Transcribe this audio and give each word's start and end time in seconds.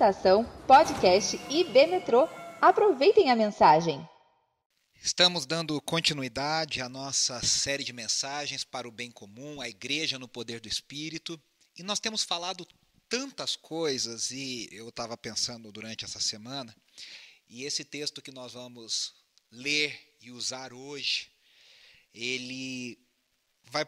Estação 0.00 0.46
Podcast 0.66 1.38
IB 1.50 1.86
Metrô. 1.88 2.26
Aproveitem 2.58 3.30
a 3.30 3.36
mensagem. 3.36 4.00
Estamos 4.94 5.44
dando 5.44 5.78
continuidade 5.82 6.80
à 6.80 6.88
nossa 6.88 7.38
série 7.44 7.84
de 7.84 7.92
mensagens 7.92 8.64
para 8.64 8.88
o 8.88 8.90
bem 8.90 9.10
comum, 9.10 9.60
a 9.60 9.68
igreja 9.68 10.18
no 10.18 10.26
poder 10.26 10.58
do 10.58 10.66
Espírito. 10.66 11.38
E 11.76 11.82
nós 11.82 12.00
temos 12.00 12.24
falado 12.24 12.66
tantas 13.10 13.56
coisas, 13.56 14.30
e 14.30 14.70
eu 14.72 14.88
estava 14.88 15.18
pensando 15.18 15.70
durante 15.70 16.02
essa 16.02 16.18
semana, 16.18 16.74
e 17.46 17.64
esse 17.64 17.84
texto 17.84 18.22
que 18.22 18.32
nós 18.32 18.54
vamos 18.54 19.12
ler 19.52 20.16
e 20.22 20.30
usar 20.30 20.72
hoje, 20.72 21.30
ele 22.14 22.98
vai 23.64 23.84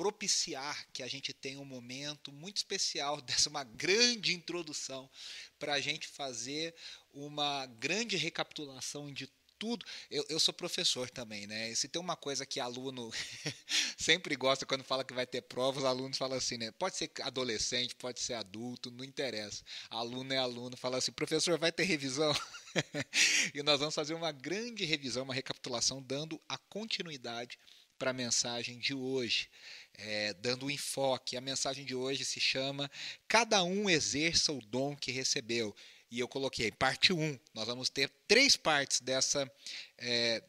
propiciar 0.00 0.86
que 0.94 1.02
a 1.02 1.06
gente 1.06 1.30
tenha 1.34 1.60
um 1.60 1.64
momento 1.66 2.32
muito 2.32 2.56
especial 2.56 3.20
dessa 3.20 3.50
uma 3.50 3.64
grande 3.64 4.32
introdução 4.32 5.10
para 5.58 5.74
a 5.74 5.80
gente 5.80 6.08
fazer 6.08 6.74
uma 7.12 7.66
grande 7.66 8.16
recapitulação 8.16 9.12
de 9.12 9.30
tudo. 9.58 9.84
Eu, 10.10 10.24
eu 10.30 10.40
sou 10.40 10.54
professor 10.54 11.10
também, 11.10 11.46
né? 11.46 11.68
E 11.68 11.76
se 11.76 11.86
tem 11.86 12.00
uma 12.00 12.16
coisa 12.16 12.46
que 12.46 12.58
aluno 12.58 13.10
sempre 13.98 14.34
gosta 14.36 14.64
quando 14.64 14.82
fala 14.82 15.04
que 15.04 15.12
vai 15.12 15.26
ter 15.26 15.42
prova, 15.42 15.80
os 15.80 15.84
alunos 15.84 16.16
falam 16.16 16.38
assim, 16.38 16.56
né? 16.56 16.70
Pode 16.70 16.96
ser 16.96 17.10
adolescente, 17.20 17.94
pode 17.94 18.20
ser 18.20 18.32
adulto, 18.32 18.90
não 18.90 19.04
interessa. 19.04 19.62
Aluno 19.90 20.32
é 20.32 20.38
aluno, 20.38 20.78
fala 20.78 20.96
assim, 20.96 21.12
professor, 21.12 21.58
vai 21.58 21.70
ter 21.70 21.84
revisão? 21.84 22.34
e 23.54 23.62
nós 23.62 23.80
vamos 23.80 23.94
fazer 23.94 24.14
uma 24.14 24.32
grande 24.32 24.86
revisão, 24.86 25.24
uma 25.24 25.34
recapitulação, 25.34 26.00
dando 26.00 26.40
a 26.48 26.56
continuidade 26.56 27.58
para 28.00 28.12
a 28.12 28.14
mensagem 28.14 28.78
de 28.78 28.94
hoje, 28.94 29.50
é, 29.94 30.32
dando 30.34 30.66
um 30.66 30.70
enfoque. 30.70 31.36
A 31.36 31.40
mensagem 31.40 31.84
de 31.84 31.94
hoje 31.94 32.24
se 32.24 32.40
chama 32.40 32.90
Cada 33.28 33.62
um 33.62 33.88
exerça 33.88 34.52
o 34.52 34.60
dom 34.60 34.96
que 34.96 35.10
recebeu. 35.10 35.74
E 36.10 36.18
eu 36.18 36.26
coloquei 36.26 36.70
parte 36.72 37.12
1. 37.12 37.38
Nós 37.54 37.66
vamos 37.66 37.88
ter 37.88 38.10
três 38.26 38.56
partes 38.56 39.00
dessa. 39.00 39.50
É, 39.98 40.42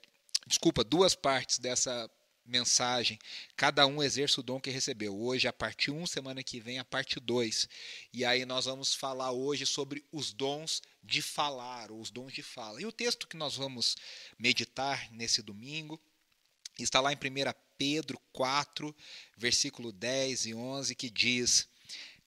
desculpa, 0.48 0.84
duas 0.84 1.14
partes 1.14 1.60
dessa 1.60 2.10
mensagem. 2.44 3.20
Cada 3.56 3.86
um 3.86 4.02
exerce 4.02 4.40
o 4.40 4.44
dom 4.44 4.60
que 4.60 4.72
recebeu. 4.72 5.16
Hoje 5.16 5.48
a 5.48 5.54
parte 5.54 5.92
1, 5.92 6.08
semana 6.08 6.44
que 6.44 6.60
vem 6.60 6.80
a 6.80 6.86
parte 6.86 7.20
2. 7.20 7.70
E 8.12 8.26
aí 8.26 8.46
nós 8.46 8.66
vamos 8.66 8.96
falar 8.96 9.32
hoje 9.32 9.66
sobre 9.66 10.04
os 10.12 10.34
dons 10.34 10.82
de 11.04 11.22
falar, 11.22 11.92
ou 11.92 12.02
os 12.02 12.10
dons 12.10 12.34
de 12.34 12.42
fala. 12.42 12.82
E 12.82 12.86
o 12.86 12.92
texto 12.92 13.28
que 13.28 13.38
nós 13.38 13.56
vamos 13.56 13.96
meditar 14.40 15.12
nesse 15.12 15.42
domingo 15.42 16.02
Está 16.80 17.00
lá 17.00 17.12
em 17.12 17.16
1 17.16 17.20
Pedro 17.82 18.22
4, 18.32 18.96
versículo 19.36 19.92
10 19.92 20.46
e 20.46 20.54
11, 20.54 20.94
que 20.94 21.10
diz: 21.10 21.68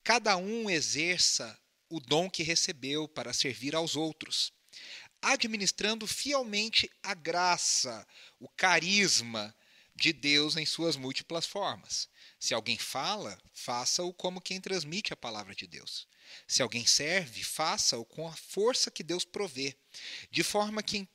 Cada 0.03 0.37
um 0.37 0.69
exerça 0.69 1.57
o 1.89 2.01
dom 2.01 2.29
que 2.29 2.43
recebeu 2.43 3.07
para 3.07 3.33
servir 3.33 3.73
aos 3.77 3.95
outros, 3.95 4.53
administrando 5.23 6.09
fielmente 6.09 6.91
a 7.05 7.15
graça, 7.15 8.05
o 8.41 8.49
carisma 8.49 9.55
de 9.95 10.13
Deus 10.13 10.57
em 10.57 10.67
suas 10.67 10.97
múltiplas 10.97 11.47
formas. 11.47 12.09
Se 12.41 12.53
alguém 12.53 12.77
fala, 12.77 13.41
faça-o 13.53 14.13
como 14.13 14.41
quem 14.41 14.61
transmite 14.61 15.13
a 15.13 15.17
palavra 15.17 15.55
de 15.55 15.69
Deus. 15.69 16.09
Se 16.49 16.63
alguém 16.63 16.85
serve, 16.85 17.45
faça-o 17.45 18.05
com 18.05 18.27
a 18.27 18.33
força 18.33 18.91
que 18.91 19.05
Deus 19.05 19.25
provê, 19.25 19.79
de 20.33 20.43
forma 20.43 20.83
que 20.83 20.99
em 20.99 21.09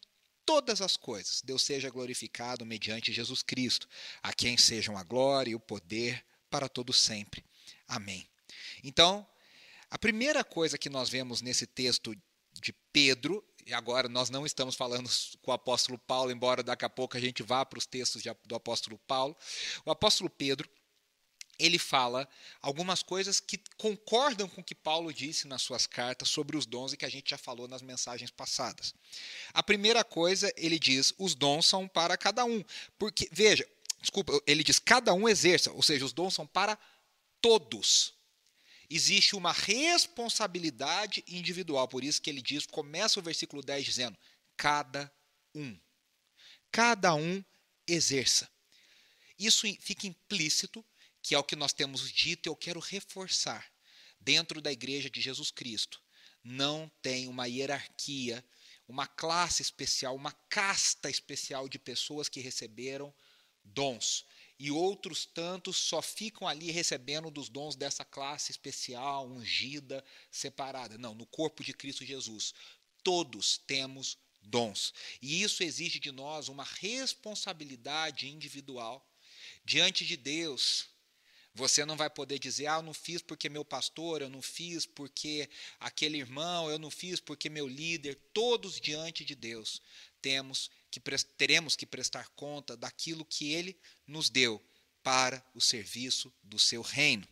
todas 0.50 0.82
as 0.82 0.98
coisas 0.98 1.44
Deus 1.44 1.62
seja 1.62 1.92
glorificado 1.92 2.66
mediante 2.66 3.14
Jesus 3.14 3.44
Cristo, 3.44 3.88
a 4.24 4.34
quem 4.34 4.58
sejam 4.58 4.98
a 4.98 5.04
glória 5.04 5.52
e 5.52 5.56
o 5.56 5.60
poder 5.60 6.26
para 6.50 6.68
todo 6.68 6.92
sempre. 6.92 7.46
Amém. 7.88 8.28
Então, 8.84 9.28
a 9.92 9.98
primeira 10.00 10.44
coisa 10.44 10.76
que 10.76 10.90
nós 10.90 11.08
vemos 11.08 11.44
nesse 11.44 11.68
texto 11.68 12.16
de 12.52 12.74
Pedro, 12.92 13.46
e 13.64 13.76
agora 13.76 14.10
nós 14.10 14.32
não 14.32 14.44
estamos 14.44 14.74
falando 14.74 15.08
com 15.44 15.52
o 15.52 15.54
apóstolo 15.54 16.00
Paulo, 16.00 16.32
embora 16.32 16.64
daqui 16.64 16.84
a 16.84 16.90
pouco 16.90 17.16
a 17.16 17.20
gente 17.20 17.44
vá 17.44 17.64
para 17.64 17.78
os 17.78 17.86
textos 17.86 18.24
do 18.44 18.56
apóstolo 18.56 18.98
Paulo. 19.06 19.38
O 19.86 19.92
apóstolo 19.92 20.32
Pedro, 20.32 20.68
ele 21.60 21.78
fala 21.78 22.28
algumas 22.62 23.04
coisas 23.04 23.40
que 23.42 23.60
concordam 23.78 24.48
com 24.48 24.62
o 24.62 24.64
que 24.64 24.74
Paulo 24.74 25.14
disse 25.14 25.48
nas 25.48 25.62
suas 25.62 25.86
cartas 25.86 26.30
sobre 26.30 26.56
os 26.56 26.66
dons 26.66 26.94
e 26.94 26.98
que 26.98 27.06
a 27.06 27.10
gente 27.10 27.32
já 27.32 27.38
falou 27.38 27.68
nas 27.68 27.82
mensagens 27.82 28.32
passadas. 28.32 28.96
A 29.54 29.62
primeira 29.62 30.04
coisa, 30.04 30.52
ele 30.56 30.80
diz: 30.80 31.14
os 31.18 31.36
dons 31.36 31.66
são 31.66 31.88
para 31.88 32.18
cada 32.18 32.46
um. 32.46 32.64
Porque, 32.98 33.28
veja, 33.32 33.68
desculpa, 34.00 34.32
ele 34.48 34.64
diz: 34.64 34.80
cada 34.80 35.14
um 35.14 35.28
exerça, 35.28 35.72
ou 35.74 35.84
seja, 35.84 36.06
os 36.06 36.14
dons 36.14 36.34
são 36.34 36.48
para 36.48 36.80
todos. 37.42 38.14
Existe 38.90 39.36
uma 39.36 39.52
responsabilidade 39.52 41.24
individual, 41.28 41.88
por 41.88 42.04
isso 42.04 42.22
que 42.22 42.30
ele 42.30 42.42
diz, 42.42 42.66
começa 42.66 43.20
o 43.20 43.24
versículo 43.24 43.62
10 43.62 43.84
dizendo: 43.86 44.18
cada 44.56 45.12
um. 45.54 45.78
Cada 46.72 47.14
um 47.14 47.44
exerça. 47.86 48.50
Isso 49.38 49.68
fica 49.80 50.08
implícito 50.08 50.86
que 51.30 51.36
é 51.36 51.38
o 51.38 51.44
que 51.44 51.56
nós 51.56 51.74
temos 51.74 52.12
dito 52.12 52.48
eu 52.48 52.56
quero 52.56 52.80
reforçar. 52.80 53.72
Dentro 54.20 54.60
da 54.60 54.72
igreja 54.72 55.12
de 55.12 55.22
Jesus 55.22 55.52
Cristo, 55.52 56.02
não 56.44 56.92
tem 57.04 57.28
uma 57.28 57.46
hierarquia, 57.46 58.44
uma 58.88 59.06
classe 59.06 59.62
especial, 59.62 60.16
uma 60.16 60.32
casta 60.32 61.08
especial 61.08 61.70
de 61.70 61.78
pessoas 61.78 62.28
que 62.28 62.40
receberam 62.40 63.14
dons. 63.64 64.26
E 64.58 64.72
outros 64.72 65.24
tantos 65.24 65.78
só 65.78 66.02
ficam 66.02 66.48
ali 66.48 66.72
recebendo 66.72 67.30
dos 67.30 67.48
dons 67.48 67.76
dessa 67.76 68.04
classe 68.04 68.50
especial, 68.50 69.30
ungida, 69.30 70.04
separada. 70.32 70.98
Não, 70.98 71.14
no 71.14 71.28
corpo 71.28 71.64
de 71.64 71.76
Cristo 71.76 72.04
Jesus, 72.04 72.56
todos 73.04 73.60
temos 73.68 74.18
dons. 74.42 74.96
E 75.22 75.44
isso 75.44 75.62
exige 75.62 76.00
de 76.00 76.12
nós 76.12 76.48
uma 76.48 76.64
responsabilidade 76.64 78.28
individual 78.28 79.08
diante 79.64 80.04
de 80.04 80.18
Deus 80.18 80.90
você 81.60 81.84
não 81.86 81.98
vai 81.98 82.10
poder 82.10 82.40
dizer, 82.40 82.68
ah, 82.68 82.78
eu 82.78 82.82
não 82.82 82.94
fiz 82.94 83.22
porque 83.22 83.50
meu 83.50 83.66
pastor, 83.66 84.22
eu 84.22 84.30
não 84.30 84.42
fiz 84.42 84.86
porque 84.86 85.50
aquele 85.78 86.18
irmão, 86.18 86.70
eu 86.70 86.80
não 86.80 86.90
fiz 86.90 87.20
porque 87.20 87.50
meu 87.50 87.68
líder. 87.68 88.18
Todos 88.34 88.80
diante 88.80 89.26
de 89.26 89.36
Deus 89.36 89.82
temos 90.22 90.72
que 90.90 91.02
teremos 91.38 91.76
que 91.76 91.86
prestar 91.86 92.30
conta 92.30 92.78
daquilo 92.78 93.26
que 93.26 93.52
Ele 93.52 93.78
nos 94.08 94.30
deu 94.30 94.64
para 95.04 95.46
o 95.54 95.60
serviço 95.60 96.34
do 96.42 96.58
seu 96.58 96.82
reino. 96.82 97.28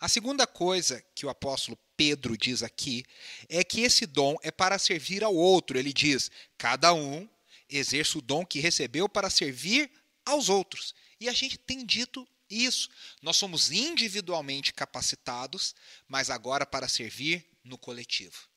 A 0.00 0.08
segunda 0.08 0.44
coisa 0.44 1.00
que 1.14 1.24
o 1.24 1.30
apóstolo 1.30 1.78
Pedro 1.96 2.36
diz 2.36 2.60
aqui 2.64 3.04
é 3.48 3.62
que 3.62 3.82
esse 3.82 4.04
dom 4.04 4.36
é 4.42 4.50
para 4.50 4.80
servir 4.80 5.22
ao 5.22 5.34
outro. 5.34 5.78
Ele 5.78 5.92
diz: 5.92 6.28
cada 6.58 6.92
um 6.92 7.28
exerce 7.70 8.18
o 8.18 8.20
dom 8.20 8.44
que 8.44 8.58
recebeu 8.58 9.08
para 9.08 9.30
servir 9.30 9.88
aos 10.26 10.48
outros. 10.48 10.92
E 11.20 11.28
a 11.28 11.32
gente 11.32 11.56
tem 11.56 11.86
dito 11.86 12.26
isso. 12.52 12.88
Nós 13.20 13.36
somos 13.36 13.70
individualmente 13.70 14.72
capacitados, 14.72 15.74
mas 16.06 16.30
agora 16.30 16.66
para 16.66 16.88
servir 16.88 17.46
no 17.64 17.78
coletivo. 17.78 18.48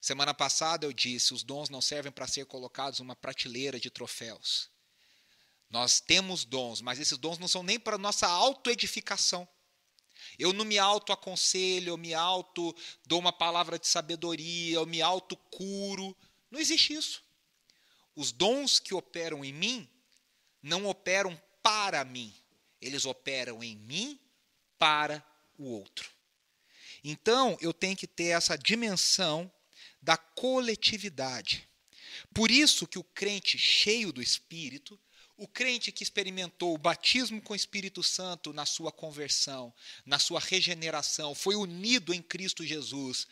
Semana 0.00 0.34
passada 0.34 0.84
eu 0.84 0.92
disse: 0.92 1.32
os 1.32 1.42
dons 1.42 1.70
não 1.70 1.80
servem 1.80 2.12
para 2.12 2.26
ser 2.26 2.44
colocados 2.46 2.98
numa 2.98 3.16
prateleira 3.16 3.80
de 3.80 3.90
troféus. 3.90 4.68
Nós 5.70 6.00
temos 6.00 6.44
dons, 6.44 6.80
mas 6.80 7.00
esses 7.00 7.16
dons 7.16 7.38
não 7.38 7.48
são 7.48 7.62
nem 7.62 7.80
para 7.80 7.96
nossa 7.96 8.26
autoedificação. 8.26 9.48
Eu 10.38 10.52
não 10.52 10.64
me 10.64 10.78
auto-aconselho, 10.78 11.88
eu 11.90 11.96
me 11.96 12.14
auto 12.14 12.74
dou 13.06 13.18
uma 13.18 13.32
palavra 13.32 13.78
de 13.78 13.86
sabedoria, 13.86 14.76
eu 14.76 14.86
me 14.86 15.02
auto-curo. 15.02 16.16
Não 16.50 16.60
existe 16.60 16.92
isso. 16.92 17.22
Os 18.14 18.30
dons 18.30 18.78
que 18.78 18.94
operam 18.94 19.44
em 19.44 19.52
mim 19.52 19.90
não 20.62 20.86
operam 20.86 21.40
para 21.62 22.04
mim, 22.04 22.34
eles 22.84 23.04
operam 23.04 23.62
em 23.62 23.76
mim 23.76 24.18
para 24.78 25.24
o 25.58 25.64
outro. 25.64 26.10
Então, 27.02 27.56
eu 27.60 27.72
tenho 27.72 27.96
que 27.96 28.06
ter 28.06 28.28
essa 28.28 28.56
dimensão 28.56 29.50
da 30.00 30.16
coletividade. 30.16 31.68
Por 32.32 32.50
isso 32.50 32.86
que 32.86 32.98
o 32.98 33.04
crente 33.04 33.58
cheio 33.58 34.12
do 34.12 34.22
Espírito, 34.22 34.98
o 35.36 35.48
crente 35.48 35.90
que 35.90 36.02
experimentou 36.02 36.74
o 36.74 36.78
batismo 36.78 37.40
com 37.42 37.52
o 37.52 37.56
Espírito 37.56 38.02
Santo 38.02 38.52
na 38.52 38.64
sua 38.64 38.92
conversão, 38.92 39.74
na 40.06 40.18
sua 40.18 40.40
regeneração, 40.40 41.34
foi 41.34 41.56
unido 41.56 42.14
em 42.14 42.22
Cristo 42.22 42.64
Jesus, 42.64 43.26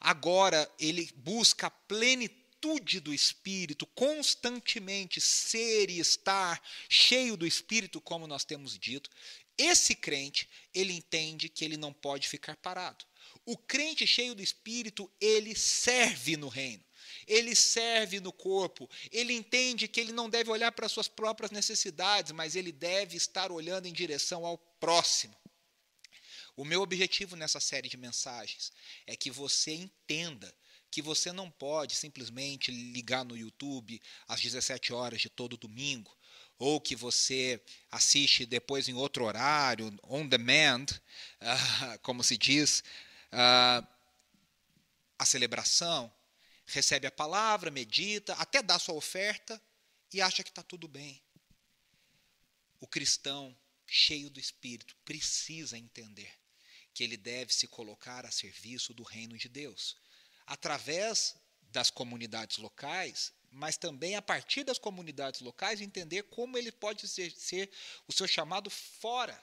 agora 0.00 0.70
ele 0.78 1.10
busca 1.16 1.68
a 1.68 1.70
plenitude 1.70 2.45
plenitude 2.66 3.00
do 3.00 3.14
Espírito, 3.14 3.86
constantemente 3.86 5.20
ser 5.20 5.88
e 5.88 6.00
estar 6.00 6.60
cheio 6.88 7.36
do 7.36 7.46
Espírito, 7.46 8.00
como 8.00 8.26
nós 8.26 8.44
temos 8.44 8.76
dito, 8.78 9.08
esse 9.56 9.94
crente, 9.94 10.48
ele 10.74 10.92
entende 10.92 11.48
que 11.48 11.64
ele 11.64 11.76
não 11.76 11.92
pode 11.92 12.28
ficar 12.28 12.56
parado. 12.56 13.04
O 13.44 13.56
crente 13.56 14.06
cheio 14.06 14.34
do 14.34 14.42
Espírito, 14.42 15.10
ele 15.20 15.54
serve 15.54 16.36
no 16.36 16.48
reino. 16.48 16.84
Ele 17.26 17.54
serve 17.54 18.18
no 18.20 18.32
corpo, 18.32 18.90
ele 19.12 19.32
entende 19.32 19.86
que 19.86 20.00
ele 20.00 20.12
não 20.12 20.28
deve 20.28 20.50
olhar 20.50 20.72
para 20.72 20.88
suas 20.88 21.06
próprias 21.06 21.52
necessidades, 21.52 22.32
mas 22.32 22.56
ele 22.56 22.72
deve 22.72 23.16
estar 23.16 23.52
olhando 23.52 23.86
em 23.86 23.92
direção 23.92 24.44
ao 24.44 24.58
próximo. 24.58 25.36
O 26.56 26.64
meu 26.64 26.82
objetivo 26.82 27.36
nessa 27.36 27.60
série 27.60 27.88
de 27.88 27.96
mensagens 27.96 28.72
é 29.06 29.16
que 29.16 29.30
você 29.30 29.72
entenda 29.72 30.52
que 30.96 31.02
você 31.02 31.30
não 31.30 31.50
pode 31.50 31.94
simplesmente 31.94 32.70
ligar 32.70 33.22
no 33.22 33.36
YouTube 33.36 34.00
às 34.26 34.40
17 34.40 34.94
horas 34.94 35.20
de 35.20 35.28
todo 35.28 35.58
domingo, 35.58 36.16
ou 36.58 36.80
que 36.80 36.96
você 36.96 37.62
assiste 37.90 38.46
depois 38.46 38.88
em 38.88 38.94
outro 38.94 39.26
horário, 39.26 39.94
on 40.04 40.26
demand, 40.26 40.86
uh, 40.86 41.98
como 42.00 42.24
se 42.24 42.38
diz, 42.38 42.82
uh, 43.30 43.86
a 45.18 45.26
celebração, 45.26 46.10
recebe 46.64 47.06
a 47.06 47.12
palavra, 47.12 47.70
medita, 47.70 48.32
até 48.36 48.62
dá 48.62 48.78
sua 48.78 48.94
oferta 48.94 49.62
e 50.14 50.22
acha 50.22 50.42
que 50.42 50.48
está 50.48 50.62
tudo 50.62 50.88
bem. 50.88 51.22
O 52.80 52.86
cristão 52.86 53.54
cheio 53.86 54.30
do 54.30 54.40
Espírito 54.40 54.96
precisa 55.04 55.76
entender 55.76 56.32
que 56.94 57.04
ele 57.04 57.18
deve 57.18 57.52
se 57.52 57.66
colocar 57.66 58.24
a 58.24 58.30
serviço 58.30 58.94
do 58.94 59.02
reino 59.02 59.36
de 59.36 59.50
Deus, 59.50 59.94
através 60.46 61.34
das 61.72 61.90
comunidades 61.90 62.58
locais, 62.58 63.32
mas 63.50 63.76
também 63.76 64.16
a 64.16 64.22
partir 64.22 64.64
das 64.64 64.78
comunidades 64.78 65.40
locais 65.40 65.80
entender 65.80 66.24
como 66.24 66.56
ele 66.56 66.70
pode 66.70 67.08
ser, 67.08 67.30
ser 67.32 67.70
o 68.06 68.12
seu 68.12 68.26
chamado 68.26 68.70
fora 68.70 69.42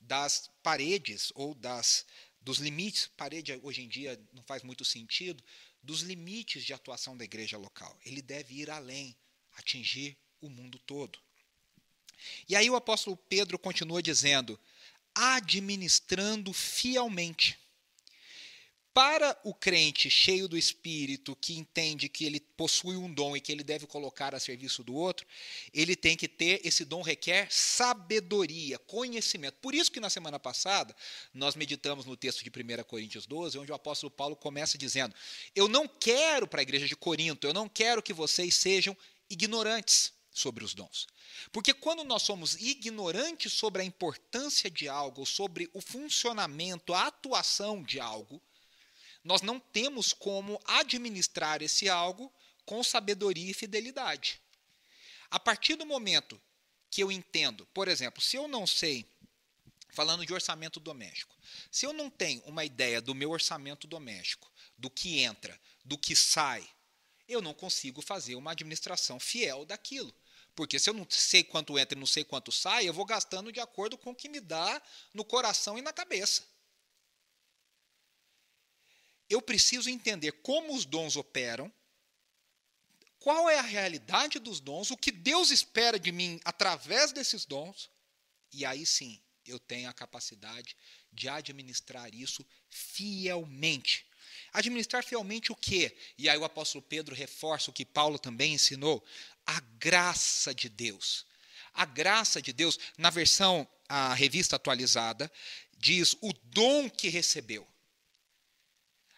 das 0.00 0.50
paredes 0.62 1.32
ou 1.34 1.54
das 1.54 2.06
dos 2.40 2.58
limites, 2.58 3.06
parede 3.16 3.58
hoje 3.62 3.82
em 3.82 3.88
dia 3.88 4.20
não 4.32 4.42
faz 4.42 4.62
muito 4.62 4.84
sentido, 4.84 5.42
dos 5.82 6.02
limites 6.02 6.62
de 6.62 6.74
atuação 6.74 7.16
da 7.16 7.24
igreja 7.24 7.56
local. 7.56 7.98
Ele 8.04 8.20
deve 8.20 8.60
ir 8.60 8.70
além, 8.70 9.16
atingir 9.56 10.16
o 10.42 10.50
mundo 10.50 10.78
todo. 10.80 11.18
E 12.48 12.54
aí 12.54 12.68
o 12.68 12.76
apóstolo 12.76 13.16
Pedro 13.16 13.58
continua 13.58 14.02
dizendo: 14.02 14.60
administrando 15.14 16.52
fielmente. 16.52 17.58
Para 18.94 19.36
o 19.42 19.52
crente 19.52 20.08
cheio 20.08 20.46
do 20.46 20.56
espírito, 20.56 21.34
que 21.34 21.58
entende 21.58 22.08
que 22.08 22.24
ele 22.24 22.38
possui 22.38 22.96
um 22.96 23.12
dom 23.12 23.36
e 23.36 23.40
que 23.40 23.50
ele 23.50 23.64
deve 23.64 23.88
colocar 23.88 24.36
a 24.36 24.38
serviço 24.38 24.84
do 24.84 24.94
outro, 24.94 25.26
ele 25.72 25.96
tem 25.96 26.16
que 26.16 26.28
ter 26.28 26.60
esse 26.64 26.84
dom 26.84 27.02
requer 27.02 27.48
sabedoria, 27.50 28.78
conhecimento. 28.78 29.56
Por 29.60 29.74
isso 29.74 29.90
que 29.90 29.98
na 29.98 30.08
semana 30.08 30.38
passada 30.38 30.94
nós 31.34 31.56
meditamos 31.56 32.06
no 32.06 32.16
texto 32.16 32.44
de 32.44 32.50
1 32.50 32.84
Coríntios 32.84 33.26
12, 33.26 33.58
onde 33.58 33.72
o 33.72 33.74
apóstolo 33.74 34.12
Paulo 34.12 34.36
começa 34.36 34.78
dizendo: 34.78 35.12
"Eu 35.56 35.66
não 35.66 35.88
quero 35.88 36.46
para 36.46 36.60
a 36.60 36.62
igreja 36.62 36.86
de 36.86 36.94
Corinto, 36.94 37.48
eu 37.48 37.52
não 37.52 37.68
quero 37.68 38.00
que 38.00 38.12
vocês 38.12 38.54
sejam 38.54 38.96
ignorantes 39.28 40.12
sobre 40.30 40.62
os 40.62 40.72
dons. 40.72 41.08
Porque 41.50 41.74
quando 41.74 42.04
nós 42.04 42.22
somos 42.22 42.54
ignorantes 42.60 43.52
sobre 43.52 43.82
a 43.82 43.84
importância 43.84 44.70
de 44.70 44.88
algo, 44.88 45.26
sobre 45.26 45.68
o 45.72 45.80
funcionamento, 45.80 46.94
a 46.94 47.08
atuação 47.08 47.82
de 47.82 47.98
algo, 47.98 48.40
nós 49.24 49.40
não 49.40 49.58
temos 49.58 50.12
como 50.12 50.60
administrar 50.66 51.62
esse 51.62 51.88
algo 51.88 52.30
com 52.66 52.84
sabedoria 52.84 53.50
e 53.50 53.54
fidelidade. 53.54 54.40
A 55.30 55.40
partir 55.40 55.76
do 55.76 55.86
momento 55.86 56.40
que 56.90 57.02
eu 57.02 57.10
entendo, 57.10 57.66
por 57.72 57.88
exemplo, 57.88 58.22
se 58.22 58.36
eu 58.36 58.46
não 58.46 58.66
sei, 58.66 59.08
falando 59.90 60.24
de 60.26 60.34
orçamento 60.34 60.78
doméstico, 60.78 61.34
se 61.70 61.86
eu 61.86 61.92
não 61.92 62.10
tenho 62.10 62.42
uma 62.42 62.64
ideia 62.64 63.00
do 63.00 63.14
meu 63.14 63.30
orçamento 63.30 63.86
doméstico, 63.86 64.52
do 64.76 64.90
que 64.90 65.20
entra, 65.20 65.58
do 65.84 65.96
que 65.96 66.14
sai, 66.14 66.68
eu 67.26 67.40
não 67.40 67.54
consigo 67.54 68.02
fazer 68.02 68.34
uma 68.34 68.52
administração 68.52 69.18
fiel 69.18 69.64
daquilo. 69.64 70.14
Porque 70.54 70.78
se 70.78 70.88
eu 70.88 70.94
não 70.94 71.06
sei 71.10 71.42
quanto 71.42 71.78
entra 71.78 71.96
e 71.96 71.98
não 71.98 72.06
sei 72.06 72.22
quanto 72.22 72.52
sai, 72.52 72.86
eu 72.86 72.92
vou 72.92 73.04
gastando 73.04 73.50
de 73.50 73.58
acordo 73.58 73.98
com 73.98 74.10
o 74.10 74.14
que 74.14 74.28
me 74.28 74.38
dá 74.38 74.80
no 75.12 75.24
coração 75.24 75.76
e 75.78 75.82
na 75.82 75.92
cabeça 75.92 76.53
eu 79.34 79.42
preciso 79.42 79.90
entender 79.90 80.32
como 80.32 80.74
os 80.74 80.84
dons 80.84 81.16
operam, 81.16 81.72
qual 83.18 83.50
é 83.50 83.58
a 83.58 83.62
realidade 83.62 84.38
dos 84.38 84.60
dons, 84.60 84.90
o 84.90 84.96
que 84.96 85.10
Deus 85.10 85.50
espera 85.50 85.98
de 85.98 86.12
mim 86.12 86.40
através 86.44 87.10
desses 87.10 87.44
dons, 87.44 87.90
e 88.52 88.64
aí 88.64 88.86
sim 88.86 89.20
eu 89.46 89.58
tenho 89.58 89.88
a 89.88 89.92
capacidade 89.92 90.76
de 91.12 91.28
administrar 91.28 92.14
isso 92.14 92.46
fielmente. 92.70 94.06
Administrar 94.52 95.04
fielmente 95.04 95.50
o 95.50 95.56
quê? 95.56 95.96
E 96.16 96.28
aí 96.28 96.38
o 96.38 96.44
apóstolo 96.44 96.82
Pedro 96.82 97.14
reforça 97.14 97.70
o 97.70 97.74
que 97.74 97.84
Paulo 97.84 98.18
também 98.18 98.54
ensinou: 98.54 99.04
a 99.44 99.60
graça 99.78 100.54
de 100.54 100.68
Deus. 100.68 101.26
A 101.72 101.84
graça 101.84 102.40
de 102.40 102.52
Deus, 102.52 102.78
na 102.96 103.10
versão 103.10 103.68
a 103.88 104.14
revista 104.14 104.56
atualizada, 104.56 105.30
diz 105.76 106.16
o 106.20 106.32
dom 106.44 106.88
que 106.88 107.08
recebeu. 107.08 107.73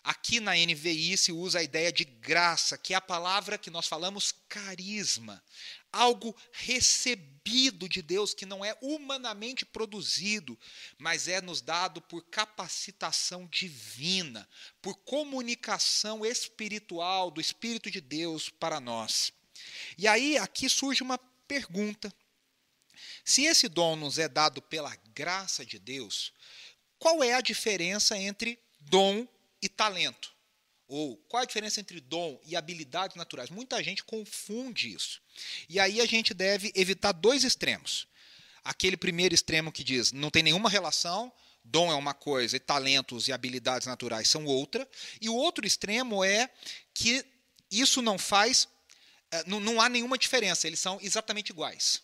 Aqui 0.06 0.38
na 0.38 0.52
NVI 0.52 1.16
se 1.16 1.32
usa 1.32 1.58
a 1.58 1.64
ideia 1.64 1.90
de 1.90 2.04
graça, 2.04 2.78
que 2.78 2.94
é 2.94 2.96
a 2.96 3.00
palavra 3.00 3.58
que 3.58 3.70
nós 3.70 3.88
falamos 3.88 4.32
carisma, 4.48 5.42
algo 5.90 6.32
recebido 6.52 7.88
de 7.88 8.02
Deus 8.02 8.32
que 8.32 8.46
não 8.46 8.64
é 8.64 8.78
humanamente 8.80 9.66
produzido, 9.66 10.56
mas 10.96 11.26
é 11.26 11.40
nos 11.40 11.60
dado 11.60 12.00
por 12.00 12.24
capacitação 12.26 13.48
divina, 13.48 14.48
por 14.80 14.94
comunicação 14.98 16.24
espiritual 16.24 17.28
do 17.28 17.40
Espírito 17.40 17.90
de 17.90 18.00
Deus 18.00 18.48
para 18.48 18.78
nós. 18.78 19.32
E 19.98 20.06
aí 20.06 20.38
aqui 20.38 20.68
surge 20.68 21.02
uma 21.02 21.18
pergunta: 21.48 22.14
se 23.24 23.42
esse 23.42 23.68
dom 23.68 23.96
nos 23.96 24.20
é 24.20 24.28
dado 24.28 24.62
pela 24.62 24.94
graça 25.12 25.66
de 25.66 25.80
Deus, 25.80 26.32
qual 26.96 27.24
é 27.24 27.34
a 27.34 27.40
diferença 27.40 28.16
entre 28.16 28.56
dom 28.78 29.26
e 29.60 29.68
talento. 29.68 30.36
Ou 30.88 31.16
qual 31.28 31.42
a 31.42 31.46
diferença 31.46 31.80
entre 31.80 32.00
dom 32.00 32.40
e 32.44 32.54
habilidades 32.54 33.16
naturais? 33.16 33.50
Muita 33.50 33.82
gente 33.82 34.04
confunde 34.04 34.92
isso. 34.92 35.20
E 35.68 35.80
aí 35.80 36.00
a 36.00 36.06
gente 36.06 36.32
deve 36.32 36.70
evitar 36.74 37.12
dois 37.12 37.42
extremos. 37.42 38.06
Aquele 38.62 38.96
primeiro 38.96 39.34
extremo 39.34 39.72
que 39.72 39.82
diz 39.82 40.12
não 40.12 40.30
tem 40.30 40.42
nenhuma 40.42 40.70
relação, 40.70 41.32
dom 41.64 41.90
é 41.90 41.94
uma 41.94 42.14
coisa 42.14 42.56
e 42.56 42.60
talentos 42.60 43.26
e 43.26 43.32
habilidades 43.32 43.86
naturais 43.86 44.28
são 44.28 44.44
outra. 44.44 44.88
E 45.20 45.28
o 45.28 45.34
outro 45.34 45.66
extremo 45.66 46.24
é 46.24 46.48
que 46.94 47.24
isso 47.68 48.00
não 48.00 48.16
faz, 48.16 48.68
eh, 49.32 49.44
não, 49.46 49.58
não 49.58 49.80
há 49.80 49.88
nenhuma 49.88 50.16
diferença, 50.16 50.68
eles 50.68 50.78
são 50.78 51.00
exatamente 51.02 51.50
iguais. 51.50 52.00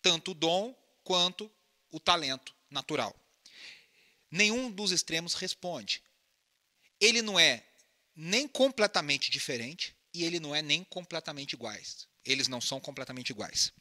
Tanto 0.00 0.30
o 0.30 0.34
dom 0.34 0.74
quanto 1.02 1.50
o 1.90 1.98
talento 1.98 2.54
natural 2.70 3.21
nenhum 4.32 4.70
dos 4.70 4.90
extremos 4.90 5.34
responde. 5.34 6.02
Ele 6.98 7.20
não 7.20 7.38
é 7.38 7.64
nem 8.16 8.48
completamente 8.48 9.30
diferente 9.30 9.94
e 10.14 10.24
ele 10.24 10.40
não 10.40 10.54
é 10.54 10.62
nem 10.62 10.82
completamente 10.82 11.52
iguais. 11.52 12.08
Eles 12.24 12.48
não 12.48 12.60
são 12.60 12.80
completamente 12.80 13.30
iguais. 13.30 13.72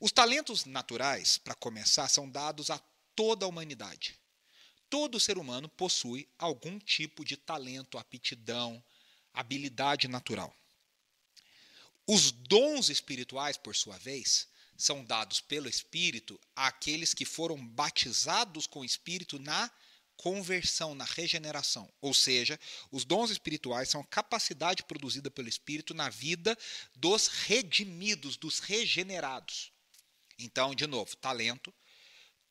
Os 0.00 0.10
talentos 0.10 0.64
naturais, 0.64 1.38
para 1.38 1.54
começar, 1.54 2.08
são 2.08 2.28
dados 2.28 2.70
a 2.70 2.78
toda 3.14 3.44
a 3.44 3.48
humanidade. 3.48 4.18
Todo 4.88 5.20
ser 5.20 5.38
humano 5.38 5.68
possui 5.68 6.28
algum 6.38 6.78
tipo 6.78 7.24
de 7.24 7.36
talento, 7.36 7.98
aptidão, 7.98 8.82
habilidade 9.32 10.08
natural. 10.08 10.56
Os 12.06 12.30
dons 12.32 12.88
espirituais, 12.88 13.56
por 13.56 13.76
sua 13.76 13.98
vez, 13.98 14.48
são 14.76 15.04
dados 15.04 15.40
pelo 15.40 15.68
Espírito 15.68 16.40
àqueles 16.56 17.12
que 17.12 17.24
foram 17.24 17.64
batizados 17.64 18.66
com 18.66 18.80
o 18.80 18.84
Espírito 18.84 19.38
na 19.38 19.70
conversão, 20.20 20.94
na 20.94 21.04
regeneração. 21.04 21.90
Ou 21.98 22.12
seja, 22.12 22.60
os 22.92 23.06
dons 23.06 23.30
espirituais 23.30 23.88
são 23.88 24.02
a 24.02 24.06
capacidade 24.06 24.82
produzida 24.82 25.30
pelo 25.30 25.48
Espírito 25.48 25.94
na 25.94 26.10
vida 26.10 26.56
dos 26.94 27.26
redimidos, 27.26 28.36
dos 28.36 28.58
regenerados. 28.58 29.72
Então, 30.38 30.74
de 30.74 30.86
novo, 30.86 31.16
talento, 31.16 31.72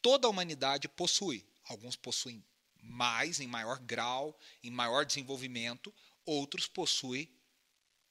toda 0.01 0.25
a 0.25 0.31
humanidade 0.31 0.89
possui. 0.89 1.45
Alguns 1.65 1.95
possuem 1.95 2.43
mais, 2.81 3.39
em 3.39 3.45
maior 3.45 3.77
grau, 3.77 4.35
em 4.63 4.71
maior 4.71 5.05
desenvolvimento, 5.05 5.93
outros 6.25 6.67
possuem 6.67 7.31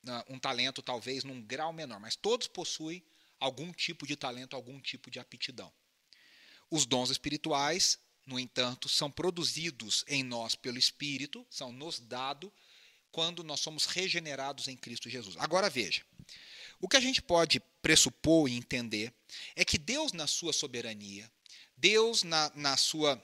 né, 0.04 0.22
um 0.28 0.38
talento 0.38 0.80
talvez 0.80 1.24
num 1.24 1.42
grau 1.42 1.72
menor, 1.72 1.98
mas 1.98 2.14
todos 2.14 2.46
possuem 2.46 3.04
algum 3.40 3.72
tipo 3.72 4.06
de 4.06 4.14
talento, 4.14 4.54
algum 4.54 4.80
tipo 4.80 5.10
de 5.10 5.18
aptidão. 5.18 5.72
Os 6.70 6.86
dons 6.86 7.10
espirituais 7.10 7.98
no 8.28 8.38
entanto, 8.38 8.90
são 8.90 9.10
produzidos 9.10 10.04
em 10.06 10.22
nós 10.22 10.54
pelo 10.54 10.78
Espírito, 10.78 11.46
são 11.48 11.72
nos 11.72 11.98
dados 11.98 12.50
quando 13.10 13.42
nós 13.42 13.60
somos 13.60 13.86
regenerados 13.86 14.68
em 14.68 14.76
Cristo 14.76 15.08
Jesus. 15.08 15.34
Agora 15.38 15.70
veja, 15.70 16.04
o 16.78 16.86
que 16.86 16.98
a 16.98 17.00
gente 17.00 17.22
pode 17.22 17.58
pressupor 17.80 18.46
e 18.46 18.54
entender 18.54 19.14
é 19.56 19.64
que 19.64 19.78
Deus, 19.78 20.12
na 20.12 20.26
sua 20.26 20.52
soberania, 20.52 21.30
Deus, 21.74 22.22
na, 22.22 22.52
na 22.54 22.76
sua, 22.76 23.20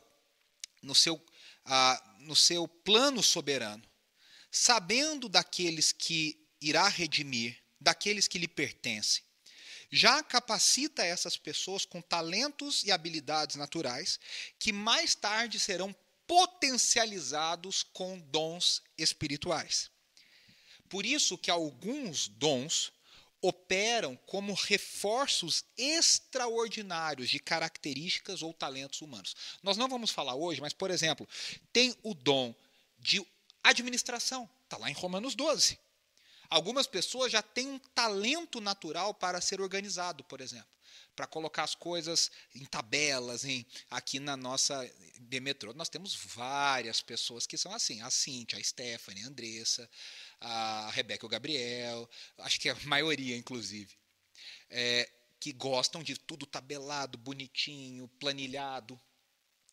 no, 0.83 0.95
seu, 0.95 1.23
ah, 1.67 2.17
no 2.21 2.35
seu 2.35 2.67
plano 2.67 3.23
soberano, 3.23 3.85
sabendo 4.51 5.29
daqueles 5.29 5.93
que 5.93 6.49
irá 6.63 6.89
redimir, 6.89 7.63
daqueles 7.79 8.27
que 8.27 8.39
lhe 8.39 8.49
pertencem, 8.49 9.23
já 9.95 10.23
capacita 10.25 11.05
essas 11.05 11.37
pessoas 11.37 11.85
com 11.85 12.03
talentos 12.03 12.83
e 12.83 12.91
habilidades 12.91 13.55
naturais 13.55 14.19
que 14.59 14.73
mais 14.73 15.15
tarde 15.15 15.61
serão 15.61 15.95
potencializados 16.27 17.85
com 17.85 18.19
dons 18.19 18.83
espirituais. 18.99 19.91
Por 20.89 21.07
isso 21.07 21.39
que 21.39 21.51
alguns 21.51 22.27
dons 22.27 22.93
operam 23.41 24.17
como 24.27 24.55
reforços 24.55 25.65
extraordinários 25.77 27.29
de 27.29 27.39
características 27.39 28.43
ou 28.43 28.53
talentos 28.53 29.01
humanos. 29.01 29.37
Nós 29.63 29.77
não 29.77 29.87
vamos 29.87 30.11
falar 30.11 30.35
hoje, 30.35 30.61
mas, 30.61 30.73
por 30.73 30.91
exemplo, 30.91 31.29
tem 31.73 31.95
o 32.03 32.15
dom 32.15 32.55
de 32.99 33.25
administração, 33.63 34.49
está 34.65 34.77
lá 34.77 34.91
em 34.91 34.95
Romanos 34.95 35.35
12. 35.35 35.79
Algumas 36.55 36.87
pessoas 36.87 37.33
já 37.33 37.43
têm 37.43 37.67
um 37.67 37.81
talento 37.81 38.61
natural 38.61 39.13
para 39.13 39.41
ser 39.41 39.61
organizado, 39.61 40.23
por 40.23 40.41
exemplo, 40.41 40.69
para 41.17 41.27
colocar 41.27 41.65
as 41.65 41.75
coisas 41.75 42.31
em 42.55 42.65
tabelas, 42.65 43.45
em, 43.45 43.67
aqui 43.91 44.21
na 44.21 44.37
nossa 44.37 44.89
B-Metrô. 45.19 45.75
Nós 45.75 45.89
temos 45.89 46.15
várias 46.15 47.03
pessoas 47.03 47.45
que 47.45 47.59
são 47.59 47.75
assim, 47.75 48.01
a 48.03 48.09
Cíntia, 48.09 48.57
a 48.57 48.63
Stephanie, 48.63 49.25
a 49.25 49.27
Andressa, 49.27 49.91
a 50.41 50.91
Rebeca 50.93 51.25
e 51.25 51.27
o 51.27 51.29
Gabriel, 51.29 52.09
acho 52.39 52.61
que 52.61 52.69
a 52.69 52.77
maioria, 52.85 53.37
inclusive, 53.37 53.93
é, 54.71 55.11
que 55.41 55.53
gostam 55.53 56.05
de 56.05 56.17
tudo 56.17 56.47
tabelado, 56.47 57.19
bonitinho, 57.19 58.07
planilhado. 58.21 59.01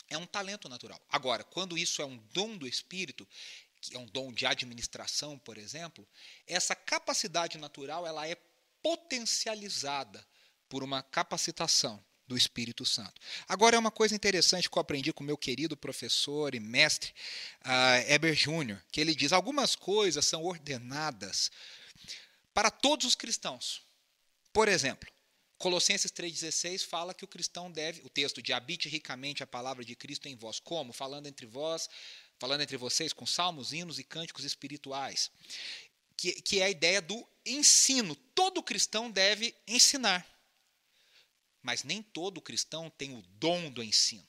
É 0.09 0.17
um 0.17 0.25
talento 0.25 0.67
natural. 0.67 0.99
Agora, 1.09 1.43
quando 1.43 1.77
isso 1.77 2.01
é 2.01 2.05
um 2.05 2.17
dom 2.33 2.57
do 2.57 2.67
Espírito, 2.67 3.27
que 3.89 3.95
é 3.95 3.99
um 3.99 4.05
dom 4.05 4.31
de 4.31 4.45
administração, 4.45 5.37
por 5.39 5.57
exemplo, 5.57 6.07
essa 6.45 6.75
capacidade 6.75 7.57
natural 7.57 8.05
ela 8.05 8.27
é 8.27 8.35
potencializada 8.81 10.25
por 10.69 10.83
uma 10.83 11.01
capacitação 11.01 12.03
do 12.27 12.37
Espírito 12.37 12.85
Santo. 12.85 13.19
Agora 13.47 13.75
é 13.75 13.79
uma 13.79 13.91
coisa 13.91 14.15
interessante 14.15 14.69
que 14.69 14.77
eu 14.77 14.81
aprendi 14.81 15.11
com 15.11 15.23
meu 15.23 15.37
querido 15.37 15.75
professor 15.75 16.55
e 16.55 16.59
mestre 16.59 17.13
uh, 17.65 18.09
Eber 18.09 18.33
Júnior, 18.33 18.81
que 18.91 19.01
ele 19.01 19.13
diz: 19.13 19.33
algumas 19.33 19.75
coisas 19.75 20.25
são 20.25 20.43
ordenadas 20.43 21.51
para 22.53 22.71
todos 22.71 23.05
os 23.05 23.15
cristãos. 23.15 23.81
Por 24.53 24.67
exemplo, 24.67 25.09
Colossenses 25.57 26.11
3,16 26.11 26.85
fala 26.85 27.13
que 27.13 27.23
o 27.23 27.27
cristão 27.27 27.71
deve, 27.71 28.01
o 28.03 28.09
texto 28.09 28.41
de 28.41 28.51
habite 28.51 28.89
ricamente 28.89 29.43
a 29.43 29.47
palavra 29.47 29.85
de 29.85 29.95
Cristo 29.95 30.27
em 30.27 30.35
vós, 30.35 30.59
como? 30.59 30.91
Falando 30.91 31.27
entre 31.27 31.45
vós, 31.45 31.87
falando 32.41 32.61
entre 32.61 32.75
vocês 32.75 33.13
com 33.13 33.23
salmos, 33.23 33.71
hinos 33.71 33.99
e 33.99 34.03
cânticos 34.03 34.43
espirituais. 34.43 35.29
Que, 36.17 36.41
que 36.41 36.59
é 36.59 36.63
a 36.63 36.69
ideia 36.71 36.99
do 36.99 37.23
ensino. 37.45 38.15
Todo 38.15 38.63
cristão 38.63 39.11
deve 39.11 39.55
ensinar. 39.67 40.27
Mas 41.61 41.83
nem 41.83 42.01
todo 42.01 42.41
cristão 42.41 42.89
tem 42.89 43.15
o 43.15 43.21
dom 43.21 43.69
do 43.69 43.83
ensino. 43.83 44.27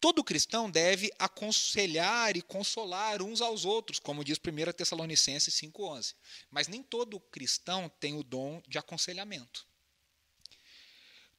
Todo 0.00 0.22
cristão 0.22 0.70
deve 0.70 1.10
aconselhar 1.18 2.36
e 2.36 2.42
consolar 2.42 3.22
uns 3.22 3.40
aos 3.40 3.64
outros, 3.64 3.98
como 3.98 4.22
diz 4.22 4.38
1 4.38 4.72
Tessalonicenses 4.72 5.52
5,11. 5.52 6.14
Mas 6.48 6.68
nem 6.68 6.80
todo 6.80 7.18
cristão 7.18 7.88
tem 7.98 8.14
o 8.14 8.22
dom 8.22 8.62
de 8.68 8.78
aconselhamento. 8.78 9.66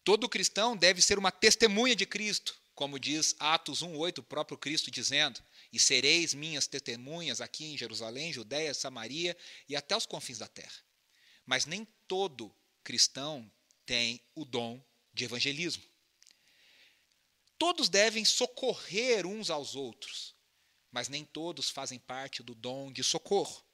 Todo 0.03 0.27
cristão 0.27 0.75
deve 0.75 1.01
ser 1.01 1.17
uma 1.17 1.31
testemunha 1.31 1.95
de 1.95 2.05
Cristo, 2.05 2.59
como 2.77 2.99
diz 2.99 3.35
Atos 3.39 3.79
1,8, 3.81 4.19
o 4.19 4.23
próprio 4.23 4.55
Cristo 4.55 4.91
dizendo: 4.91 5.43
E 5.73 5.79
sereis 5.79 6.35
minhas 6.35 6.67
testemunhas 6.67 7.41
aqui 7.41 7.65
em 7.65 7.75
Jerusalém, 7.75 8.31
Judéia, 8.31 8.71
Samaria 8.71 9.35
e 9.67 9.75
até 9.75 9.97
os 9.97 10.05
confins 10.05 10.37
da 10.37 10.47
terra. 10.47 10.79
Mas 11.43 11.65
nem 11.65 11.87
todo 12.07 12.53
cristão 12.83 13.51
tem 13.83 14.21
o 14.35 14.45
dom 14.45 14.79
de 15.11 15.25
evangelismo. 15.25 15.83
Todos 17.57 17.89
devem 17.89 18.23
socorrer 18.23 19.25
uns 19.25 19.49
aos 19.49 19.73
outros, 19.73 20.35
mas 20.91 21.09
nem 21.09 21.25
todos 21.25 21.71
fazem 21.71 21.97
parte 21.97 22.43
do 22.43 22.53
dom 22.53 22.91
de 22.91 23.03
socorro. 23.03 23.65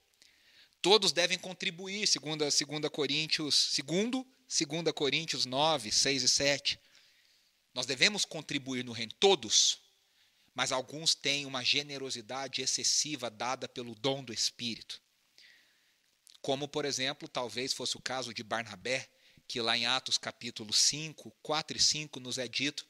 Todos 0.81 1.11
devem 1.11 1.37
contribuir, 1.37 2.07
segundo, 2.07 2.49
segundo 2.49 2.89
Coríntios, 2.89 3.53
segundo, 3.53 4.25
segundo 4.47 4.93
Coríntios 4.93 5.45
9, 5.45 5.91
6 5.91 6.23
e 6.23 6.29
7. 6.29 6.79
Nós 7.73 7.85
devemos 7.85 8.23
contribuir 8.25 8.83
no 8.83 8.91
reino, 8.91 9.11
todos, 9.19 9.79
mas 10.53 10.71
alguns 10.71 11.15
têm 11.15 11.45
uma 11.45 11.63
generosidade 11.63 12.61
excessiva 12.61 13.29
dada 13.29 13.67
pelo 13.67 13.95
dom 13.95 14.23
do 14.23 14.31
Espírito. 14.31 15.01
Como, 16.41 16.67
por 16.67 16.85
exemplo, 16.85 17.27
talvez 17.27 17.73
fosse 17.73 17.97
o 17.97 18.01
caso 18.01 18.33
de 18.33 18.43
Barnabé, 18.43 19.09
que 19.47 19.61
lá 19.61 19.77
em 19.77 19.85
Atos 19.85 20.17
capítulo 20.17 20.71
5, 20.71 21.31
4 21.41 21.77
e 21.77 21.79
5 21.79 22.19
nos 22.19 22.37
é 22.37 22.47
dito 22.47 22.85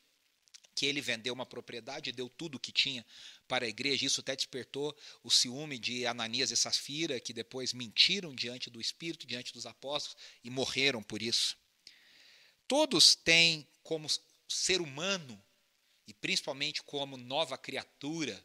que 0.75 0.85
ele 0.85 1.01
vendeu 1.01 1.33
uma 1.33 1.45
propriedade 1.45 2.09
e 2.09 2.13
deu 2.13 2.29
tudo 2.29 2.55
o 2.55 2.59
que 2.59 2.71
tinha 2.71 3.05
para 3.47 3.65
a 3.65 3.69
igreja. 3.69 4.05
Isso 4.05 4.21
até 4.21 4.35
despertou 4.35 4.95
o 5.23 5.29
ciúme 5.29 5.77
de 5.77 6.05
Ananias 6.05 6.51
e 6.51 6.57
Safira, 6.57 7.19
que 7.19 7.33
depois 7.33 7.73
mentiram 7.73 8.33
diante 8.33 8.69
do 8.69 8.81
Espírito, 8.81 9.27
diante 9.27 9.53
dos 9.53 9.65
apóstolos 9.65 10.17
e 10.43 10.49
morreram 10.49 11.03
por 11.03 11.21
isso. 11.21 11.55
Todos 12.67 13.15
têm 13.15 13.67
como 13.83 14.07
ser 14.53 14.81
humano 14.81 15.41
e 16.07 16.13
principalmente 16.13 16.81
como 16.83 17.17
nova 17.17 17.57
criatura 17.57 18.43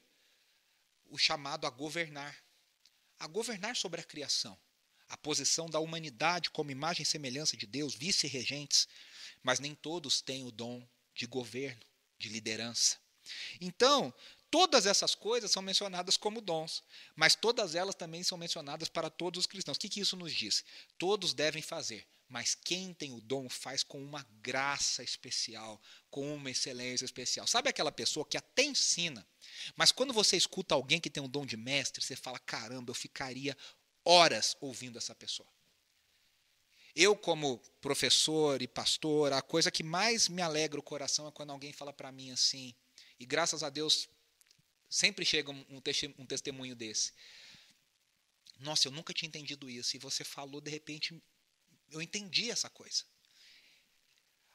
o 1.06 1.16
chamado 1.16 1.66
a 1.66 1.70
governar, 1.70 2.36
a 3.18 3.26
governar 3.26 3.76
sobre 3.76 4.00
a 4.00 4.04
criação 4.04 4.58
a 5.08 5.16
posição 5.16 5.66
da 5.66 5.80
humanidade 5.80 6.50
como 6.50 6.70
imagem 6.70 7.02
e 7.02 7.06
semelhança 7.06 7.56
de 7.56 7.66
Deus, 7.66 7.94
vice-regentes, 7.94 8.86
mas 9.42 9.58
nem 9.58 9.74
todos 9.74 10.20
têm 10.20 10.44
o 10.44 10.50
dom 10.50 10.86
de 11.14 11.26
governo, 11.26 11.82
de 12.18 12.28
liderança. 12.28 12.98
Então, 13.60 14.12
todas 14.50 14.86
essas 14.86 15.14
coisas 15.14 15.50
são 15.50 15.62
mencionadas 15.62 16.16
como 16.16 16.40
dons, 16.40 16.82
mas 17.16 17.34
todas 17.34 17.74
elas 17.74 17.94
também 17.94 18.22
são 18.22 18.36
mencionadas 18.36 18.88
para 18.88 19.08
todos 19.08 19.40
os 19.40 19.46
cristãos. 19.46 19.76
O 19.76 19.80
que, 19.80 19.88
que 19.88 20.00
isso 20.00 20.16
nos 20.16 20.32
diz? 20.32 20.64
Todos 20.98 21.32
devem 21.32 21.62
fazer, 21.62 22.06
mas 22.28 22.54
quem 22.54 22.92
tem 22.92 23.12
o 23.12 23.20
dom 23.20 23.48
faz 23.48 23.82
com 23.82 24.02
uma 24.02 24.26
graça 24.42 25.02
especial, 25.02 25.80
com 26.10 26.34
uma 26.34 26.50
excelência 26.50 27.04
especial. 27.04 27.46
Sabe 27.46 27.70
aquela 27.70 27.90
pessoa 27.90 28.26
que 28.26 28.36
até 28.36 28.64
ensina, 28.64 29.26
mas 29.74 29.90
quando 29.90 30.12
você 30.12 30.36
escuta 30.36 30.74
alguém 30.74 31.00
que 31.00 31.08
tem 31.08 31.22
um 31.22 31.28
dom 31.28 31.46
de 31.46 31.56
mestre, 31.56 32.04
você 32.04 32.14
fala: 32.14 32.38
caramba, 32.38 32.90
eu 32.90 32.94
ficaria 32.94 33.56
horas 34.04 34.56
ouvindo 34.60 34.98
essa 34.98 35.14
pessoa. 35.14 35.48
Eu, 36.94 37.14
como 37.14 37.58
professor 37.80 38.60
e 38.60 38.66
pastor, 38.66 39.32
a 39.32 39.40
coisa 39.40 39.70
que 39.70 39.82
mais 39.82 40.28
me 40.28 40.42
alegra 40.42 40.80
o 40.80 40.82
coração 40.82 41.28
é 41.28 41.30
quando 41.30 41.50
alguém 41.50 41.72
fala 41.72 41.92
para 41.92 42.10
mim 42.10 42.30
assim, 42.30 42.74
e 43.20 43.24
graças 43.24 43.62
a 43.62 43.70
Deus 43.70 44.08
sempre 44.88 45.24
chega 45.24 45.50
um 45.50 46.26
testemunho 46.26 46.74
desse. 46.74 47.12
Nossa, 48.58 48.88
eu 48.88 48.92
nunca 48.92 49.14
tinha 49.14 49.28
entendido 49.28 49.70
isso, 49.70 49.94
e 49.94 50.00
você 50.00 50.24
falou, 50.24 50.60
de 50.60 50.70
repente, 50.70 51.22
eu 51.90 52.02
entendi 52.02 52.50
essa 52.50 52.68
coisa. 52.70 53.04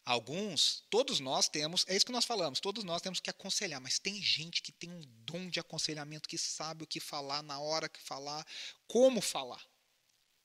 Alguns, 0.05 0.83
todos 0.89 1.21
nós 1.21 1.47
temos, 1.47 1.85
é 1.87 1.95
isso 1.95 2.05
que 2.05 2.11
nós 2.11 2.25
falamos, 2.25 2.59
todos 2.59 2.83
nós 2.83 3.01
temos 3.01 3.21
que 3.21 3.29
aconselhar, 3.29 3.79
mas 3.79 3.99
tem 3.99 4.21
gente 4.21 4.61
que 4.61 4.71
tem 4.71 4.91
um 4.91 5.01
dom 5.23 5.49
de 5.49 5.61
aconselhamento, 5.61 6.27
que 6.27 6.37
sabe 6.37 6.83
o 6.83 6.87
que 6.87 6.99
falar, 6.99 7.41
na 7.41 7.59
hora 7.59 7.87
que 7.87 8.01
falar, 8.01 8.45
como 8.85 9.21
falar. 9.21 9.63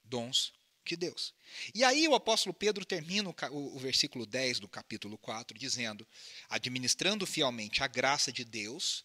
Dons 0.04 0.52
de 0.84 0.96
Deus. 0.96 1.34
E 1.74 1.84
aí 1.84 2.08
o 2.08 2.14
apóstolo 2.14 2.54
Pedro 2.54 2.84
termina 2.84 3.28
o, 3.28 3.76
o 3.76 3.78
versículo 3.78 4.24
10 4.24 4.60
do 4.60 4.68
capítulo 4.68 5.18
4 5.18 5.58
dizendo: 5.58 6.06
administrando 6.48 7.26
fielmente 7.26 7.82
a 7.82 7.86
graça 7.86 8.32
de 8.32 8.44
Deus. 8.44 9.04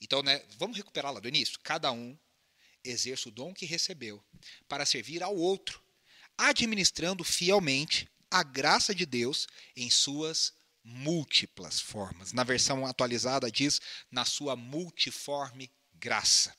Então, 0.00 0.22
né, 0.22 0.42
vamos 0.58 0.76
recuperar 0.76 1.12
lá 1.12 1.20
do 1.20 1.28
início. 1.28 1.58
Cada 1.62 1.92
um 1.92 2.18
exerce 2.82 3.28
o 3.28 3.30
dom 3.30 3.52
que 3.52 3.66
recebeu 3.66 4.22
para 4.66 4.86
servir 4.86 5.22
ao 5.22 5.36
outro, 5.36 5.82
administrando 6.48 7.22
fielmente 7.22 8.08
a 8.30 8.42
graça 8.42 8.94
de 8.94 9.04
Deus 9.04 9.46
em 9.76 9.90
suas 9.90 10.52
múltiplas 10.82 11.78
formas. 11.78 12.32
Na 12.32 12.44
versão 12.44 12.86
atualizada 12.86 13.50
diz 13.50 13.80
na 14.10 14.24
sua 14.24 14.56
multiforme 14.56 15.70
graça. 15.94 16.56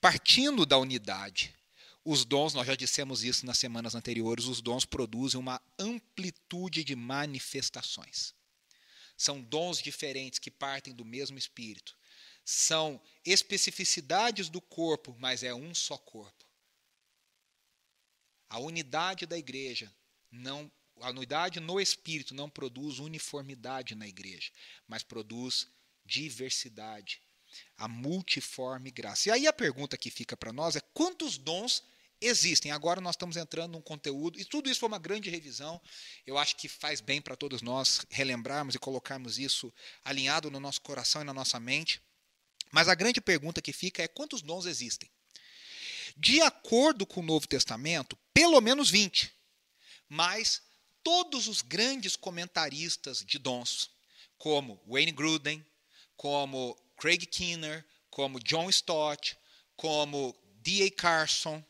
Partindo 0.00 0.66
da 0.66 0.76
unidade, 0.76 1.54
os 2.04 2.24
dons, 2.24 2.52
nós 2.54 2.66
já 2.66 2.74
dissemos 2.74 3.22
isso 3.22 3.46
nas 3.46 3.56
semanas 3.56 3.94
anteriores, 3.94 4.46
os 4.46 4.60
dons 4.60 4.84
produzem 4.84 5.38
uma 5.38 5.62
amplitude 5.78 6.82
de 6.82 6.96
manifestações. 6.96 8.34
São 9.16 9.40
dons 9.40 9.80
diferentes 9.80 10.40
que 10.40 10.50
partem 10.50 10.92
do 10.92 11.04
mesmo 11.04 11.38
espírito. 11.38 11.96
São 12.44 13.00
especificidades 13.24 14.48
do 14.48 14.60
corpo, 14.60 15.16
mas 15.18 15.42
é 15.42 15.54
um 15.54 15.72
só 15.74 15.96
corpo. 15.96 16.43
A 18.54 18.58
unidade 18.60 19.26
da 19.26 19.36
igreja 19.36 19.92
não 20.30 20.70
a 21.00 21.10
unidade 21.10 21.58
no 21.58 21.80
espírito 21.80 22.36
não 22.36 22.48
produz 22.48 23.00
uniformidade 23.00 23.96
na 23.96 24.06
igreja, 24.06 24.52
mas 24.86 25.02
produz 25.02 25.66
diversidade, 26.06 27.20
a 27.76 27.88
multiforme 27.88 28.92
graça. 28.92 29.28
E 29.28 29.32
aí 29.32 29.48
a 29.48 29.52
pergunta 29.52 29.96
que 29.96 30.08
fica 30.08 30.36
para 30.36 30.52
nós 30.52 30.76
é: 30.76 30.80
quantos 30.94 31.36
dons 31.36 31.82
existem. 32.20 32.70
Agora 32.70 33.00
nós 33.00 33.16
estamos 33.16 33.36
entrando 33.36 33.72
num 33.72 33.82
conteúdo, 33.82 34.38
e 34.38 34.44
tudo 34.44 34.70
isso 34.70 34.78
foi 34.78 34.86
uma 34.86 35.00
grande 35.00 35.28
revisão. 35.28 35.80
Eu 36.24 36.38
acho 36.38 36.54
que 36.54 36.68
faz 36.68 37.00
bem 37.00 37.20
para 37.20 37.34
todos 37.34 37.60
nós 37.60 38.06
relembrarmos 38.08 38.76
e 38.76 38.78
colocarmos 38.78 39.36
isso 39.36 39.74
alinhado 40.04 40.48
no 40.48 40.60
nosso 40.60 40.80
coração 40.80 41.22
e 41.22 41.24
na 41.24 41.34
nossa 41.34 41.58
mente. 41.58 42.00
Mas 42.70 42.86
a 42.86 42.94
grande 42.94 43.20
pergunta 43.20 43.60
que 43.60 43.72
fica 43.72 44.00
é: 44.00 44.06
quantos 44.06 44.42
dons 44.42 44.64
existem? 44.64 45.10
De 46.16 46.40
acordo 46.40 47.04
com 47.04 47.18
o 47.18 47.24
Novo 47.24 47.48
Testamento, 47.48 48.16
pelo 48.34 48.60
menos 48.60 48.90
20. 48.90 49.32
Mas 50.08 50.60
todos 51.02 51.48
os 51.48 51.62
grandes 51.62 52.16
comentaristas 52.16 53.24
de 53.24 53.38
dons, 53.38 53.90
como 54.36 54.82
Wayne 54.86 55.12
Gruden, 55.12 55.64
como 56.16 56.76
Craig 56.96 57.24
Kinner, 57.26 57.86
como 58.10 58.40
John 58.40 58.68
Stott, 58.68 59.36
como 59.76 60.36
D.A. 60.56 60.90
Carson, 60.90 61.64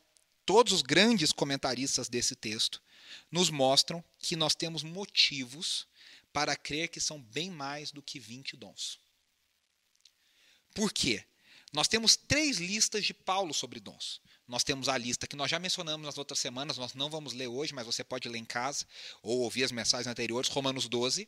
todos 0.47 0.73
os 0.73 0.83
grandes 0.83 1.33
comentaristas 1.33 2.09
desse 2.09 2.35
texto, 2.35 2.83
nos 3.30 3.50
mostram 3.50 4.02
que 4.18 4.37
nós 4.37 4.54
temos 4.54 4.83
motivos 4.83 5.87
para 6.33 6.56
crer 6.56 6.88
que 6.88 7.00
são 7.00 7.21
bem 7.21 7.50
mais 7.50 7.90
do 7.92 8.02
que 8.02 8.18
20 8.18 8.56
dons. 8.56 8.99
Por 10.75 10.92
quê? 10.92 11.25
Nós 11.73 11.88
temos 11.88 12.16
três 12.16 12.59
listas 12.59 13.04
de 13.04 13.14
Paulo 13.14 13.54
sobre 13.54 13.80
dons. 13.80 14.21
Nós 14.46 14.62
temos 14.62 14.88
a 14.88 14.98
lista 14.98 15.26
que 15.26 15.36
nós 15.36 15.50
já 15.50 15.58
mencionamos 15.58 16.04
nas 16.04 16.18
outras 16.18 16.38
semanas, 16.38 16.76
nós 16.76 16.94
não 16.94 17.08
vamos 17.08 17.32
ler 17.32 17.48
hoje, 17.48 17.74
mas 17.74 17.86
você 17.86 18.04
pode 18.04 18.28
ler 18.28 18.38
em 18.38 18.44
casa 18.44 18.86
ou 19.22 19.40
ouvir 19.40 19.64
as 19.64 19.72
mensagens 19.72 20.06
anteriores, 20.06 20.50
Romanos 20.50 20.86
12, 20.86 21.26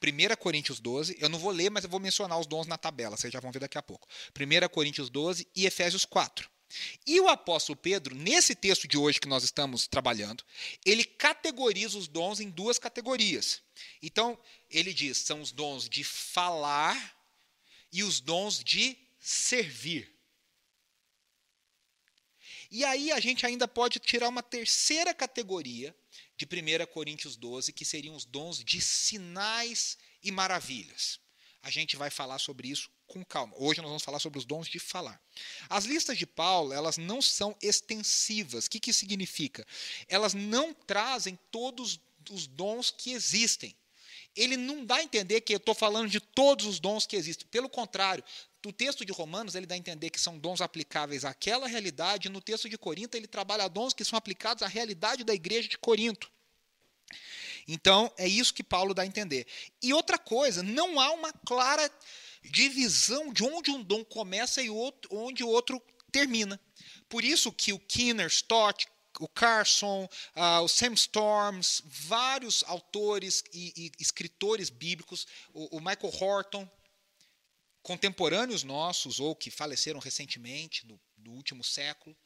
1 0.00 0.36
Coríntios 0.36 0.78
12, 0.78 1.16
eu 1.18 1.28
não 1.28 1.38
vou 1.38 1.50
ler, 1.50 1.70
mas 1.70 1.84
eu 1.84 1.90
vou 1.90 1.98
mencionar 1.98 2.38
os 2.38 2.46
dons 2.46 2.66
na 2.66 2.78
tabela, 2.78 3.16
vocês 3.16 3.32
já 3.32 3.40
vão 3.40 3.50
ver 3.50 3.58
daqui 3.58 3.76
a 3.76 3.82
pouco. 3.82 4.06
1 4.38 4.68
Coríntios 4.68 5.10
12 5.10 5.48
e 5.56 5.66
Efésios 5.66 6.04
4. 6.04 6.48
E 7.06 7.20
o 7.20 7.28
apóstolo 7.28 7.76
Pedro, 7.76 8.14
nesse 8.14 8.54
texto 8.54 8.88
de 8.88 8.96
hoje 8.96 9.20
que 9.20 9.28
nós 9.28 9.44
estamos 9.44 9.86
trabalhando, 9.86 10.44
ele 10.84 11.04
categoriza 11.04 11.98
os 11.98 12.08
dons 12.08 12.40
em 12.40 12.48
duas 12.48 12.78
categorias. 12.78 13.60
Então, 14.02 14.38
ele 14.70 14.94
diz: 14.94 15.18
são 15.18 15.40
os 15.40 15.52
dons 15.52 15.88
de 15.88 16.02
falar 16.04 17.14
e 17.92 18.02
os 18.02 18.20
dons 18.20 18.62
de 18.62 18.96
servir. 19.20 20.11
E 22.72 22.86
aí 22.86 23.12
a 23.12 23.20
gente 23.20 23.44
ainda 23.44 23.68
pode 23.68 23.98
tirar 23.98 24.30
uma 24.30 24.42
terceira 24.42 25.12
categoria 25.12 25.94
de 26.38 26.46
1 26.46 26.86
Coríntios 26.86 27.36
12, 27.36 27.70
que 27.70 27.84
seriam 27.84 28.16
os 28.16 28.24
dons 28.24 28.64
de 28.64 28.80
sinais 28.80 29.98
e 30.22 30.32
maravilhas. 30.32 31.20
A 31.62 31.68
gente 31.68 31.96
vai 31.96 32.08
falar 32.08 32.38
sobre 32.38 32.68
isso 32.68 32.88
com 33.06 33.22
calma. 33.22 33.54
Hoje 33.58 33.82
nós 33.82 33.90
vamos 33.90 34.02
falar 34.02 34.18
sobre 34.20 34.38
os 34.38 34.46
dons 34.46 34.66
de 34.66 34.78
falar. 34.78 35.20
As 35.68 35.84
listas 35.84 36.16
de 36.16 36.24
Paulo, 36.24 36.72
elas 36.72 36.96
não 36.96 37.20
são 37.20 37.54
extensivas. 37.60 38.64
O 38.64 38.70
que, 38.70 38.80
que 38.80 38.92
significa? 38.94 39.66
Elas 40.08 40.32
não 40.32 40.72
trazem 40.72 41.38
todos 41.50 42.00
os 42.30 42.46
dons 42.46 42.90
que 42.90 43.12
existem. 43.12 43.76
Ele 44.34 44.56
não 44.56 44.82
dá 44.82 44.96
a 44.96 45.02
entender 45.02 45.42
que 45.42 45.52
eu 45.52 45.58
estou 45.58 45.74
falando 45.74 46.08
de 46.08 46.20
todos 46.20 46.64
os 46.64 46.80
dons 46.80 47.04
que 47.04 47.16
existem. 47.16 47.46
Pelo 47.48 47.68
contrário, 47.68 48.24
o 48.64 48.72
texto 48.72 49.04
de 49.04 49.12
Romanos 49.12 49.54
ele 49.54 49.66
dá 49.66 49.74
a 49.74 49.78
entender 49.78 50.10
que 50.10 50.20
são 50.20 50.38
dons 50.38 50.60
aplicáveis 50.60 51.24
àquela 51.24 51.66
realidade, 51.66 52.28
no 52.28 52.40
texto 52.40 52.68
de 52.68 52.78
Corinto 52.78 53.16
ele 53.16 53.26
trabalha 53.26 53.68
dons 53.68 53.92
que 53.92 54.04
são 54.04 54.16
aplicados 54.16 54.62
à 54.62 54.68
realidade 54.68 55.24
da 55.24 55.34
igreja 55.34 55.68
de 55.68 55.78
Corinto. 55.78 56.30
Então, 57.66 58.12
é 58.16 58.26
isso 58.26 58.54
que 58.54 58.62
Paulo 58.62 58.94
dá 58.94 59.02
a 59.02 59.06
entender. 59.06 59.46
E 59.82 59.92
outra 59.92 60.18
coisa, 60.18 60.62
não 60.62 60.98
há 60.98 61.10
uma 61.12 61.32
clara 61.46 61.90
divisão 62.42 63.32
de 63.32 63.44
onde 63.44 63.70
um 63.70 63.82
dom 63.82 64.04
começa 64.04 64.60
e 64.62 64.68
onde 65.10 65.44
o 65.44 65.48
outro 65.48 65.80
termina. 66.10 66.60
Por 67.08 67.24
isso 67.24 67.52
que 67.52 67.72
o 67.72 67.78
Kinner, 67.78 68.26
Stott, 68.26 68.86
o 69.20 69.28
Carson, 69.28 70.08
uh, 70.34 70.62
o 70.62 70.68
Sam 70.68 70.94
Storms, 70.94 71.82
vários 71.84 72.64
autores 72.66 73.44
e, 73.52 73.72
e 73.76 73.92
escritores 74.00 74.70
bíblicos, 74.70 75.26
o, 75.52 75.76
o 75.76 75.80
Michael 75.80 76.12
Horton, 76.20 76.68
contemporâneos 77.82 78.62
nossos 78.62 79.18
ou 79.18 79.34
que 79.34 79.50
faleceram 79.50 79.98
recentemente, 79.98 80.86
no 80.86 81.32
último 81.32 81.64
século, 81.64 82.16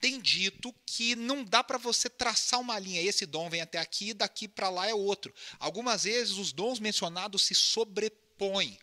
tem 0.00 0.20
dito 0.20 0.72
que 0.86 1.16
não 1.16 1.44
dá 1.44 1.62
para 1.64 1.78
você 1.78 2.08
traçar 2.08 2.60
uma 2.60 2.78
linha. 2.78 3.02
Esse 3.02 3.26
dom 3.26 3.50
vem 3.50 3.60
até 3.60 3.78
aqui, 3.78 4.14
daqui 4.14 4.46
para 4.46 4.70
lá 4.70 4.86
é 4.86 4.94
outro. 4.94 5.34
Algumas 5.58 6.04
vezes 6.04 6.36
os 6.36 6.52
dons 6.52 6.78
mencionados 6.78 7.42
se 7.42 7.54
sobrepõem. 7.54 8.78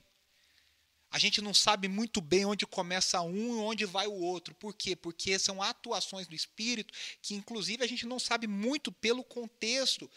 A 1.09 1.17
gente 1.17 1.39
não 1.41 1.53
sabe 1.53 1.87
muito 1.87 2.19
bem 2.19 2.43
onde 2.43 2.65
começa 2.65 3.21
um 3.21 3.55
e 3.55 3.59
onde 3.61 3.85
vai 3.85 4.05
o 4.05 4.13
outro. 4.13 4.53
Por 4.55 4.73
quê? 4.75 4.97
Porque 4.97 5.39
são 5.39 5.61
atuações 5.61 6.27
do 6.27 6.35
Espírito 6.35 6.93
que, 7.21 7.35
inclusive, 7.35 7.81
a 7.81 7.87
gente 7.87 8.05
não 8.05 8.19
sabe 8.19 8.47
muito 8.47 8.91
pelo 8.91 9.23
contexto 9.23 10.11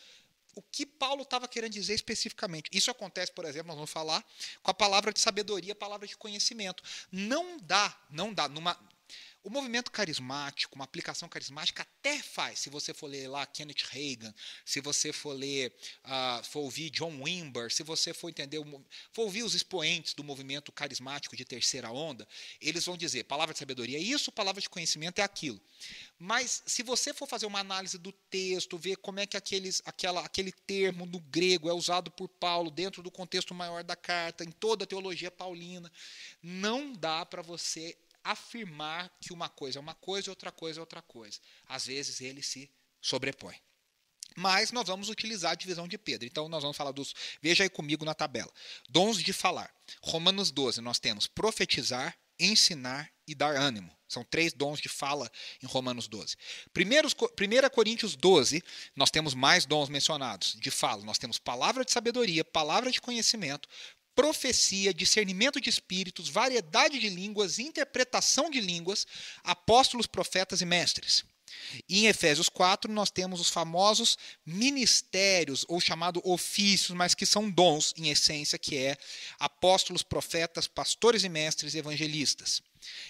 o 0.59 0.63
que 0.73 0.85
Paulo 0.85 1.23
estava 1.23 1.47
querendo 1.47 1.73
dizer 1.73 1.95
especificamente. 1.95 2.69
Isso 2.73 2.91
acontece, 2.91 3.31
por 3.31 3.45
exemplo, 3.45 3.69
nós 3.69 3.77
vamos 3.77 3.91
falar 3.93 4.25
com 4.61 4.73
a 4.73 4.75
palavra 4.75 5.13
de 5.13 5.21
sabedoria, 5.21 5.73
a 5.73 5.77
palavra 5.77 6.05
de 6.05 6.17
conhecimento. 6.17 6.83
Não 7.13 7.59
dá, 7.59 7.97
não 8.11 8.35
dá, 8.35 8.49
numa, 8.49 8.77
o 9.49 9.51
movimento 9.51 9.91
carismático, 9.91 10.75
uma 10.75 10.85
aplicação 10.85 11.27
carismática 11.27 11.83
até 11.83 12.19
faz, 12.19 12.59
se 12.59 12.69
você 12.69 12.93
for 12.93 13.07
ler 13.07 13.29
lá 13.29 13.47
Kenneth 13.47 13.87
Reagan, 13.89 14.35
se 14.63 14.79
você 14.79 15.11
for 15.11 15.33
ler, 15.33 15.75
uh, 16.05 16.45
for 16.45 16.61
ouvir 16.61 16.91
John 16.91 17.23
Wimber, 17.23 17.73
se 17.73 17.83
você 17.83 18.13
for 18.13 18.29
entender, 18.29 18.63
for 19.11 19.23
ouvir 19.23 19.43
os 19.45 19.55
expoentes 19.55 20.13
do 20.13 20.23
movimento 20.23 20.71
carismático 20.71 21.35
de 21.35 21.47
terceira 21.47 21.91
onda, 21.91 22.29
eles 22.61 22.85
vão 22.85 22.95
dizer, 22.95 23.25
palavra 23.25 23.55
de 23.55 23.59
sabedoria 23.59 23.97
é 23.97 24.01
isso, 24.03 24.31
palavra 24.31 24.61
de 24.61 24.69
conhecimento 24.69 25.19
é 25.19 25.23
aquilo. 25.23 25.59
Mas 26.19 26.63
se 26.67 26.83
você 26.83 27.15
for 27.15 27.27
fazer 27.27 27.47
uma 27.47 27.61
análise 27.61 27.97
do 27.97 28.13
texto, 28.13 28.77
ver 28.77 28.97
como 28.97 29.19
é 29.19 29.27
que 29.27 29.37
aqueles, 29.37 29.81
aquela, 29.87 30.21
aquele 30.21 30.53
termo 30.53 31.07
no 31.07 31.21
grego 31.21 31.71
é 31.71 31.73
usado 31.73 32.11
por 32.11 32.29
Paulo 32.29 32.71
dentro 32.71 33.03
do 33.03 33.11
contexto 33.11 33.55
maior 33.55 33.83
da 33.83 33.97
carta, 33.97 34.45
em 34.45 34.51
toda 34.51 34.85
a 34.85 34.87
teologia 34.87 35.31
paulina, 35.31 35.91
não 36.43 36.93
dá 36.93 37.25
para 37.25 37.41
você 37.41 37.97
afirmar 38.33 39.11
que 39.21 39.33
uma 39.33 39.49
coisa 39.49 39.79
é 39.79 39.81
uma 39.81 39.95
coisa 39.95 40.29
e 40.29 40.31
outra 40.31 40.53
coisa 40.53 40.79
é 40.79 40.83
outra 40.83 41.01
coisa. 41.03 41.39
Às 41.67 41.87
vezes 41.87 42.21
ele 42.21 42.43
se 42.43 42.71
sobrepõe. 43.01 43.57
Mas 44.37 44.71
nós 44.71 44.87
vamos 44.87 45.09
utilizar 45.09 45.53
a 45.53 45.55
divisão 45.55 45.89
de 45.89 45.97
Pedro. 45.97 46.27
Então 46.27 46.49
nós 46.49 46.63
vamos 46.63 46.77
falar 46.77 46.93
dos. 46.93 47.15
Veja 47.41 47.65
aí 47.65 47.71
comigo 47.71 48.05
na 48.05 48.15
tabela. 48.15 48.53
Dons 48.89 49.23
de 49.23 49.33
falar. 49.33 49.73
Romanos 50.03 50.51
12, 50.51 50.81
nós 50.81 50.99
temos 50.99 51.27
profetizar, 51.27 52.17
ensinar 52.39 53.11
e 53.27 53.35
dar 53.35 53.57
ânimo. 53.57 53.97
São 54.09 54.25
três 54.25 54.53
dons 54.53 54.81
de 54.81 54.89
fala 54.89 55.31
em 55.63 55.67
Romanos 55.67 56.09
12. 56.09 56.37
Primeiros, 56.73 57.15
1 57.15 57.69
Coríntios 57.71 58.17
12, 58.17 58.63
nós 58.97 59.11
temos 59.11 59.35
mais 59.35 59.67
dons 59.67 59.89
mencionados 59.89 60.55
de 60.59 60.71
fala. 60.71 61.05
Nós 61.05 61.19
temos 61.19 61.39
palavra 61.39 61.85
de 61.85 61.93
sabedoria, 61.93 62.45
palavra 62.45 62.91
de 62.91 63.01
conhecimento, 63.01 63.69
profecia, 64.19 64.93
discernimento 64.93 65.61
de 65.61 65.71
espíritos, 65.71 66.29
variedade 66.29 66.99
de 66.99 67.09
línguas, 67.09 67.61
interpretação 67.61 68.51
de 68.51 68.61
línguas, 68.61 69.07
apóstolos, 69.45 70.09
profetas 70.09 70.61
e 70.61 70.67
mestres. 70.67 71.25
E 71.89 72.01
em 72.01 72.07
Efésios 72.09 72.49
4, 72.49 72.93
nós 72.93 73.13
temos 73.13 73.41
os 73.41 73.49
famosos 73.49 74.19
ministérios, 74.45 75.65
ou 75.69 75.81
chamado 75.81 76.21
ofícios, 76.25 76.97
mas 76.97 77.15
que 77.15 77.25
são 77.25 77.49
dons, 77.49 77.95
em 77.97 78.11
essência, 78.11 78.59
que 78.59 78.77
é 78.77 78.97
apóstolos, 79.39 80.03
profetas, 80.03 80.67
pastores 80.67 81.23
e 81.23 81.29
mestres 81.29 81.77
evangelistas. 81.77 82.61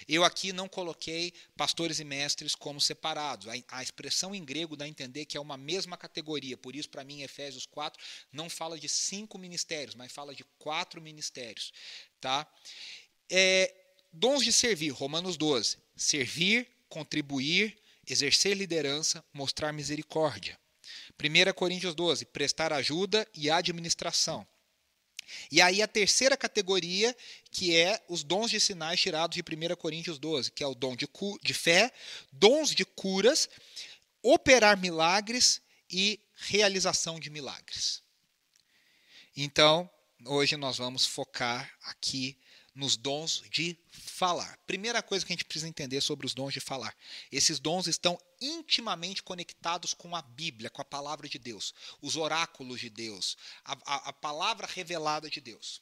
Eu 0.07 0.23
aqui 0.23 0.51
não 0.51 0.67
coloquei 0.67 1.33
pastores 1.55 1.99
e 1.99 2.03
mestres 2.03 2.55
como 2.55 2.79
separados. 2.79 3.47
A, 3.47 3.53
a, 3.69 3.83
expressão 3.83 4.33
em 4.33 4.43
grego 4.43 4.75
dá 4.75 4.85
a 4.85 4.87
entender 4.87 5.25
que 5.25 5.37
é 5.37 5.39
uma 5.39 5.57
mesma 5.57 5.97
categoria. 5.97 6.57
Por 6.57 6.75
isso, 6.75 6.89
para 6.89 7.03
mim, 7.03 7.21
Efésios 7.21 7.65
4 7.65 8.01
não 8.31 8.49
fala 8.49 8.77
de 8.77 8.89
cinco 8.89 9.37
ministérios, 9.37 9.95
mas 9.95 10.11
fala 10.11 10.33
de 10.33 10.43
quatro 10.57 11.01
ministérios. 11.01 11.71
Tá? 12.19 12.47
É, 13.29 13.73
dons 14.11 14.43
de 14.43 14.51
servir, 14.51 14.89
Romanos 14.89 15.37
12. 15.37 15.77
Servir, 15.95 16.67
contribuir, 16.87 17.77
exercer 18.07 18.55
liderança, 18.55 19.23
mostrar 19.33 19.71
misericórdia. 19.71 20.57
1 21.21 21.53
Coríntios 21.53 21.93
12, 21.93 22.25
prestar 22.25 22.73
ajuda 22.73 23.27
e 23.35 23.49
administração. 23.49 24.47
E 25.51 25.61
aí 25.61 25.81
a 25.81 25.87
terceira 25.87 26.37
categoria, 26.37 27.15
que 27.51 27.75
é 27.75 28.01
os 28.07 28.23
dons 28.23 28.51
de 28.51 28.59
sinais 28.59 28.99
tirados 28.99 29.35
de 29.35 29.41
1 29.41 29.75
Coríntios 29.75 30.17
12, 30.19 30.51
que 30.51 30.63
é 30.63 30.67
o 30.67 30.75
dom 30.75 30.95
de, 30.95 31.07
de 31.43 31.53
fé, 31.53 31.91
dons 32.31 32.73
de 32.73 32.85
curas, 32.85 33.49
operar 34.21 34.77
milagres 34.77 35.61
e 35.89 36.19
realização 36.35 37.19
de 37.19 37.29
milagres. 37.29 38.01
Então, 39.35 39.89
hoje 40.25 40.57
nós 40.57 40.77
vamos 40.77 41.05
focar 41.05 41.71
aqui 41.83 42.37
nos 42.79 42.95
dons 42.95 43.43
de 43.51 43.77
falar. 43.91 44.57
Primeira 44.65 45.03
coisa 45.03 45.25
que 45.25 45.33
a 45.33 45.35
gente 45.35 45.43
precisa 45.43 45.67
entender 45.67 45.99
sobre 45.99 46.25
os 46.25 46.33
dons 46.33 46.53
de 46.53 46.61
falar. 46.61 46.95
Esses 47.29 47.59
dons 47.59 47.87
estão 47.87 48.17
intimamente 48.39 49.21
conectados 49.21 49.93
com 49.93 50.15
a 50.15 50.21
Bíblia, 50.21 50.69
com 50.69 50.81
a 50.81 50.85
palavra 50.85 51.27
de 51.27 51.37
Deus, 51.37 51.73
os 52.01 52.15
oráculos 52.15 52.79
de 52.79 52.89
Deus, 52.89 53.37
a, 53.65 53.73
a, 53.85 53.95
a 54.09 54.13
palavra 54.13 54.65
revelada 54.65 55.29
de 55.29 55.41
Deus. 55.41 55.81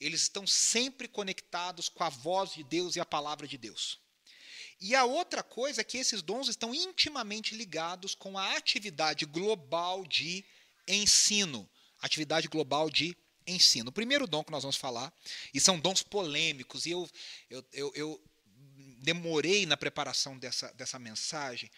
Eles 0.00 0.22
estão 0.22 0.46
sempre 0.46 1.06
conectados 1.06 1.88
com 1.88 2.02
a 2.02 2.10
voz 2.10 2.52
de 2.52 2.64
Deus 2.64 2.96
e 2.96 3.00
a 3.00 3.06
palavra 3.06 3.46
de 3.46 3.56
Deus. 3.56 4.00
E 4.80 4.94
a 4.94 5.04
outra 5.04 5.42
coisa 5.42 5.80
é 5.80 5.84
que 5.84 5.96
esses 5.96 6.22
dons 6.22 6.48
estão 6.48 6.74
intimamente 6.74 7.54
ligados 7.54 8.14
com 8.14 8.36
a 8.36 8.56
atividade 8.56 9.24
global 9.24 10.04
de 10.04 10.44
ensino. 10.88 11.70
Atividade 12.02 12.48
global 12.48 12.90
de 12.90 13.16
ensino. 13.46 13.90
O 13.90 13.92
primeiro 13.92 14.26
dom 14.26 14.42
que 14.42 14.50
nós 14.50 14.62
vamos 14.62 14.76
falar, 14.76 15.12
e 15.52 15.60
são 15.60 15.78
dons 15.78 16.02
polêmicos, 16.02 16.86
e 16.86 16.90
eu, 16.90 17.08
eu, 17.50 17.64
eu, 17.72 17.92
eu 17.94 18.24
demorei 18.98 19.66
na 19.66 19.76
preparação 19.76 20.38
dessa, 20.38 20.72
dessa 20.72 20.98
mensagem, 20.98 21.70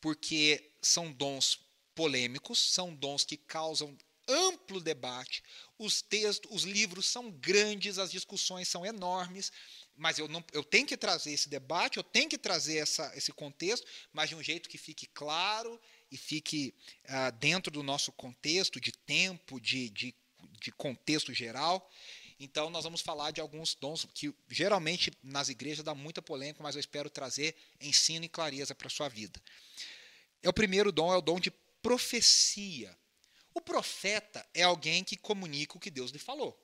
porque 0.00 0.72
são 0.80 1.12
dons 1.12 1.60
polêmicos, 1.94 2.72
são 2.72 2.94
dons 2.94 3.24
que 3.24 3.36
causam 3.36 3.96
amplo 4.28 4.80
debate, 4.80 5.42
os 5.78 6.02
textos, 6.02 6.50
os 6.52 6.62
livros 6.64 7.06
são 7.06 7.30
grandes, 7.30 7.98
as 7.98 8.10
discussões 8.10 8.68
são 8.68 8.84
enormes, 8.84 9.50
mas 9.96 10.18
eu, 10.18 10.28
não, 10.28 10.44
eu 10.52 10.62
tenho 10.62 10.86
que 10.86 10.96
trazer 10.96 11.32
esse 11.32 11.48
debate, 11.48 11.96
eu 11.96 12.04
tenho 12.04 12.28
que 12.28 12.36
trazer 12.36 12.76
essa, 12.76 13.10
esse 13.16 13.32
contexto, 13.32 13.86
mas 14.12 14.28
de 14.28 14.36
um 14.36 14.42
jeito 14.42 14.68
que 14.68 14.76
fique 14.76 15.06
claro 15.06 15.80
e 16.10 16.16
fique 16.16 16.74
ah, 17.06 17.30
dentro 17.30 17.72
do 17.72 17.82
nosso 17.82 18.12
contexto 18.12 18.80
de 18.80 18.92
tempo, 18.92 19.58
de, 19.58 19.88
de, 19.88 20.14
de 20.60 20.72
contexto 20.72 21.32
geral. 21.32 21.90
Então, 22.40 22.70
nós 22.70 22.84
vamos 22.84 23.00
falar 23.00 23.32
de 23.32 23.40
alguns 23.40 23.74
dons 23.74 24.06
que 24.14 24.32
geralmente 24.48 25.12
nas 25.22 25.48
igrejas 25.48 25.84
dá 25.84 25.94
muita 25.94 26.22
polêmica, 26.22 26.62
mas 26.62 26.76
eu 26.76 26.80
espero 26.80 27.10
trazer 27.10 27.56
ensino 27.80 28.24
e 28.24 28.28
clareza 28.28 28.74
para 28.74 28.86
a 28.86 28.90
sua 28.90 29.08
vida. 29.08 29.40
É 30.42 30.48
o 30.48 30.52
primeiro 30.52 30.92
dom, 30.92 31.12
é 31.12 31.16
o 31.16 31.22
dom 31.22 31.40
de 31.40 31.50
profecia. 31.82 32.96
O 33.52 33.60
profeta 33.60 34.46
é 34.54 34.62
alguém 34.62 35.02
que 35.02 35.16
comunica 35.16 35.76
o 35.76 35.80
que 35.80 35.90
Deus 35.90 36.12
lhe 36.12 36.18
falou. 36.18 36.56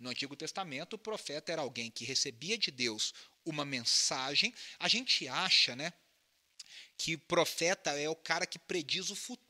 No 0.00 0.10
Antigo 0.10 0.34
Testamento, 0.34 0.94
o 0.94 0.98
profeta 0.98 1.52
era 1.52 1.62
alguém 1.62 1.90
que 1.90 2.04
recebia 2.04 2.58
de 2.58 2.70
Deus 2.70 3.14
uma 3.44 3.64
mensagem. 3.64 4.52
A 4.78 4.88
gente 4.88 5.28
acha, 5.28 5.76
né, 5.76 5.92
que 6.96 7.16
profeta 7.16 7.90
é 7.92 8.08
o 8.08 8.16
cara 8.16 8.46
que 8.46 8.58
prediz 8.58 9.10
o 9.10 9.14
futuro. 9.14 9.49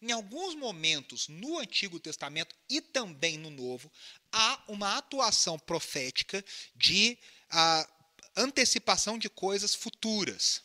Em 0.00 0.12
alguns 0.12 0.54
momentos, 0.54 1.28
no 1.28 1.58
Antigo 1.58 2.00
Testamento 2.00 2.54
e 2.68 2.80
também 2.80 3.36
no 3.36 3.50
Novo, 3.50 3.90
há 4.32 4.62
uma 4.68 4.96
atuação 4.96 5.58
profética 5.58 6.44
de 6.74 7.18
a, 7.50 7.88
antecipação 8.36 9.18
de 9.18 9.28
coisas 9.28 9.74
futuras. 9.74 10.62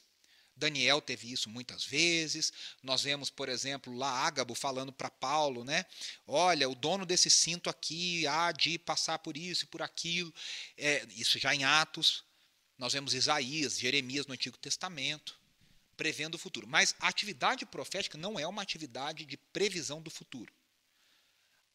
Daniel 0.56 1.02
teve 1.02 1.32
isso 1.32 1.50
muitas 1.50 1.84
vezes. 1.84 2.54
Nós 2.84 3.02
vemos, 3.02 3.30
por 3.30 3.50
exemplo, 3.50 3.96
lá 3.96 4.10
Ágabo 4.26 4.54
falando 4.54 4.92
para 4.92 5.10
Paulo, 5.10 5.64
né? 5.64 5.86
Olha, 6.28 6.70
o 6.70 6.76
dono 6.76 7.06
desse 7.06 7.30
cinto 7.32 7.70
aqui 7.70 8.28
há 8.28 8.52
de 8.52 8.78
passar 8.78 9.18
por 9.20 9.36
isso 9.36 9.64
e 9.64 9.68
por 9.68 9.82
aquilo. 9.82 10.32
É, 10.78 11.06
isso 11.16 11.40
já 11.40 11.56
em 11.56 11.64
Atos. 11.64 12.24
Nós 12.78 12.94
vemos 12.94 13.14
Isaías, 13.14 13.80
Jeremias 13.80 14.28
no 14.28 14.34
Antigo 14.34 14.58
Testamento, 14.58 15.40
prevendo 16.02 16.34
o 16.34 16.40
futuro. 16.40 16.68
Mas 16.68 16.96
a 17.00 17.08
atividade 17.08 17.64
profética 17.64 18.18
não 18.18 18.40
é 18.40 18.48
uma 18.48 18.64
atividade 18.64 19.24
de 19.24 19.38
previsão 19.38 20.02
do 20.02 20.10
futuro. 20.10 20.52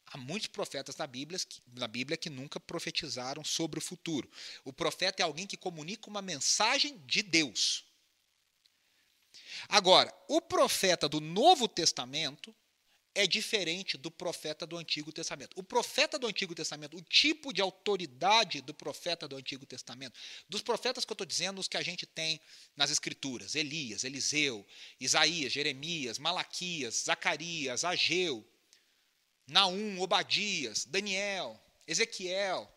Há 0.05 0.17
muitos 0.17 0.49
profetas 0.49 0.97
na 0.97 1.07
Bíblia, 1.07 1.39
na 1.73 1.87
Bíblia 1.87 2.17
que 2.17 2.29
nunca 2.29 2.59
profetizaram 2.59 3.41
sobre 3.45 3.79
o 3.79 3.81
futuro. 3.81 4.29
O 4.65 4.73
profeta 4.73 5.21
é 5.21 5.23
alguém 5.23 5.47
que 5.47 5.55
comunica 5.55 6.09
uma 6.09 6.21
mensagem 6.21 6.97
de 7.05 7.23
Deus. 7.23 7.85
Agora, 9.69 10.13
o 10.27 10.41
profeta 10.41 11.07
do 11.07 11.21
Novo 11.21 11.65
Testamento 11.65 12.53
é 13.17 13.25
diferente 13.25 13.97
do 13.97 14.11
profeta 14.11 14.63
do 14.63 14.77
Antigo 14.77 15.11
Testamento. 15.11 15.57
O 15.59 15.63
profeta 15.63 16.19
do 16.19 16.27
Antigo 16.27 16.53
Testamento, 16.53 16.95
o 16.95 17.01
tipo 17.01 17.51
de 17.51 17.61
autoridade 17.61 18.61
do 18.61 18.75
profeta 18.75 19.27
do 19.27 19.35
Antigo 19.35 19.65
Testamento, 19.65 20.13
dos 20.47 20.61
profetas 20.61 21.03
que 21.03 21.11
eu 21.11 21.15
estou 21.15 21.25
dizendo, 21.25 21.59
os 21.59 21.67
que 21.67 21.77
a 21.77 21.81
gente 21.81 22.05
tem 22.05 22.39
nas 22.75 22.91
Escrituras: 22.91 23.55
Elias, 23.55 24.03
Eliseu, 24.03 24.63
Isaías, 24.99 25.51
Jeremias, 25.51 26.19
Malaquias, 26.19 27.05
Zacarias, 27.05 27.83
Ageu, 27.83 28.47
Naum, 29.47 29.99
Obadias, 29.99 30.85
Daniel, 30.85 31.59
Ezequiel. 31.87 32.71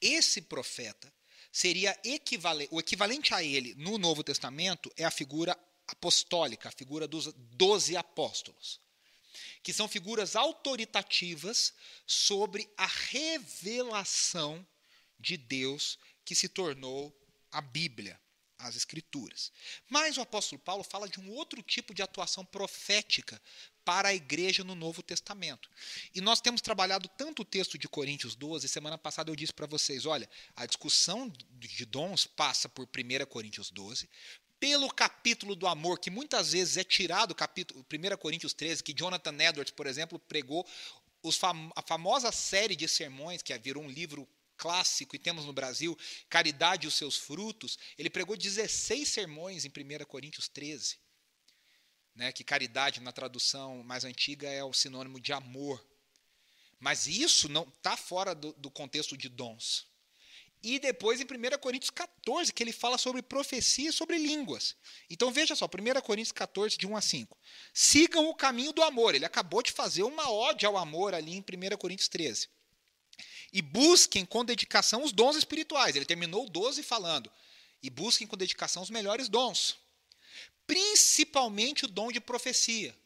Esse 0.00 0.40
profeta 0.40 1.12
seria 1.52 1.94
equivalente, 2.02 2.70
o 2.72 2.80
equivalente 2.80 3.34
a 3.34 3.44
ele 3.44 3.74
no 3.74 3.98
Novo 3.98 4.24
Testamento 4.24 4.90
é 4.96 5.04
a 5.04 5.10
figura 5.10 5.54
apostólica, 5.86 6.70
a 6.70 6.72
figura 6.72 7.06
dos 7.06 7.34
doze 7.34 7.98
apóstolos, 7.98 8.80
que 9.62 9.72
são 9.72 9.88
figuras 9.88 10.36
autoritativas 10.36 11.74
sobre 12.06 12.68
a 12.76 12.86
revelação 12.86 14.66
de 15.18 15.36
Deus 15.36 15.98
que 16.24 16.34
se 16.34 16.48
tornou 16.48 17.14
a 17.50 17.60
Bíblia, 17.60 18.20
as 18.58 18.76
Escrituras. 18.76 19.52
Mas 19.88 20.16
o 20.16 20.20
apóstolo 20.20 20.60
Paulo 20.60 20.84
fala 20.84 21.08
de 21.08 21.20
um 21.20 21.30
outro 21.30 21.62
tipo 21.62 21.94
de 21.94 22.02
atuação 22.02 22.44
profética 22.44 23.40
para 23.84 24.10
a 24.10 24.14
igreja 24.14 24.62
no 24.62 24.74
Novo 24.74 25.02
Testamento. 25.02 25.68
E 26.14 26.20
nós 26.20 26.40
temos 26.40 26.60
trabalhado 26.60 27.08
tanto 27.08 27.42
o 27.42 27.44
texto 27.44 27.78
de 27.78 27.88
Coríntios 27.88 28.34
12, 28.34 28.68
semana 28.68 28.98
passada 28.98 29.30
eu 29.30 29.36
disse 29.36 29.52
para 29.52 29.66
vocês, 29.66 30.06
olha, 30.06 30.28
a 30.54 30.66
discussão 30.66 31.32
de 31.58 31.84
dons 31.86 32.26
passa 32.26 32.68
por 32.68 32.86
1 32.86 33.26
Coríntios 33.26 33.70
12, 33.70 34.08
pelo 34.60 34.88
capítulo 34.92 35.56
do 35.56 35.66
amor, 35.66 35.98
que 35.98 36.10
muitas 36.10 36.52
vezes 36.52 36.76
é 36.76 36.84
tirado, 36.84 37.34
capítulo 37.34 37.84
1 37.90 38.16
Coríntios 38.18 38.52
13, 38.52 38.84
que 38.84 38.92
Jonathan 38.92 39.36
Edwards, 39.42 39.72
por 39.72 39.86
exemplo, 39.86 40.18
pregou 40.18 40.64
fam 41.32 41.72
a 41.74 41.82
famosa 41.82 42.30
série 42.30 42.76
de 42.76 42.86
sermões, 42.86 43.42
que 43.42 43.56
virou 43.58 43.82
um 43.82 43.90
livro 43.90 44.28
clássico 44.56 45.16
e 45.16 45.18
temos 45.18 45.46
no 45.46 45.52
Brasil, 45.52 45.98
Caridade 46.28 46.86
e 46.86 46.88
os 46.88 46.94
seus 46.94 47.16
frutos, 47.16 47.78
ele 47.98 48.10
pregou 48.10 48.36
16 48.36 49.08
sermões 49.08 49.64
em 49.64 49.68
1 49.68 50.04
Coríntios 50.04 50.48
13 50.48 50.98
né, 52.20 52.32
que 52.32 52.44
caridade 52.44 53.00
na 53.00 53.12
tradução 53.12 53.82
mais 53.82 54.04
antiga 54.04 54.48
é 54.48 54.62
o 54.62 54.72
sinônimo 54.72 55.20
de 55.20 55.32
amor. 55.32 55.82
Mas 56.78 57.06
isso 57.06 57.48
não 57.48 57.64
está 57.64 57.96
fora 57.96 58.34
do, 58.34 58.52
do 58.54 58.70
contexto 58.70 59.16
de 59.16 59.28
dons. 59.28 59.86
E 60.62 60.78
depois 60.78 61.20
em 61.20 61.24
1 61.24 61.58
Coríntios 61.58 61.90
14, 61.90 62.52
que 62.52 62.62
ele 62.62 62.72
fala 62.72 62.98
sobre 62.98 63.22
profecia 63.22 63.88
e 63.88 63.92
sobre 63.92 64.18
línguas. 64.18 64.76
Então 65.08 65.32
veja 65.32 65.56
só, 65.56 65.66
1 65.66 66.00
Coríntios 66.02 66.32
14, 66.32 66.76
de 66.76 66.86
1 66.86 66.96
a 66.96 67.00
5. 67.00 67.38
Sigam 67.72 68.28
o 68.28 68.34
caminho 68.34 68.72
do 68.72 68.82
amor. 68.82 69.14
Ele 69.14 69.24
acabou 69.24 69.62
de 69.62 69.72
fazer 69.72 70.02
uma 70.02 70.30
ode 70.30 70.66
ao 70.66 70.76
amor 70.76 71.14
ali 71.14 71.32
em 71.32 71.40
1 71.40 71.76
Coríntios 71.78 72.08
13. 72.08 72.48
E 73.52 73.62
busquem 73.62 74.24
com 74.24 74.44
dedicação 74.44 75.02
os 75.02 75.12
dons 75.12 75.36
espirituais. 75.36 75.96
Ele 75.96 76.04
terminou 76.04 76.46
o 76.46 76.50
12 76.50 76.82
falando. 76.82 77.30
E 77.82 77.88
busquem 77.88 78.26
com 78.26 78.36
dedicação 78.36 78.82
os 78.82 78.90
melhores 78.90 79.28
dons 79.28 79.78
principalmente 80.70 81.84
o 81.84 81.88
dom 81.88 82.12
de 82.12 82.20
profecia. 82.20 82.96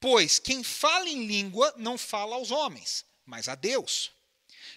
Pois 0.00 0.38
quem 0.38 0.64
fala 0.64 1.06
em 1.06 1.26
língua 1.26 1.74
não 1.76 1.98
fala 1.98 2.36
aos 2.36 2.50
homens, 2.50 3.04
mas 3.26 3.50
a 3.50 3.54
Deus. 3.54 4.10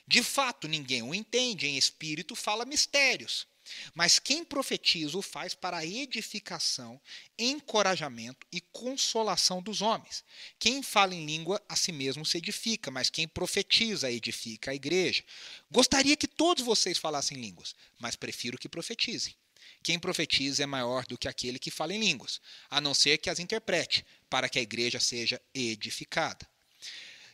De 0.07 0.21
fato, 0.21 0.67
ninguém 0.67 1.01
o 1.01 1.15
entende, 1.15 1.67
em 1.67 1.77
espírito 1.77 2.35
fala 2.35 2.65
mistérios. 2.65 3.47
Mas 3.93 4.19
quem 4.19 4.43
profetiza 4.43 5.17
o 5.17 5.21
faz 5.21 5.55
para 5.55 5.85
edificação, 5.85 7.01
encorajamento 7.37 8.45
e 8.51 8.61
consolação 8.61 9.61
dos 9.61 9.81
homens. 9.81 10.23
Quem 10.59 10.83
fala 10.83 11.15
em 11.15 11.25
língua 11.25 11.61
a 11.67 11.75
si 11.75 11.91
mesmo 11.91 12.25
se 12.25 12.37
edifica, 12.37 12.91
mas 12.91 13.09
quem 13.09 13.27
profetiza 13.27 14.11
edifica 14.11 14.71
a 14.71 14.75
igreja. 14.75 15.23
Gostaria 15.71 16.15
que 16.15 16.27
todos 16.27 16.63
vocês 16.63 16.97
falassem 16.97 17.37
línguas, 17.37 17.75
mas 17.99 18.15
prefiro 18.15 18.57
que 18.57 18.69
profetizem. 18.69 19.35
Quem 19.81 19.99
profetiza 19.99 20.63
é 20.63 20.65
maior 20.65 21.05
do 21.05 21.17
que 21.17 21.27
aquele 21.27 21.59
que 21.59 21.71
fala 21.71 21.93
em 21.93 21.99
línguas, 21.99 22.39
a 22.69 22.79
não 22.79 22.93
ser 22.93 23.17
que 23.17 23.29
as 23.29 23.39
interprete, 23.39 24.05
para 24.29 24.49
que 24.49 24.59
a 24.59 24.61
igreja 24.61 24.99
seja 24.99 25.41
edificada. 25.53 26.47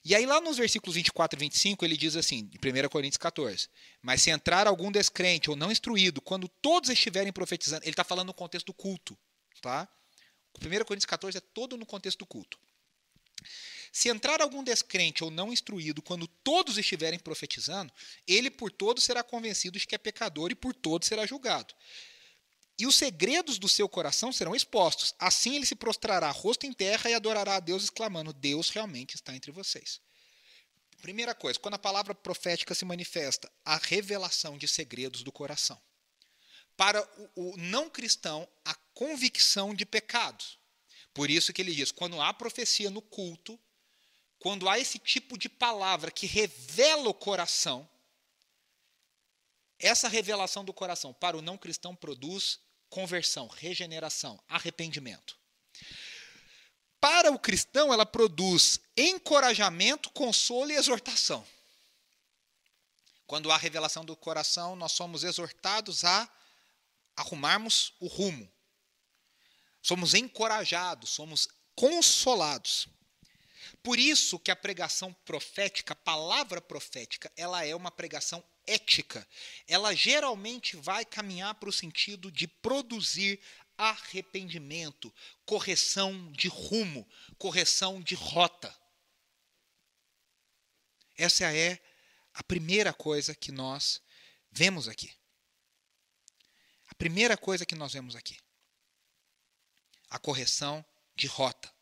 E 0.03 0.15
aí, 0.15 0.25
lá 0.25 0.41
nos 0.41 0.57
versículos 0.57 0.95
24 0.95 1.37
e 1.37 1.39
25, 1.39 1.85
ele 1.85 1.95
diz 1.95 2.15
assim, 2.15 2.49
em 2.51 2.85
1 2.85 2.89
Coríntios 2.89 3.17
14: 3.17 3.69
Mas 4.01 4.21
se 4.21 4.31
entrar 4.31 4.67
algum 4.67 4.91
descrente 4.91 5.49
ou 5.49 5.55
não 5.55 5.71
instruído, 5.71 6.21
quando 6.21 6.47
todos 6.47 6.89
estiverem 6.89 7.31
profetizando, 7.31 7.83
ele 7.83 7.91
está 7.91 8.03
falando 8.03 8.27
no 8.27 8.33
contexto 8.33 8.67
do 8.67 8.73
culto. 8.73 9.17
Tá? 9.61 9.87
1 10.59 10.85
Coríntios 10.85 11.05
14 11.05 11.37
é 11.37 11.41
todo 11.41 11.77
no 11.77 11.85
contexto 11.85 12.19
do 12.19 12.25
culto. 12.25 12.57
Se 13.91 14.09
entrar 14.09 14.41
algum 14.41 14.63
descrente 14.63 15.23
ou 15.23 15.29
não 15.29 15.51
instruído, 15.51 16.01
quando 16.01 16.27
todos 16.27 16.77
estiverem 16.77 17.19
profetizando, 17.19 17.93
ele 18.25 18.49
por 18.49 18.71
todos 18.71 19.03
será 19.03 19.21
convencido 19.21 19.77
de 19.77 19.85
que 19.85 19.93
é 19.93 19.97
pecador 19.97 20.49
e 20.49 20.55
por 20.55 20.73
todos 20.73 21.07
será 21.07 21.25
julgado 21.25 21.75
e 22.81 22.87
os 22.87 22.95
segredos 22.95 23.59
do 23.59 23.69
seu 23.69 23.87
coração 23.87 24.31
serão 24.31 24.55
expostos. 24.55 25.13
Assim 25.19 25.55
ele 25.55 25.67
se 25.67 25.75
prostrará 25.75 26.31
rosto 26.31 26.65
em 26.65 26.73
terra 26.73 27.11
e 27.11 27.13
adorará 27.13 27.57
a 27.57 27.59
Deus, 27.59 27.83
exclamando: 27.83 28.33
Deus 28.33 28.69
realmente 28.69 29.13
está 29.13 29.35
entre 29.35 29.51
vocês. 29.51 30.01
Primeira 30.99 31.35
coisa, 31.35 31.59
quando 31.59 31.75
a 31.75 31.79
palavra 31.79 32.15
profética 32.15 32.73
se 32.73 32.83
manifesta, 32.83 33.51
a 33.63 33.77
revelação 33.77 34.57
de 34.57 34.67
segredos 34.67 35.21
do 35.21 35.31
coração. 35.31 35.79
Para 36.75 37.07
o, 37.35 37.51
o 37.51 37.57
não 37.57 37.87
cristão, 37.87 38.47
a 38.65 38.73
convicção 38.95 39.75
de 39.75 39.85
pecados. 39.85 40.57
Por 41.13 41.29
isso 41.29 41.53
que 41.53 41.61
ele 41.61 41.75
diz: 41.75 41.91
quando 41.91 42.19
há 42.19 42.33
profecia 42.33 42.89
no 42.89 43.01
culto, 43.01 43.59
quando 44.39 44.67
há 44.67 44.79
esse 44.79 44.97
tipo 44.97 45.37
de 45.37 45.47
palavra 45.47 46.09
que 46.09 46.25
revela 46.25 47.09
o 47.09 47.13
coração, 47.13 47.87
Essa 49.77 50.07
revelação 50.07 50.65
do 50.65 50.73
coração 50.73 51.13
para 51.13 51.37
o 51.37 51.41
não 51.41 51.57
cristão 51.59 51.95
produz 51.95 52.59
conversão, 52.91 53.47
regeneração, 53.47 54.39
arrependimento. 54.47 55.39
Para 56.99 57.32
o 57.32 57.39
cristão, 57.39 57.91
ela 57.91 58.06
produz 58.06 58.80
encorajamento, 58.95 60.12
consolo 60.12 60.69
e 60.69 60.75
exortação. 60.75 61.47
Quando 63.25 63.49
há 63.49 63.58
revelação 63.58 64.04
do 64.06 64.15
coração, 64.15 64.75
nós 64.75 64.91
somos 64.91 65.23
exortados 65.23 66.04
a 66.04 66.30
arrumarmos 67.15 67.93
o 67.99 68.08
rumo. 68.08 68.51
Somos 69.82 70.13
encorajados, 70.13 71.10
somos 71.12 71.47
consolados. 71.73 72.88
Por 73.83 73.97
isso 73.97 74.37
que 74.37 74.51
a 74.51 74.55
pregação 74.55 75.11
profética, 75.25 75.93
a 75.93 75.95
palavra 75.95 76.61
profética, 76.61 77.31
ela 77.35 77.65
é 77.65 77.75
uma 77.75 77.89
pregação 77.89 78.43
ética. 78.67 79.27
Ela 79.67 79.95
geralmente 79.95 80.75
vai 80.77 81.03
caminhar 81.03 81.55
para 81.55 81.69
o 81.69 81.73
sentido 81.73 82.31
de 82.31 82.47
produzir 82.47 83.39
arrependimento, 83.75 85.11
correção 85.45 86.31
de 86.31 86.47
rumo, 86.47 87.07
correção 87.39 87.99
de 87.99 88.13
rota. 88.13 88.75
Essa 91.17 91.51
é 91.51 91.79
a 92.33 92.43
primeira 92.43 92.93
coisa 92.93 93.33
que 93.33 93.51
nós 93.51 93.99
vemos 94.51 94.87
aqui. 94.87 95.11
A 96.87 96.95
primeira 96.95 97.35
coisa 97.35 97.65
que 97.65 97.73
nós 97.73 97.93
vemos 97.93 98.15
aqui. 98.15 98.37
A 100.09 100.19
correção 100.19 100.85
de 101.15 101.25
rota. 101.25 101.73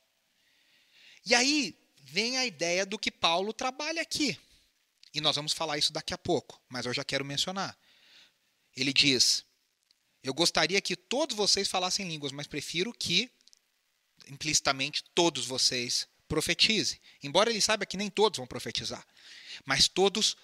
E 1.26 1.36
aí 1.36 1.78
vem 2.12 2.38
a 2.38 2.46
ideia 2.46 2.86
do 2.86 3.00
que 3.00 3.12
Paulo 3.12 3.54
trabalha 3.54 4.02
aqui. 4.02 4.38
E 5.14 5.22
nós 5.22 5.36
vamos 5.36 5.54
falar 5.54 5.78
isso 5.78 5.92
daqui 5.92 6.14
a 6.14 6.18
pouco, 6.18 6.62
mas 6.70 6.86
eu 6.86 6.94
já 6.94 7.04
quero 7.04 7.26
mencionar. 7.26 7.78
Ele 8.76 8.94
diz: 8.94 9.44
Eu 10.24 10.34
gostaria 10.34 10.80
que 10.82 10.96
todos 10.96 11.36
vocês 11.36 11.68
falassem 11.68 12.08
línguas, 12.08 12.32
mas 12.32 12.48
prefiro 12.48 12.94
que, 12.94 13.30
implicitamente, 14.28 15.04
todos 15.16 15.46
vocês 15.46 16.08
profetizem. 16.28 17.00
Embora 17.24 17.50
ele 17.50 17.62
saiba 17.62 17.86
que 17.86 17.98
nem 17.98 18.10
todos 18.10 18.38
vão 18.38 18.48
profetizar, 18.48 19.06
mas 19.66 19.88
todos 19.88 20.38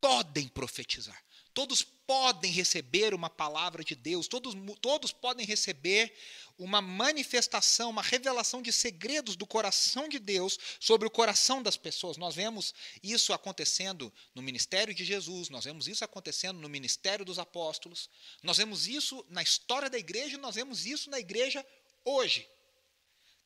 podem 0.00 0.48
profetizar. 0.48 1.22
Todos 1.54 1.82
podem 1.82 2.50
receber 2.50 3.14
uma 3.14 3.28
palavra 3.28 3.84
de 3.84 3.94
Deus, 3.94 4.26
todos, 4.26 4.54
todos 4.80 5.12
podem 5.12 5.46
receber 5.46 6.14
uma 6.58 6.80
manifestação, 6.80 7.90
uma 7.90 8.02
revelação 8.02 8.62
de 8.62 8.72
segredos 8.72 9.36
do 9.36 9.46
coração 9.46 10.08
de 10.08 10.18
Deus 10.18 10.58
sobre 10.80 11.06
o 11.06 11.10
coração 11.10 11.62
das 11.62 11.76
pessoas. 11.76 12.16
Nós 12.16 12.34
vemos 12.34 12.74
isso 13.02 13.32
acontecendo 13.32 14.12
no 14.34 14.42
ministério 14.42 14.94
de 14.94 15.04
Jesus, 15.04 15.48
nós 15.48 15.64
vemos 15.64 15.88
isso 15.88 16.04
acontecendo 16.04 16.58
no 16.58 16.68
ministério 16.68 17.24
dos 17.24 17.38
apóstolos, 17.38 18.08
nós 18.42 18.56
vemos 18.56 18.86
isso 18.86 19.24
na 19.28 19.42
história 19.42 19.90
da 19.90 19.98
igreja, 19.98 20.38
nós 20.38 20.54
vemos 20.54 20.86
isso 20.86 21.10
na 21.10 21.18
igreja 21.18 21.64
hoje. 22.04 22.48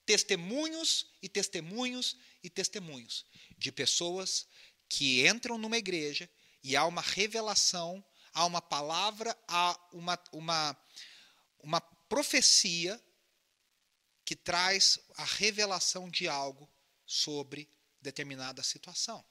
Testemunhos 0.04 1.06
e 1.20 1.28
testemunhos 1.28 2.16
e 2.42 2.48
testemunhos 2.48 3.24
de 3.58 3.72
pessoas 3.72 4.46
que 4.88 5.26
entram 5.26 5.58
numa 5.58 5.76
igreja 5.76 6.30
e 6.66 6.74
há 6.74 6.84
uma 6.84 7.00
revelação, 7.00 8.04
há 8.34 8.44
uma 8.44 8.60
palavra, 8.60 9.38
há 9.46 9.78
uma, 9.92 10.18
uma, 10.32 10.76
uma 11.60 11.80
profecia 11.80 13.00
que 14.24 14.34
traz 14.34 14.98
a 15.16 15.24
revelação 15.24 16.10
de 16.10 16.26
algo 16.26 16.68
sobre 17.06 17.70
determinada 18.00 18.64
situação. 18.64 19.24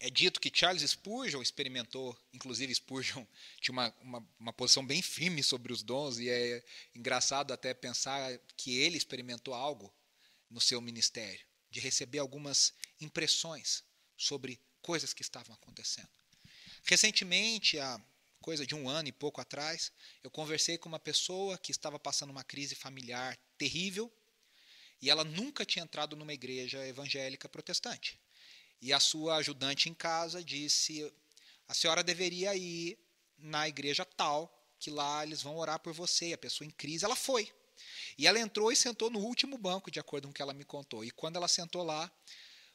É 0.00 0.08
dito 0.08 0.40
que 0.40 0.50
Charles 0.50 0.88
Spurgeon 0.90 1.42
experimentou, 1.42 2.18
inclusive 2.32 2.74
Spurgeon 2.74 3.26
tinha 3.60 3.74
uma, 3.74 3.94
uma, 4.00 4.28
uma, 4.40 4.52
posição 4.54 4.86
bem 4.86 5.02
firme 5.02 5.42
sobre 5.42 5.74
os 5.74 5.82
dons, 5.82 6.18
e 6.18 6.30
é 6.30 6.64
engraçado 6.94 7.52
até 7.52 7.74
pensar 7.74 8.38
que 8.56 8.78
ele 8.78 8.96
experimentou 8.96 9.52
algo 9.52 9.94
no 10.48 10.58
seu 10.58 10.80
ministério, 10.80 11.44
de 11.70 11.80
receber 11.80 12.18
algumas 12.18 12.72
impressões 12.98 13.84
sobre 14.16 14.58
coisas 14.82 15.12
que 15.12 15.22
estavam 15.22 15.54
acontecendo. 15.54 16.08
Recentemente, 16.84 17.78
há 17.78 18.00
coisa 18.40 18.66
de 18.66 18.74
um 18.74 18.88
ano 18.88 19.08
e 19.08 19.12
pouco 19.12 19.40
atrás, 19.40 19.92
eu 20.22 20.30
conversei 20.30 20.78
com 20.78 20.88
uma 20.88 20.98
pessoa 20.98 21.58
que 21.58 21.70
estava 21.70 21.98
passando 21.98 22.30
uma 22.30 22.44
crise 22.44 22.74
familiar 22.74 23.36
terrível 23.58 24.12
e 25.00 25.10
ela 25.10 25.24
nunca 25.24 25.64
tinha 25.64 25.84
entrado 25.84 26.16
numa 26.16 26.32
igreja 26.32 26.86
evangélica 26.86 27.48
protestante. 27.48 28.18
E 28.80 28.92
a 28.92 29.00
sua 29.00 29.36
ajudante 29.36 29.88
em 29.88 29.94
casa 29.94 30.42
disse: 30.42 31.12
a 31.66 31.74
senhora 31.74 32.02
deveria 32.02 32.54
ir 32.54 32.98
na 33.36 33.68
igreja 33.68 34.04
tal, 34.04 34.52
que 34.78 34.90
lá 34.90 35.24
eles 35.24 35.42
vão 35.42 35.56
orar 35.56 35.78
por 35.78 35.92
você. 35.92 36.28
E 36.28 36.32
a 36.32 36.38
pessoa 36.38 36.66
em 36.66 36.70
crise, 36.70 37.04
ela 37.04 37.16
foi. 37.16 37.52
E 38.16 38.26
ela 38.26 38.38
entrou 38.38 38.72
e 38.72 38.76
sentou 38.76 39.10
no 39.10 39.20
último 39.20 39.56
banco, 39.56 39.90
de 39.90 40.00
acordo 40.00 40.26
com 40.26 40.30
o 40.30 40.34
que 40.34 40.42
ela 40.42 40.54
me 40.54 40.64
contou. 40.64 41.04
E 41.04 41.10
quando 41.10 41.36
ela 41.36 41.48
sentou 41.48 41.82
lá, 41.84 42.10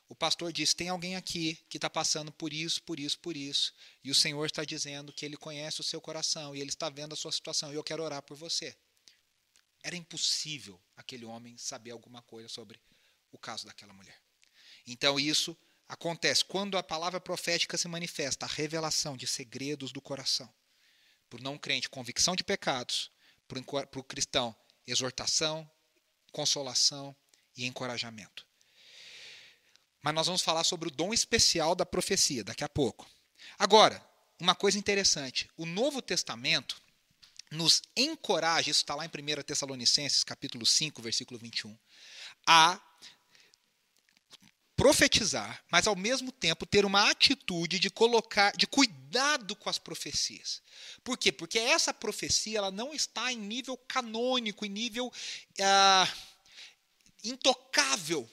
o 0.07 0.15
pastor 0.15 0.51
disse: 0.51 0.75
tem 0.75 0.89
alguém 0.89 1.15
aqui 1.15 1.55
que 1.69 1.77
está 1.77 1.89
passando 1.89 2.31
por 2.31 2.53
isso, 2.53 2.81
por 2.83 2.99
isso, 2.99 3.19
por 3.19 3.35
isso. 3.35 3.73
E 4.03 4.11
o 4.11 4.15
Senhor 4.15 4.45
está 4.45 4.63
dizendo 4.63 5.13
que 5.13 5.25
Ele 5.25 5.37
conhece 5.37 5.81
o 5.81 5.83
seu 5.83 6.01
coração 6.01 6.55
e 6.55 6.61
Ele 6.61 6.69
está 6.69 6.89
vendo 6.89 7.13
a 7.13 7.15
sua 7.15 7.31
situação 7.31 7.71
e 7.71 7.75
eu 7.75 7.83
quero 7.83 8.03
orar 8.03 8.21
por 8.21 8.35
você. 8.35 8.75
Era 9.81 9.95
impossível 9.95 10.79
aquele 10.95 11.25
homem 11.25 11.57
saber 11.57 11.91
alguma 11.91 12.21
coisa 12.21 12.47
sobre 12.47 12.79
o 13.31 13.37
caso 13.37 13.65
daquela 13.65 13.93
mulher. 13.93 14.21
Então 14.85 15.19
isso 15.19 15.57
acontece 15.87 16.45
quando 16.45 16.77
a 16.77 16.83
palavra 16.83 17.19
profética 17.19 17.77
se 17.77 17.87
manifesta, 17.87 18.45
a 18.45 18.49
revelação 18.49 19.17
de 19.17 19.27
segredos 19.27 19.91
do 19.91 20.01
coração. 20.01 20.53
Para 21.29 21.39
o 21.39 21.43
não 21.43 21.57
crente, 21.57 21.89
convicção 21.89 22.35
de 22.35 22.43
pecados. 22.43 23.11
Para 23.47 23.99
o 23.99 24.03
cristão, 24.03 24.55
exortação, 24.85 25.69
consolação 26.31 27.15
e 27.55 27.65
encorajamento. 27.65 28.45
Mas 30.03 30.13
nós 30.13 30.27
vamos 30.27 30.41
falar 30.41 30.65
sobre 30.65 30.89
o 30.89 30.91
dom 30.91 31.13
especial 31.13 31.73
da 31.73 31.85
profecia 31.85 32.43
daqui 32.43 32.63
a 32.63 32.69
pouco. 32.69 33.09
Agora, 33.57 34.05
uma 34.39 34.53
coisa 34.53 34.77
interessante: 34.77 35.49
o 35.55 35.65
Novo 35.65 36.01
Testamento 36.01 36.79
nos 37.49 37.81
encoraja, 37.95 38.69
isso 38.69 38.81
está 38.81 38.95
lá 38.95 39.05
em 39.05 39.07
1 39.07 39.43
Tessalonicenses, 39.43 40.23
capítulo 40.23 40.65
5, 40.65 41.01
versículo 41.01 41.39
21, 41.39 41.77
a 42.45 42.81
profetizar, 44.75 45.63
mas 45.71 45.87
ao 45.87 45.95
mesmo 45.95 46.31
tempo 46.31 46.65
ter 46.65 46.83
uma 46.83 47.09
atitude 47.09 47.79
de 47.79 47.89
colocar, 47.89 48.51
de 48.57 48.67
cuidado 48.67 49.55
com 49.55 49.69
as 49.69 49.77
profecias. 49.77 50.61
Por 51.03 51.17
quê? 51.17 51.31
Porque 51.31 51.59
essa 51.59 51.93
profecia 51.93 52.57
ela 52.57 52.71
não 52.71 52.93
está 52.93 53.31
em 53.31 53.37
nível 53.37 53.77
canônico, 53.77 54.65
em 54.65 54.69
nível 54.69 55.13
ah, 55.61 56.11
intocável 57.23 58.29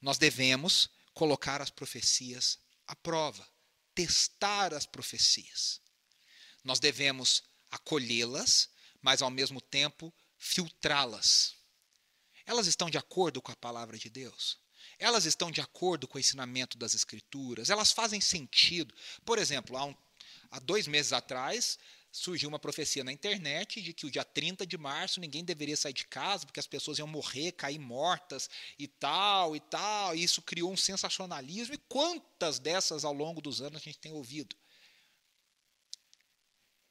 nós 0.00 0.18
devemos 0.18 0.88
colocar 1.12 1.60
as 1.60 1.70
profecias 1.70 2.58
à 2.86 2.96
prova, 2.96 3.46
testar 3.94 4.72
as 4.72 4.86
profecias. 4.86 5.80
Nós 6.64 6.80
devemos 6.80 7.42
acolhê-las, 7.70 8.68
mas 9.00 9.22
ao 9.22 9.30
mesmo 9.30 9.60
tempo 9.60 10.12
filtrá-las. 10.38 11.54
Elas 12.46 12.66
estão 12.66 12.90
de 12.90 12.98
acordo 12.98 13.40
com 13.40 13.52
a 13.52 13.56
palavra 13.56 13.98
de 13.98 14.08
Deus? 14.08 14.58
Elas 14.98 15.24
estão 15.24 15.50
de 15.50 15.60
acordo 15.60 16.08
com 16.08 16.18
o 16.18 16.20
ensinamento 16.20 16.76
das 16.76 16.94
Escrituras? 16.94 17.70
Elas 17.70 17.92
fazem 17.92 18.20
sentido? 18.20 18.94
Por 19.24 19.38
exemplo, 19.38 19.76
há, 19.76 19.84
um, 19.84 19.94
há 20.50 20.58
dois 20.58 20.86
meses 20.86 21.12
atrás, 21.12 21.78
surgiu 22.12 22.48
uma 22.48 22.58
profecia 22.58 23.04
na 23.04 23.12
internet 23.12 23.80
de 23.80 23.92
que 23.92 24.06
o 24.06 24.10
dia 24.10 24.24
30 24.24 24.66
de 24.66 24.76
março 24.76 25.20
ninguém 25.20 25.44
deveria 25.44 25.76
sair 25.76 25.92
de 25.92 26.06
casa 26.06 26.44
porque 26.44 26.60
as 26.60 26.66
pessoas 26.66 26.98
iam 26.98 27.06
morrer, 27.06 27.52
cair 27.52 27.78
mortas 27.78 28.50
e 28.78 28.88
tal 28.88 29.54
e 29.54 29.60
tal. 29.60 30.14
E 30.14 30.22
isso 30.22 30.42
criou 30.42 30.72
um 30.72 30.76
sensacionalismo. 30.76 31.74
E 31.74 31.78
quantas 31.88 32.58
dessas 32.58 33.04
ao 33.04 33.12
longo 33.12 33.40
dos 33.40 33.60
anos 33.60 33.80
a 33.80 33.84
gente 33.84 33.98
tem 33.98 34.12
ouvido? 34.12 34.56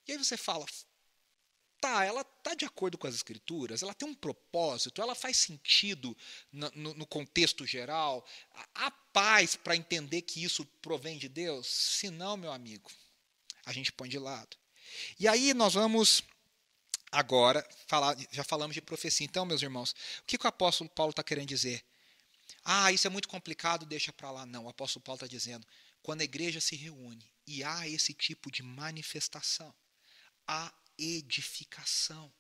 E 0.08 0.14
aí 0.14 0.18
você 0.18 0.38
fala, 0.38 0.66
tá, 1.80 2.04
ela 2.04 2.24
tá 2.24 2.56
de 2.56 2.66
acordo 2.66 2.98
com 2.98 3.06
as 3.06 3.16
escrituras, 3.16 3.84
ela 3.84 3.94
tem 3.94 4.08
um 4.08 4.16
propósito, 4.16 5.02
ela 5.02 5.14
faz 5.14 5.38
sentido 5.38 6.18
no, 6.52 6.72
no, 6.74 6.94
no 6.96 7.06
contexto 7.06 7.66
geral. 7.66 8.26
Há 8.74 8.90
paz 8.90 9.56
para 9.56 9.76
entender 9.76 10.22
que 10.24 10.44
isso 10.44 10.66
provém 10.82 11.18
de 11.18 11.30
Deus? 11.30 11.68
Se 11.68 12.10
não, 12.10 12.38
meu 12.38 12.52
amigo, 12.52 12.90
a 13.66 13.74
gente 13.74 13.92
põe 13.92 14.10
de 14.10 14.18
lado. 14.18 14.59
E 15.20 15.28
aí 15.28 15.54
nós 15.54 15.74
vamos 15.74 16.24
agora 17.12 17.68
falar, 17.88 18.16
já 18.32 18.44
falamos 18.44 18.74
de 18.74 18.82
profecia. 18.82 19.26
Então, 19.26 19.46
meus 19.46 19.62
irmãos, 19.62 19.92
o 20.22 20.24
que, 20.26 20.38
que 20.38 20.46
o 20.46 20.50
apóstolo 20.50 20.90
Paulo 20.90 21.12
está 21.12 21.24
querendo 21.24 21.48
dizer? 21.48 21.84
Ah, 22.64 22.92
isso 22.92 23.08
é 23.08 23.10
muito 23.10 23.28
complicado, 23.28 23.86
deixa 23.86 24.12
para 24.14 24.32
lá. 24.32 24.46
Não, 24.46 24.66
o 24.66 24.70
apóstolo 24.70 25.04
Paulo 25.04 25.18
está 25.18 25.28
dizendo, 25.28 25.66
quando 26.02 26.22
a 26.22 26.26
igreja 26.26 26.60
se 26.60 26.76
reúne 26.76 27.26
e 27.46 27.64
há 27.64 27.88
esse 27.88 28.14
tipo 28.14 28.52
de 28.52 28.62
manifestação, 28.62 29.74
há 30.48 30.74
edificação. 30.98 32.32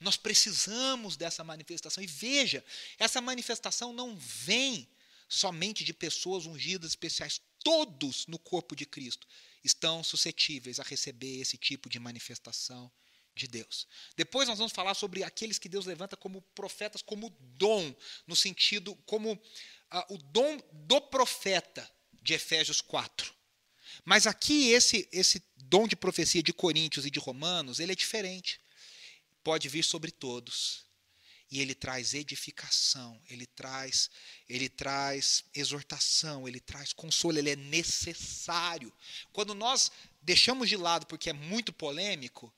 Nós 0.00 0.16
precisamos 0.16 1.16
dessa 1.16 1.42
manifestação. 1.44 2.02
E 2.02 2.06
veja, 2.06 2.64
essa 2.98 3.20
manifestação 3.20 3.92
não 3.92 4.16
vem 4.16 4.88
somente 5.28 5.84
de 5.84 5.92
pessoas 5.92 6.46
ungidas 6.46 6.90
especiais. 6.90 7.40
Todos 7.64 8.26
no 8.28 8.38
corpo 8.38 8.76
de 8.76 8.86
Cristo 8.86 9.26
estão 9.64 10.04
suscetíveis 10.04 10.78
a 10.78 10.84
receber 10.84 11.40
esse 11.40 11.56
tipo 11.56 11.88
de 11.88 11.98
manifestação 11.98 12.92
de 13.34 13.48
Deus. 13.48 13.88
Depois 14.16 14.46
nós 14.46 14.58
vamos 14.58 14.72
falar 14.72 14.94
sobre 14.94 15.24
aqueles 15.24 15.58
que 15.58 15.68
Deus 15.68 15.86
levanta 15.86 16.16
como 16.16 16.42
profetas, 16.54 17.02
como 17.02 17.36
dom, 17.40 17.92
no 18.26 18.36
sentido 18.36 18.94
como 19.06 19.32
uh, 19.32 20.14
o 20.14 20.18
dom 20.18 20.60
do 20.72 21.00
profeta 21.00 21.90
de 22.22 22.34
Efésios 22.34 22.80
4. 22.80 23.34
Mas 24.04 24.26
aqui 24.26 24.70
esse 24.70 25.08
esse 25.10 25.42
dom 25.56 25.88
de 25.88 25.96
profecia 25.96 26.42
de 26.42 26.52
Coríntios 26.52 27.06
e 27.06 27.10
de 27.10 27.18
Romanos, 27.18 27.80
ele 27.80 27.92
é 27.92 27.96
diferente. 27.96 28.60
Pode 29.42 29.68
vir 29.68 29.82
sobre 29.82 30.10
todos. 30.10 30.84
E 31.54 31.60
ele 31.60 31.72
traz 31.72 32.14
edificação, 32.14 33.22
ele 33.30 33.46
traz, 33.46 34.10
ele 34.48 34.68
traz 34.68 35.44
exortação, 35.54 36.48
ele 36.48 36.58
traz 36.58 36.92
consolo, 36.92 37.38
ele 37.38 37.50
é 37.50 37.54
necessário. 37.54 38.92
Quando 39.32 39.54
nós 39.54 39.92
deixamos 40.20 40.68
de 40.68 40.76
lado 40.76 41.06
porque 41.06 41.30
é 41.30 41.32
muito 41.32 41.72
polêmico, 41.72 42.52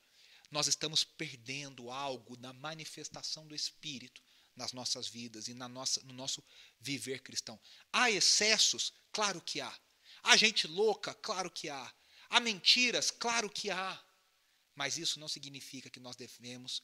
nós 0.51 0.67
estamos 0.67 1.05
perdendo 1.05 1.91
algo 1.91 2.39
na 2.39 2.55
manifestação 2.55 3.47
do 3.47 3.55
Espírito 3.55 4.23
nas 4.57 4.73
nossas 4.73 5.07
vidas 5.07 5.47
e 5.47 5.53
na 5.53 5.69
nossa, 5.69 6.01
no 6.05 6.15
nosso 6.15 6.43
viver 6.81 7.21
cristão. 7.21 7.61
Há 7.93 8.11
excessos? 8.11 8.95
Claro 9.13 9.43
que 9.43 9.61
há. 9.61 9.79
Há 10.23 10.39
gente 10.39 10.67
louca? 10.67 11.13
Claro 11.13 11.51
que 11.51 11.69
há. 11.69 11.95
Há 12.31 12.41
mentiras? 12.41 13.11
Claro 13.11 13.51
que 13.51 13.69
há. 13.69 14.03
Mas 14.75 14.97
isso 14.97 15.21
não 15.21 15.29
significa 15.29 15.91
que 15.91 16.01
nós 16.01 16.17
devemos 16.17 16.83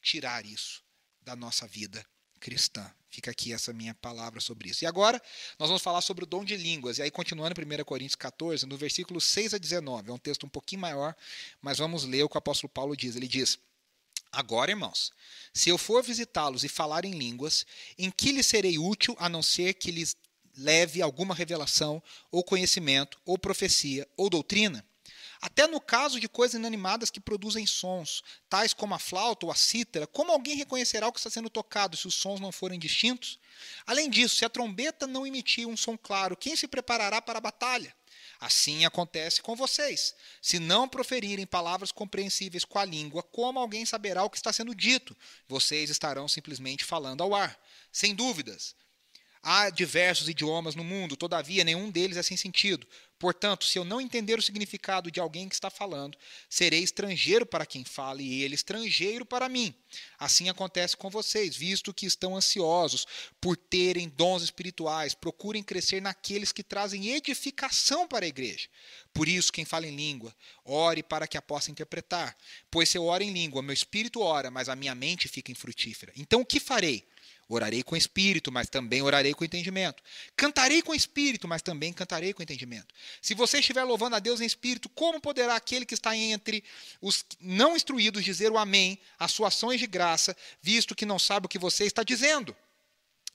tirar 0.00 0.46
isso 0.46 0.88
da 1.22 1.36
nossa 1.36 1.66
vida 1.66 2.04
cristã. 2.40 2.90
Fica 3.08 3.30
aqui 3.30 3.52
essa 3.52 3.72
minha 3.72 3.94
palavra 3.94 4.40
sobre 4.40 4.70
isso. 4.70 4.84
E 4.84 4.86
agora 4.86 5.20
nós 5.58 5.68
vamos 5.68 5.82
falar 5.82 6.00
sobre 6.00 6.24
o 6.24 6.26
dom 6.26 6.44
de 6.44 6.56
línguas. 6.56 6.98
E 6.98 7.02
aí, 7.02 7.10
continuando 7.10 7.60
em 7.60 7.80
1 7.80 7.84
Coríntios 7.84 8.14
14, 8.14 8.66
no 8.66 8.76
versículo 8.76 9.20
6 9.20 9.54
a 9.54 9.58
19. 9.58 10.10
É 10.10 10.12
um 10.12 10.18
texto 10.18 10.46
um 10.46 10.48
pouquinho 10.48 10.80
maior, 10.80 11.14
mas 11.60 11.78
vamos 11.78 12.04
ler 12.04 12.22
o 12.22 12.28
que 12.28 12.36
o 12.36 12.38
apóstolo 12.38 12.70
Paulo 12.72 12.96
diz. 12.96 13.16
Ele 13.16 13.26
diz: 13.26 13.58
Agora, 14.32 14.70
irmãos, 14.70 15.12
se 15.52 15.68
eu 15.68 15.76
for 15.76 16.02
visitá-los 16.04 16.62
e 16.62 16.68
falar 16.68 17.04
em 17.04 17.10
línguas, 17.10 17.66
em 17.98 18.10
que 18.10 18.30
lhes 18.30 18.46
serei 18.46 18.78
útil 18.78 19.16
a 19.18 19.28
não 19.28 19.42
ser 19.42 19.74
que 19.74 19.90
lhes 19.90 20.16
leve 20.56 21.02
alguma 21.02 21.34
revelação, 21.34 22.02
ou 22.30 22.44
conhecimento, 22.44 23.20
ou 23.24 23.36
profecia, 23.36 24.06
ou 24.16 24.30
doutrina? 24.30 24.84
Até 25.40 25.66
no 25.66 25.80
caso 25.80 26.20
de 26.20 26.28
coisas 26.28 26.58
inanimadas 26.58 27.08
que 27.08 27.18
produzem 27.18 27.66
sons, 27.66 28.22
tais 28.48 28.74
como 28.74 28.94
a 28.94 28.98
flauta 28.98 29.46
ou 29.46 29.52
a 29.52 29.54
cítara, 29.54 30.06
como 30.06 30.30
alguém 30.30 30.54
reconhecerá 30.54 31.08
o 31.08 31.12
que 31.12 31.18
está 31.18 31.30
sendo 31.30 31.48
tocado 31.48 31.96
se 31.96 32.06
os 32.06 32.14
sons 32.14 32.40
não 32.40 32.52
forem 32.52 32.78
distintos? 32.78 33.38
Além 33.86 34.10
disso, 34.10 34.36
se 34.36 34.44
a 34.44 34.50
trombeta 34.50 35.06
não 35.06 35.26
emitir 35.26 35.66
um 35.66 35.76
som 35.76 35.96
claro, 35.96 36.36
quem 36.36 36.54
se 36.54 36.68
preparará 36.68 37.22
para 37.22 37.38
a 37.38 37.40
batalha? 37.40 37.94
Assim 38.38 38.84
acontece 38.84 39.40
com 39.40 39.56
vocês. 39.56 40.14
Se 40.42 40.58
não 40.58 40.88
proferirem 40.88 41.46
palavras 41.46 41.90
compreensíveis 41.90 42.64
com 42.64 42.78
a 42.78 42.84
língua, 42.84 43.22
como 43.22 43.58
alguém 43.58 43.86
saberá 43.86 44.22
o 44.24 44.30
que 44.30 44.36
está 44.36 44.52
sendo 44.52 44.74
dito? 44.74 45.16
Vocês 45.48 45.88
estarão 45.88 46.28
simplesmente 46.28 46.84
falando 46.84 47.22
ao 47.22 47.34
ar. 47.34 47.58
Sem 47.90 48.14
dúvidas, 48.14 48.74
Há 49.42 49.70
diversos 49.70 50.28
idiomas 50.28 50.74
no 50.74 50.84
mundo, 50.84 51.16
todavia 51.16 51.64
nenhum 51.64 51.90
deles 51.90 52.18
é 52.18 52.22
sem 52.22 52.36
sentido. 52.36 52.86
Portanto, 53.20 53.66
se 53.66 53.78
eu 53.78 53.84
não 53.84 54.00
entender 54.00 54.38
o 54.38 54.42
significado 54.42 55.10
de 55.10 55.20
alguém 55.20 55.46
que 55.46 55.54
está 55.54 55.68
falando, 55.68 56.16
serei 56.48 56.80
estrangeiro 56.80 57.44
para 57.44 57.66
quem 57.66 57.84
fala 57.84 58.22
e 58.22 58.42
ele 58.42 58.54
estrangeiro 58.54 59.26
para 59.26 59.46
mim. 59.46 59.74
Assim 60.18 60.48
acontece 60.48 60.96
com 60.96 61.10
vocês, 61.10 61.54
visto 61.54 61.92
que 61.92 62.06
estão 62.06 62.34
ansiosos 62.34 63.06
por 63.38 63.58
terem 63.58 64.08
dons 64.08 64.42
espirituais, 64.42 65.14
procurem 65.14 65.62
crescer 65.62 66.00
naqueles 66.00 66.50
que 66.50 66.62
trazem 66.62 67.10
edificação 67.10 68.08
para 68.08 68.24
a 68.24 68.28
igreja. 68.28 68.70
Por 69.12 69.28
isso, 69.28 69.52
quem 69.52 69.66
fala 69.66 69.86
em 69.86 69.94
língua, 69.94 70.34
ore 70.64 71.02
para 71.02 71.28
que 71.28 71.36
a 71.36 71.42
possa 71.42 71.70
interpretar. 71.70 72.34
Pois 72.70 72.88
se 72.88 72.96
eu 72.96 73.04
oro 73.04 73.22
em 73.22 73.34
língua, 73.34 73.60
meu 73.60 73.74
espírito 73.74 74.22
ora, 74.22 74.50
mas 74.50 74.70
a 74.70 74.74
minha 74.74 74.94
mente 74.94 75.28
fica 75.28 75.52
infrutífera. 75.52 76.10
Então 76.16 76.40
o 76.40 76.46
que 76.46 76.58
farei? 76.58 77.06
Orarei 77.52 77.82
com 77.82 77.96
espírito, 77.96 78.52
mas 78.52 78.68
também 78.68 79.02
orarei 79.02 79.34
com 79.34 79.44
entendimento. 79.44 80.02
Cantarei 80.36 80.80
com 80.80 80.94
espírito, 80.94 81.48
mas 81.48 81.60
também 81.60 81.92
cantarei 81.92 82.32
com 82.32 82.42
entendimento. 82.42 82.94
Se 83.20 83.34
você 83.34 83.58
estiver 83.58 83.82
louvando 83.82 84.14
a 84.14 84.20
Deus 84.20 84.40
em 84.40 84.46
espírito, 84.46 84.88
como 84.88 85.20
poderá 85.20 85.56
aquele 85.56 85.84
que 85.84 85.94
está 85.94 86.16
entre 86.16 86.62
os 87.00 87.24
não 87.40 87.74
instruídos 87.74 88.24
dizer 88.24 88.52
o 88.52 88.56
amém 88.56 88.98
às 89.18 89.32
suas 89.32 89.50
ações 89.50 89.80
de 89.80 89.86
graça, 89.86 90.36
visto 90.62 90.94
que 90.94 91.04
não 91.04 91.18
sabe 91.18 91.46
o 91.46 91.48
que 91.48 91.58
você 91.58 91.84
está 91.84 92.04
dizendo? 92.04 92.56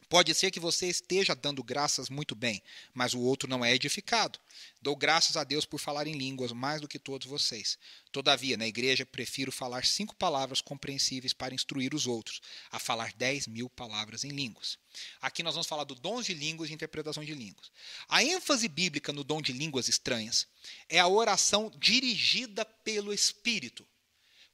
Pode 0.08 0.34
ser 0.36 0.52
que 0.52 0.60
você 0.60 0.88
esteja 0.88 1.36
dando 1.36 1.64
graças 1.64 2.10
muito 2.10 2.36
bem, 2.36 2.62
mas 2.94 3.14
o 3.14 3.20
outro 3.20 3.50
não 3.50 3.66
é 3.66 3.74
edificado. 3.74 4.40
Dou 4.82 4.96
graças 4.96 5.36
a 5.36 5.44
Deus 5.44 5.66
por 5.66 5.80
falar 5.80 6.06
em 6.06 6.14
línguas 6.14 6.52
mais 6.52 6.80
do 6.80 6.88
que 6.88 7.00
todos 7.00 7.28
vocês. 7.28 7.78
Todavia, 8.12 8.56
na 8.56 8.68
igreja, 8.68 9.06
prefiro 9.06 9.52
falar 9.52 9.84
cinco 9.86 10.16
palavras 10.16 10.62
compreensíveis 10.62 11.34
para 11.34 11.56
instruir 11.56 11.94
os 11.96 12.06
outros, 12.06 12.40
a 12.72 12.80
falar 12.80 13.14
dez 13.14 13.48
mil 13.48 13.70
palavras 13.70 14.24
em 14.24 14.30
línguas. 14.30 14.78
Aqui 15.20 15.42
nós 15.42 15.56
vamos 15.56 15.68
falar 15.68 15.84
do 15.84 15.96
dom 15.96 16.22
de 16.22 16.34
línguas 16.34 16.70
e 16.70 16.74
interpretação 16.74 17.24
de 17.24 17.34
línguas. 17.34 17.72
A 18.08 18.24
ênfase 18.24 18.68
bíblica 18.68 19.12
no 19.12 19.24
dom 19.24 19.42
de 19.42 19.52
línguas 19.52 19.88
estranhas 19.88 20.48
é 20.88 21.00
a 21.00 21.08
oração 21.08 21.72
dirigida 21.78 22.64
pelo 22.64 23.12
Espírito. 23.12 23.86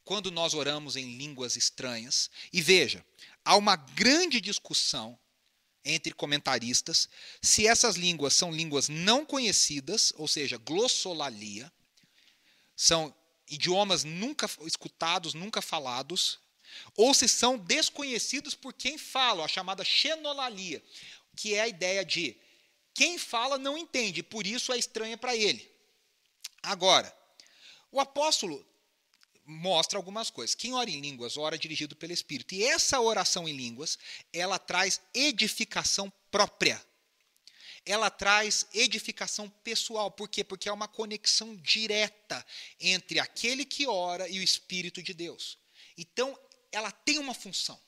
Quando 0.03 0.31
nós 0.31 0.53
oramos 0.53 0.95
em 0.95 1.17
línguas 1.17 1.55
estranhas, 1.55 2.29
e 2.51 2.61
veja, 2.61 3.05
há 3.45 3.55
uma 3.55 3.75
grande 3.75 4.41
discussão 4.41 5.17
entre 5.83 6.13
comentaristas 6.13 7.09
se 7.41 7.67
essas 7.67 7.95
línguas 7.95 8.33
são 8.33 8.51
línguas 8.51 8.87
não 8.87 9.25
conhecidas, 9.25 10.13
ou 10.15 10.27
seja, 10.27 10.57
glossolalia, 10.57 11.71
são 12.75 13.13
idiomas 13.49 14.03
nunca 14.03 14.49
escutados, 14.65 15.33
nunca 15.33 15.61
falados, 15.61 16.39
ou 16.95 17.13
se 17.13 17.27
são 17.27 17.57
desconhecidos 17.57 18.55
por 18.55 18.73
quem 18.73 18.97
fala, 18.97 19.43
a 19.43 19.47
chamada 19.47 19.83
xenolalia, 19.83 20.83
que 21.35 21.53
é 21.53 21.61
a 21.61 21.67
ideia 21.67 22.05
de 22.05 22.37
quem 22.93 23.17
fala 23.17 23.57
não 23.57 23.77
entende, 23.77 24.23
por 24.23 24.45
isso 24.45 24.71
é 24.71 24.77
estranha 24.77 25.17
para 25.17 25.35
ele. 25.35 25.69
Agora, 26.63 27.15
o 27.91 27.99
apóstolo 27.99 28.65
mostra 29.45 29.97
algumas 29.97 30.29
coisas. 30.29 30.55
Quem 30.55 30.73
ora 30.73 30.89
em 30.89 30.99
línguas, 30.99 31.37
ora 31.37 31.57
dirigido 31.57 31.95
pelo 31.95 32.13
Espírito. 32.13 32.53
E 32.53 32.63
essa 32.63 32.99
oração 32.99 33.47
em 33.47 33.55
línguas, 33.55 33.97
ela 34.31 34.59
traz 34.59 35.01
edificação 35.13 36.11
própria. 36.29 36.83
Ela 37.85 38.09
traz 38.09 38.67
edificação 38.73 39.49
pessoal. 39.63 40.11
Por 40.11 40.29
quê? 40.29 40.43
Porque 40.43 40.69
é 40.69 40.73
uma 40.73 40.87
conexão 40.87 41.55
direta 41.55 42.45
entre 42.79 43.19
aquele 43.19 43.65
que 43.65 43.87
ora 43.87 44.29
e 44.29 44.39
o 44.39 44.43
Espírito 44.43 45.01
de 45.01 45.13
Deus. 45.13 45.57
Então, 45.97 46.37
ela 46.71 46.91
tem 46.91 47.17
uma 47.17 47.33
função. 47.33 47.79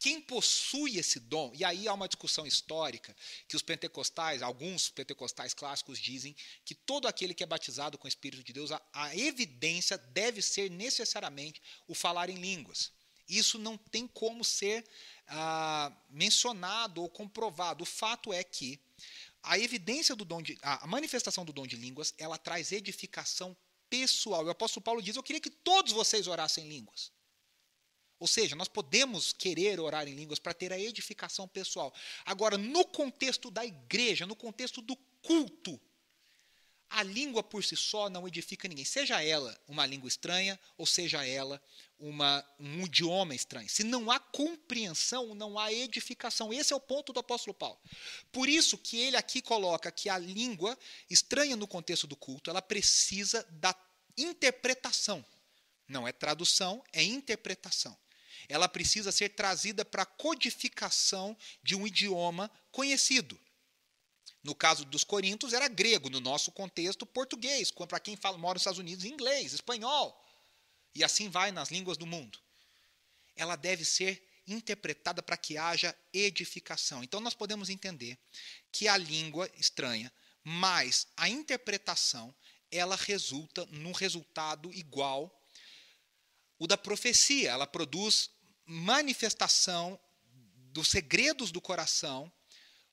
Quem 0.00 0.18
possui 0.18 0.96
esse 0.96 1.20
dom, 1.20 1.52
e 1.54 1.62
aí 1.62 1.86
há 1.86 1.92
uma 1.92 2.08
discussão 2.08 2.46
histórica 2.46 3.14
que 3.46 3.54
os 3.54 3.60
pentecostais, 3.60 4.40
alguns 4.40 4.88
pentecostais 4.88 5.52
clássicos 5.52 5.98
dizem 5.98 6.34
que 6.64 6.74
todo 6.74 7.06
aquele 7.06 7.34
que 7.34 7.42
é 7.42 7.46
batizado 7.46 7.98
com 7.98 8.06
o 8.06 8.08
Espírito 8.08 8.42
de 8.42 8.50
Deus, 8.50 8.72
a, 8.72 8.80
a 8.94 9.14
evidência 9.14 9.98
deve 9.98 10.40
ser 10.40 10.70
necessariamente 10.70 11.60
o 11.86 11.94
falar 11.94 12.30
em 12.30 12.36
línguas. 12.36 12.90
Isso 13.28 13.58
não 13.58 13.76
tem 13.76 14.06
como 14.06 14.42
ser 14.42 14.88
ah, 15.28 15.92
mencionado 16.08 17.02
ou 17.02 17.08
comprovado. 17.10 17.82
O 17.82 17.86
fato 17.86 18.32
é 18.32 18.42
que 18.42 18.80
a 19.42 19.58
evidência 19.58 20.16
do 20.16 20.24
dom 20.24 20.40
de, 20.40 20.58
a 20.62 20.86
manifestação 20.86 21.44
do 21.44 21.52
dom 21.52 21.66
de 21.66 21.76
línguas, 21.76 22.14
ela 22.16 22.38
traz 22.38 22.72
edificação 22.72 23.54
pessoal. 23.90 24.46
O 24.46 24.50
apóstolo 24.50 24.82
Paulo 24.82 25.02
diz: 25.02 25.14
Eu 25.14 25.22
queria 25.22 25.40
que 25.42 25.50
todos 25.50 25.92
vocês 25.92 26.26
orassem 26.26 26.64
em 26.64 26.68
línguas. 26.70 27.12
Ou 28.20 28.28
seja, 28.28 28.54
nós 28.54 28.68
podemos 28.68 29.32
querer 29.32 29.80
orar 29.80 30.06
em 30.06 30.14
línguas 30.14 30.38
para 30.38 30.52
ter 30.52 30.70
a 30.74 30.78
edificação 30.78 31.48
pessoal. 31.48 31.92
Agora, 32.26 32.58
no 32.58 32.84
contexto 32.84 33.50
da 33.50 33.64
igreja, 33.64 34.26
no 34.26 34.36
contexto 34.36 34.82
do 34.82 34.94
culto, 35.22 35.80
a 36.90 37.02
língua 37.02 37.42
por 37.42 37.64
si 37.64 37.76
só 37.76 38.10
não 38.10 38.28
edifica 38.28 38.68
ninguém, 38.68 38.84
seja 38.84 39.22
ela 39.22 39.58
uma 39.66 39.86
língua 39.86 40.08
estranha 40.08 40.58
ou 40.76 40.84
seja 40.84 41.24
ela 41.24 41.62
uma, 41.98 42.44
um 42.58 42.84
idioma 42.84 43.34
estranho. 43.34 43.70
Se 43.70 43.84
não 43.84 44.10
há 44.10 44.18
compreensão, 44.18 45.34
não 45.34 45.58
há 45.58 45.72
edificação. 45.72 46.52
Esse 46.52 46.74
é 46.74 46.76
o 46.76 46.80
ponto 46.80 47.12
do 47.12 47.20
apóstolo 47.20 47.54
Paulo. 47.54 47.78
Por 48.30 48.50
isso 48.50 48.76
que 48.76 48.98
ele 48.98 49.16
aqui 49.16 49.40
coloca 49.40 49.90
que 49.90 50.10
a 50.10 50.18
língua 50.18 50.76
estranha 51.08 51.56
no 51.56 51.66
contexto 51.66 52.06
do 52.06 52.16
culto, 52.16 52.50
ela 52.50 52.60
precisa 52.60 53.46
da 53.50 53.74
interpretação. 54.18 55.24
Não 55.88 56.06
é 56.06 56.12
tradução, 56.12 56.84
é 56.92 57.02
interpretação 57.02 57.96
ela 58.48 58.68
precisa 58.68 59.12
ser 59.12 59.30
trazida 59.30 59.84
para 59.84 60.02
a 60.02 60.06
codificação 60.06 61.36
de 61.62 61.74
um 61.74 61.86
idioma 61.86 62.50
conhecido. 62.70 63.38
No 64.42 64.54
caso 64.54 64.84
dos 64.84 65.04
Coríntios, 65.04 65.52
era 65.52 65.68
grego, 65.68 66.08
no 66.08 66.20
nosso 66.20 66.50
contexto, 66.50 67.04
português, 67.04 67.70
para 67.70 68.00
quem 68.00 68.16
fala, 68.16 68.38
mora 68.38 68.54
nos 68.54 68.62
Estados 68.62 68.78
Unidos, 68.78 69.04
inglês, 69.04 69.52
espanhol. 69.52 70.18
E 70.94 71.04
assim 71.04 71.28
vai 71.28 71.52
nas 71.52 71.70
línguas 71.70 71.98
do 71.98 72.06
mundo. 72.06 72.38
Ela 73.36 73.56
deve 73.56 73.84
ser 73.84 74.26
interpretada 74.46 75.22
para 75.22 75.36
que 75.36 75.56
haja 75.58 75.96
edificação. 76.12 77.04
Então, 77.04 77.20
nós 77.20 77.34
podemos 77.34 77.68
entender 77.68 78.18
que 78.72 78.88
a 78.88 78.96
língua 78.96 79.48
estranha 79.56 80.12
mas 80.44 81.06
a 81.16 81.28
interpretação 81.28 82.34
ela 82.70 82.96
resulta 82.96 83.66
num 83.66 83.92
resultado 83.92 84.72
igual 84.72 85.36
o 86.60 86.68
da 86.68 86.78
profecia. 86.78 87.50
Ela 87.50 87.66
produz 87.66 88.30
manifestação 88.64 89.98
dos 90.72 90.86
segredos 90.86 91.50
do 91.50 91.60
coração 91.60 92.32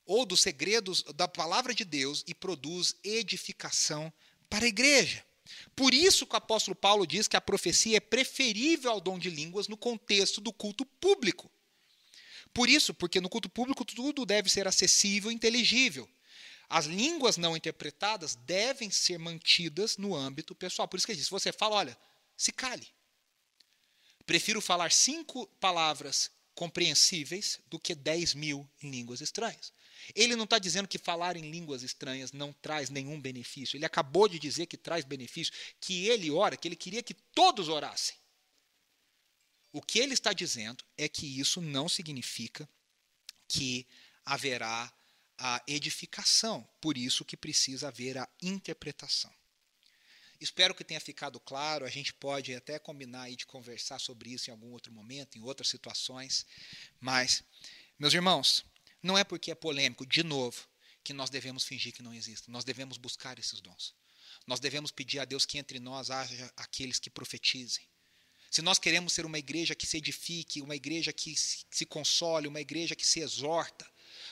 ou 0.03 0.25
dos 0.25 0.39
segredos 0.39 1.03
da 1.15 1.27
palavra 1.27 1.75
de 1.75 1.85
Deus 1.85 2.23
e 2.25 2.33
produz 2.33 2.95
edificação 3.03 4.11
para 4.49 4.65
a 4.65 4.69
igreja. 4.69 5.23
Por 5.75 5.93
isso 5.93 6.25
que 6.25 6.33
o 6.33 6.37
apóstolo 6.37 6.75
Paulo 6.75 7.05
diz 7.05 7.27
que 7.27 7.37
a 7.37 7.41
profecia 7.41 7.97
é 7.97 7.99
preferível 7.99 8.89
ao 8.89 9.01
dom 9.01 9.19
de 9.19 9.29
línguas 9.29 9.67
no 9.67 9.77
contexto 9.77 10.41
do 10.41 10.51
culto 10.51 10.85
público. 10.85 11.51
Por 12.53 12.69
isso, 12.69 12.93
porque 12.93 13.21
no 13.21 13.29
culto 13.29 13.49
público 13.49 13.85
tudo 13.85 14.25
deve 14.25 14.49
ser 14.49 14.67
acessível 14.67 15.29
e 15.29 15.35
inteligível. 15.35 16.09
As 16.69 16.85
línguas 16.85 17.37
não 17.37 17.55
interpretadas 17.55 18.35
devem 18.35 18.89
ser 18.89 19.17
mantidas 19.17 19.97
no 19.97 20.15
âmbito 20.15 20.55
pessoal. 20.55 20.87
Por 20.87 20.97
isso 20.97 21.05
que 21.05 21.11
ele 21.11 21.19
diz: 21.19 21.29
você 21.29 21.51
fala, 21.51 21.75
olha, 21.75 21.97
se 22.35 22.51
cale. 22.51 22.87
Prefiro 24.27 24.61
falar 24.61 24.91
cinco 24.91 25.47
palavras 25.59 26.29
compreensíveis 26.53 27.61
do 27.67 27.79
que 27.79 27.95
dez 27.95 28.33
mil 28.33 28.69
em 28.83 28.91
línguas 28.91 29.21
estranhas. 29.21 29.71
Ele 30.13 30.35
não 30.35 30.43
está 30.43 30.59
dizendo 30.59 30.87
que 30.87 30.97
falar 30.97 31.37
em 31.37 31.49
línguas 31.49 31.81
estranhas 31.81 32.33
não 32.33 32.51
traz 32.51 32.89
nenhum 32.89 33.19
benefício. 33.19 33.77
Ele 33.77 33.85
acabou 33.85 34.27
de 34.27 34.37
dizer 34.37 34.65
que 34.65 34.75
traz 34.75 35.05
benefício, 35.05 35.53
que 35.79 36.07
ele 36.07 36.29
ora, 36.29 36.57
que 36.57 36.67
ele 36.67 36.75
queria 36.75 37.01
que 37.01 37.13
todos 37.13 37.69
orassem. 37.69 38.17
O 39.71 39.81
que 39.81 39.97
ele 39.97 40.13
está 40.13 40.33
dizendo 40.33 40.83
é 40.97 41.07
que 41.07 41.39
isso 41.39 41.61
não 41.61 41.87
significa 41.87 42.69
que 43.47 43.87
haverá 44.25 44.91
a 45.37 45.63
edificação, 45.67 46.67
por 46.81 46.97
isso 46.97 47.23
que 47.23 47.37
precisa 47.37 47.87
haver 47.87 48.17
a 48.17 48.27
interpretação. 48.41 49.33
Espero 50.39 50.75
que 50.75 50.83
tenha 50.83 50.99
ficado 50.99 51.39
claro. 51.39 51.85
A 51.85 51.89
gente 51.89 52.13
pode 52.13 52.53
até 52.53 52.77
combinar 52.77 53.23
aí 53.23 53.35
de 53.35 53.45
conversar 53.45 53.99
sobre 53.99 54.31
isso 54.31 54.49
em 54.49 54.51
algum 54.51 54.71
outro 54.71 54.91
momento, 54.91 55.37
em 55.37 55.41
outras 55.41 55.67
situações. 55.67 56.45
Mas, 56.99 57.43
meus 57.97 58.13
irmãos, 58.13 58.65
não 59.01 59.17
é 59.17 59.23
porque 59.23 59.51
é 59.51 59.55
polêmico, 59.55 60.05
de 60.05 60.23
novo, 60.23 60.67
que 61.03 61.13
nós 61.13 61.29
devemos 61.29 61.63
fingir 61.63 61.93
que 61.93 62.03
não 62.03 62.13
existe. 62.13 62.51
Nós 62.51 62.63
devemos 62.63 62.97
buscar 62.97 63.39
esses 63.39 63.61
dons. 63.61 63.95
Nós 64.45 64.59
devemos 64.59 64.91
pedir 64.91 65.19
a 65.19 65.25
Deus 65.25 65.45
que 65.45 65.57
entre 65.57 65.79
nós 65.79 66.11
haja 66.11 66.51
aqueles 66.55 66.99
que 66.99 67.09
profetizem. 67.09 67.87
Se 68.49 68.61
nós 68.61 68.79
queremos 68.79 69.13
ser 69.13 69.25
uma 69.25 69.39
igreja 69.39 69.75
que 69.75 69.85
se 69.85 69.97
edifique, 69.97 70.61
uma 70.61 70.75
igreja 70.75 71.11
que 71.11 71.35
se 71.35 71.85
console, 71.85 72.47
uma 72.47 72.61
igreja 72.61 72.95
que 72.95 73.05
se 73.05 73.19
exorta, 73.19 73.85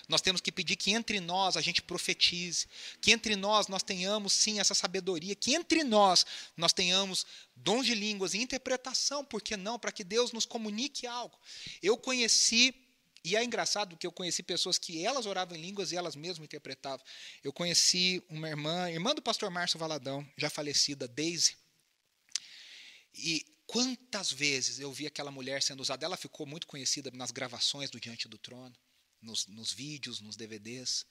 nós 0.08 0.22
temos 0.22 0.41
que 0.41 0.51
pedir 0.51 0.76
que 0.76 0.91
entre 0.91 1.20
nós 1.20 1.58
a 1.58 1.62
gente 1.62 1.82
profetize, 1.82 2.68
que 3.01 3.12
entre 3.12 3.36
nós 3.36 3.68
nós 3.68 3.84
tenhamos 3.84 4.34
sim 4.34 4.60
essa 4.60 4.74
sabedoria, 4.74 5.36
que 5.36 5.56
entre 5.56 5.84
nós 5.84 6.26
nós 6.56 6.74
tenhamos 6.74 7.26
dons 7.56 7.86
de 7.86 7.95
línguas 7.95 8.34
e 8.34 8.38
interpretação, 8.38 9.24
por 9.24 9.41
que 9.41 9.58
não? 9.58 9.80
Para 9.80 9.91
que 9.91 10.03
Deus 10.03 10.32
nos 10.32 10.45
comunique 10.45 11.08
algo. 11.08 11.38
Eu 11.82 11.97
conheci 11.97 12.74
e 13.24 13.36
é 13.36 13.43
engraçado 13.43 13.97
que 13.97 14.06
eu 14.06 14.12
conheci 14.12 14.43
pessoas 14.43 14.78
que 14.78 15.03
elas 15.03 15.26
oravam 15.26 15.58
em 15.58 15.62
línguas 15.62 15.91
e 15.91 15.95
elas 15.95 16.16
mesmas 16.16 16.45
interpretavam. 16.45 17.03
Eu 17.43 17.51
conheci 17.51 18.24
uma 18.30 18.47
irmã, 18.47 18.91
irmã 18.91 19.16
do 19.16 19.22
pastor 19.22 19.49
Márcio 19.49 19.80
Valadão, 19.80 20.28
já 20.38 20.47
falecida, 20.47 21.08
Daisy. 21.08 21.58
E 23.16 23.43
quantas 23.66 24.32
vezes 24.32 24.80
eu 24.80 24.91
vi 24.91 25.08
aquela 25.08 25.32
mulher 25.32 25.64
sendo 25.64 25.80
usada? 25.80 26.06
Ela 26.06 26.18
ficou 26.18 26.45
muito 26.45 26.68
conhecida 26.68 27.10
nas 27.16 27.32
gravações 27.32 27.89
do 27.89 27.99
Diante 27.99 28.28
do 28.28 28.38
Trono 28.38 28.76
nos, 29.26 29.48
nos 29.48 29.74
vídeos, 29.74 30.22
nos 30.22 30.36
DVDs. 30.36 31.06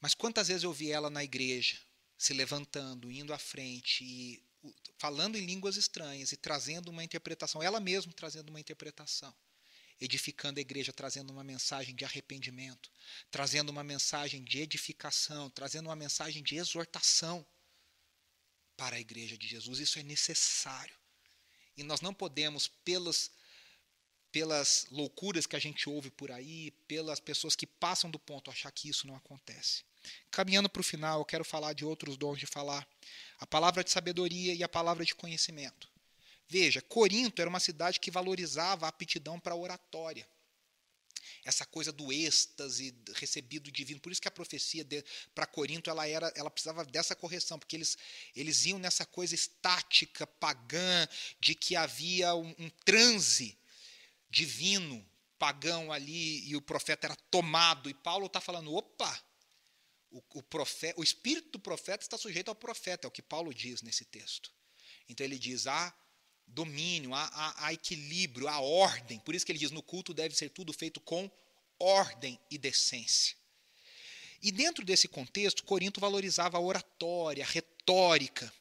Mas 0.00 0.14
quantas 0.14 0.48
vezes 0.48 0.64
eu 0.64 0.72
vi 0.72 0.90
ela 0.90 1.08
na 1.08 1.22
igreja, 1.22 1.78
se 2.18 2.32
levantando, 2.32 3.10
indo 3.10 3.32
à 3.32 3.38
frente 3.38 4.04
e 4.04 4.42
falando 4.98 5.36
em 5.36 5.44
línguas 5.44 5.76
estranhas 5.76 6.32
e 6.32 6.36
trazendo 6.36 6.90
uma 6.90 7.04
interpretação, 7.04 7.62
ela 7.62 7.80
mesma 7.80 8.12
trazendo 8.12 8.48
uma 8.48 8.60
interpretação, 8.60 9.34
edificando 10.00 10.58
a 10.58 10.62
igreja, 10.62 10.92
trazendo 10.92 11.30
uma 11.30 11.44
mensagem 11.44 11.94
de 11.94 12.04
arrependimento, 12.04 12.90
trazendo 13.30 13.70
uma 13.70 13.84
mensagem 13.84 14.42
de 14.42 14.60
edificação, 14.60 15.50
trazendo 15.50 15.88
uma 15.88 15.96
mensagem 15.96 16.42
de 16.42 16.56
exortação 16.56 17.46
para 18.76 18.96
a 18.96 19.00
igreja 19.00 19.36
de 19.36 19.46
Jesus. 19.46 19.78
Isso 19.78 19.98
é 19.98 20.02
necessário. 20.02 20.96
E 21.76 21.82
nós 21.82 22.00
não 22.00 22.14
podemos, 22.14 22.68
pelos 22.68 23.30
pelas 24.34 24.88
loucuras 24.90 25.46
que 25.46 25.54
a 25.54 25.60
gente 25.60 25.88
ouve 25.88 26.10
por 26.10 26.32
aí, 26.32 26.72
pelas 26.88 27.20
pessoas 27.20 27.54
que 27.54 27.68
passam 27.68 28.10
do 28.10 28.18
ponto, 28.18 28.50
achar 28.50 28.72
que 28.72 28.88
isso 28.88 29.06
não 29.06 29.14
acontece. 29.14 29.84
Caminhando 30.28 30.68
para 30.68 30.80
o 30.80 30.84
final, 30.84 31.20
eu 31.20 31.24
quero 31.24 31.44
falar 31.44 31.72
de 31.72 31.84
outros 31.84 32.16
dons 32.16 32.40
de 32.40 32.44
falar. 32.44 32.84
A 33.38 33.46
palavra 33.46 33.84
de 33.84 33.92
sabedoria 33.92 34.52
e 34.52 34.64
a 34.64 34.68
palavra 34.68 35.04
de 35.04 35.14
conhecimento. 35.14 35.88
Veja, 36.48 36.82
Corinto 36.82 37.40
era 37.40 37.48
uma 37.48 37.60
cidade 37.60 38.00
que 38.00 38.10
valorizava 38.10 38.86
a 38.86 38.88
aptidão 38.88 39.38
para 39.38 39.54
oratória. 39.54 40.26
Essa 41.44 41.64
coisa 41.64 41.92
do 41.92 42.12
êxtase 42.12 42.92
recebido 43.14 43.70
divino. 43.70 44.00
Por 44.00 44.10
isso 44.10 44.20
que 44.20 44.26
a 44.26 44.32
profecia 44.32 44.84
para 45.32 45.46
Corinto 45.46 45.88
ela 45.88 46.08
era, 46.08 46.32
ela 46.34 46.50
precisava 46.50 46.84
dessa 46.84 47.14
correção, 47.14 47.56
porque 47.56 47.76
eles, 47.76 47.96
eles 48.34 48.66
iam 48.66 48.80
nessa 48.80 49.06
coisa 49.06 49.32
estática, 49.32 50.26
pagã, 50.26 51.06
de 51.38 51.54
que 51.54 51.76
havia 51.76 52.34
um, 52.34 52.52
um 52.58 52.68
transe 52.84 53.56
divino, 54.34 55.06
pagão 55.38 55.92
ali, 55.92 56.46
e 56.48 56.56
o 56.56 56.60
profeta 56.60 57.06
era 57.06 57.16
tomado. 57.30 57.88
E 57.88 57.94
Paulo 57.94 58.26
está 58.26 58.40
falando: 58.40 58.74
opa, 58.74 59.22
o, 60.10 60.22
o, 60.34 60.42
profeta, 60.42 61.00
o 61.00 61.04
espírito 61.04 61.50
do 61.52 61.58
profeta 61.60 62.02
está 62.02 62.18
sujeito 62.18 62.48
ao 62.48 62.54
profeta, 62.54 63.06
é 63.06 63.08
o 63.08 63.12
que 63.12 63.22
Paulo 63.22 63.54
diz 63.54 63.80
nesse 63.80 64.04
texto. 64.04 64.52
Então 65.08 65.24
ele 65.24 65.38
diz: 65.38 65.68
há 65.68 65.94
domínio, 66.46 67.14
há, 67.14 67.24
há, 67.32 67.66
há 67.66 67.72
equilíbrio, 67.72 68.48
há 68.48 68.58
ordem. 68.58 69.20
Por 69.20 69.34
isso 69.34 69.46
que 69.46 69.52
ele 69.52 69.58
diz: 69.58 69.70
no 69.70 69.82
culto 69.82 70.12
deve 70.12 70.34
ser 70.34 70.50
tudo 70.50 70.72
feito 70.72 71.00
com 71.00 71.30
ordem 71.78 72.38
e 72.50 72.58
decência. 72.58 73.36
E 74.42 74.52
dentro 74.52 74.84
desse 74.84 75.08
contexto, 75.08 75.64
Corinto 75.64 76.00
valorizava 76.00 76.58
a 76.58 76.60
oratória, 76.60 77.44
a 77.44 77.46
retórica. 77.46 78.52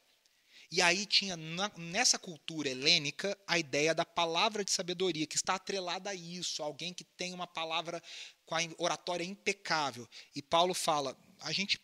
E 0.73 0.81
aí 0.81 1.05
tinha 1.05 1.37
na, 1.37 1.71
nessa 1.77 2.17
cultura 2.17 2.67
helênica 2.67 3.37
a 3.45 3.59
ideia 3.59 3.93
da 3.93 4.03
palavra 4.03 4.65
de 4.65 4.71
sabedoria, 4.71 5.27
que 5.27 5.35
está 5.35 5.53
atrelada 5.53 6.09
a 6.09 6.15
isso, 6.15 6.63
alguém 6.63 6.91
que 6.91 7.03
tem 7.03 7.31
uma 7.31 7.45
palavra 7.45 8.01
com 8.43 8.55
a 8.55 8.59
oratória 8.79 9.23
impecável. 9.23 10.09
E 10.35 10.41
Paulo 10.41 10.73
fala, 10.73 11.15
a 11.41 11.51
gente 11.51 11.79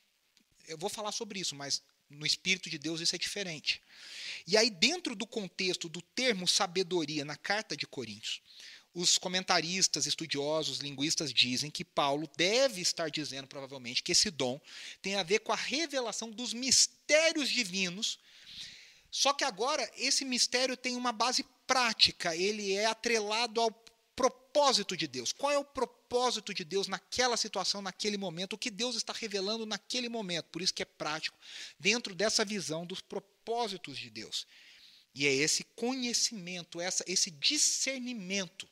eu 0.68 0.76
vou 0.76 0.90
falar 0.90 1.12
sobre 1.12 1.40
isso, 1.40 1.56
mas 1.56 1.84
no 2.10 2.26
espírito 2.26 2.68
de 2.68 2.80
Deus 2.80 3.00
isso 3.00 3.14
é 3.14 3.20
diferente. 3.20 3.80
E 4.48 4.58
aí 4.58 4.72
dentro 4.72 5.16
do 5.16 5.28
contexto 5.28 5.88
do 5.88 6.02
termo 6.02 6.48
sabedoria 6.48 7.24
na 7.24 7.38
carta 7.38 7.78
de 7.78 7.86
Coríntios, 7.86 8.42
os 8.92 9.20
comentaristas, 9.20 10.08
estudiosos, 10.08 10.80
linguistas 10.80 11.32
dizem 11.32 11.70
que 11.70 11.86
Paulo 11.86 12.28
deve 12.36 12.82
estar 12.82 13.12
dizendo, 13.12 13.48
provavelmente, 13.48 14.02
que 14.02 14.14
esse 14.14 14.32
dom 14.32 14.60
tem 15.00 15.14
a 15.14 15.22
ver 15.22 15.42
com 15.42 15.52
a 15.52 15.56
revelação 15.56 16.32
dos 16.32 16.56
mistérios 16.56 17.50
divinos 17.50 18.18
só 19.12 19.34
que 19.34 19.44
agora 19.44 19.90
esse 19.98 20.24
mistério 20.24 20.78
tem 20.78 20.96
uma 20.96 21.12
base 21.12 21.46
prática, 21.66 22.36
ele 22.36 22.74
é 22.74 22.86
atrelado 22.86 23.62
ao 23.62 23.72
propósito 24.16 24.98
de 24.98 25.08
Deus. 25.08 25.32
Qual 25.32 25.52
é 25.52 25.58
o 25.58 25.64
propósito 25.64 26.54
de 26.54 26.64
Deus 26.64 26.88
naquela 26.88 27.38
situação, 27.38 27.82
naquele 27.82 28.18
momento? 28.18 28.54
O 28.54 28.58
que 28.58 28.70
Deus 28.70 28.96
está 28.96 29.14
revelando 29.14 29.66
naquele 29.66 30.10
momento? 30.10 30.48
Por 30.48 30.62
isso 30.62 30.74
que 30.74 30.84
é 30.84 30.86
prático, 30.86 31.38
dentro 31.80 32.14
dessa 32.14 32.44
visão 32.44 32.86
dos 32.86 33.02
propósitos 33.02 33.98
de 33.98 34.10
Deus. 34.10 34.46
E 35.16 35.26
é 35.26 35.34
esse 35.34 35.64
conhecimento, 35.76 36.82
essa, 36.82 37.04
esse 37.08 37.32
discernimento 37.32 38.68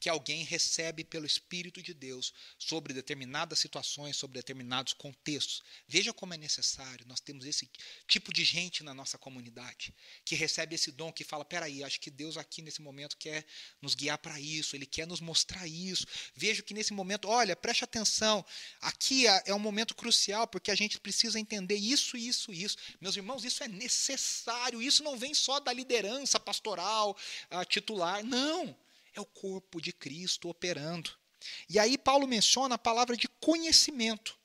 que 0.00 0.08
alguém 0.08 0.44
recebe 0.44 1.04
pelo 1.04 1.26
Espírito 1.26 1.82
de 1.82 1.92
Deus 1.92 2.32
sobre 2.58 2.92
determinadas 2.92 3.58
situações, 3.58 4.16
sobre 4.16 4.38
determinados 4.38 4.92
contextos. 4.92 5.62
Veja 5.86 6.12
como 6.12 6.34
é 6.34 6.36
necessário. 6.36 7.06
Nós 7.06 7.20
temos 7.20 7.44
esse 7.44 7.68
tipo 8.06 8.32
de 8.32 8.44
gente 8.44 8.84
na 8.84 8.94
nossa 8.94 9.18
comunidade 9.18 9.94
que 10.24 10.34
recebe 10.34 10.74
esse 10.74 10.92
dom, 10.92 11.12
que 11.12 11.24
fala: 11.24 11.44
peraí, 11.44 11.82
acho 11.82 12.00
que 12.00 12.10
Deus 12.10 12.36
aqui 12.36 12.62
nesse 12.62 12.80
momento 12.80 13.16
quer 13.16 13.44
nos 13.82 13.94
guiar 13.94 14.18
para 14.18 14.40
isso, 14.40 14.76
Ele 14.76 14.86
quer 14.86 15.06
nos 15.06 15.20
mostrar 15.20 15.66
isso. 15.66 16.06
Vejo 16.34 16.62
que 16.62 16.74
nesse 16.74 16.92
momento, 16.92 17.28
olha, 17.28 17.56
preste 17.56 17.84
atenção, 17.84 18.44
aqui 18.80 19.26
é, 19.26 19.42
é 19.46 19.54
um 19.54 19.58
momento 19.58 19.94
crucial 19.94 20.46
porque 20.46 20.70
a 20.70 20.74
gente 20.74 21.00
precisa 21.00 21.40
entender 21.40 21.76
isso, 21.76 22.16
isso, 22.16 22.52
isso. 22.52 22.76
Meus 23.00 23.16
irmãos, 23.16 23.44
isso 23.44 23.62
é 23.64 23.68
necessário. 23.68 24.80
Isso 24.80 25.02
não 25.02 25.18
vem 25.18 25.34
só 25.34 25.58
da 25.60 25.72
liderança 25.72 26.38
pastoral, 26.38 27.16
titular. 27.68 28.22
Não 28.22 28.76
é 29.18 29.20
o 29.20 29.26
corpo 29.26 29.80
de 29.80 29.92
Cristo 29.92 30.48
operando. 30.48 31.10
E 31.68 31.78
aí 31.78 31.96
Paulo 31.98 32.26
menciona 32.26 32.74
a 32.74 32.78
palavra 32.78 33.16
de 33.16 33.28
conhecimento. 33.40 34.38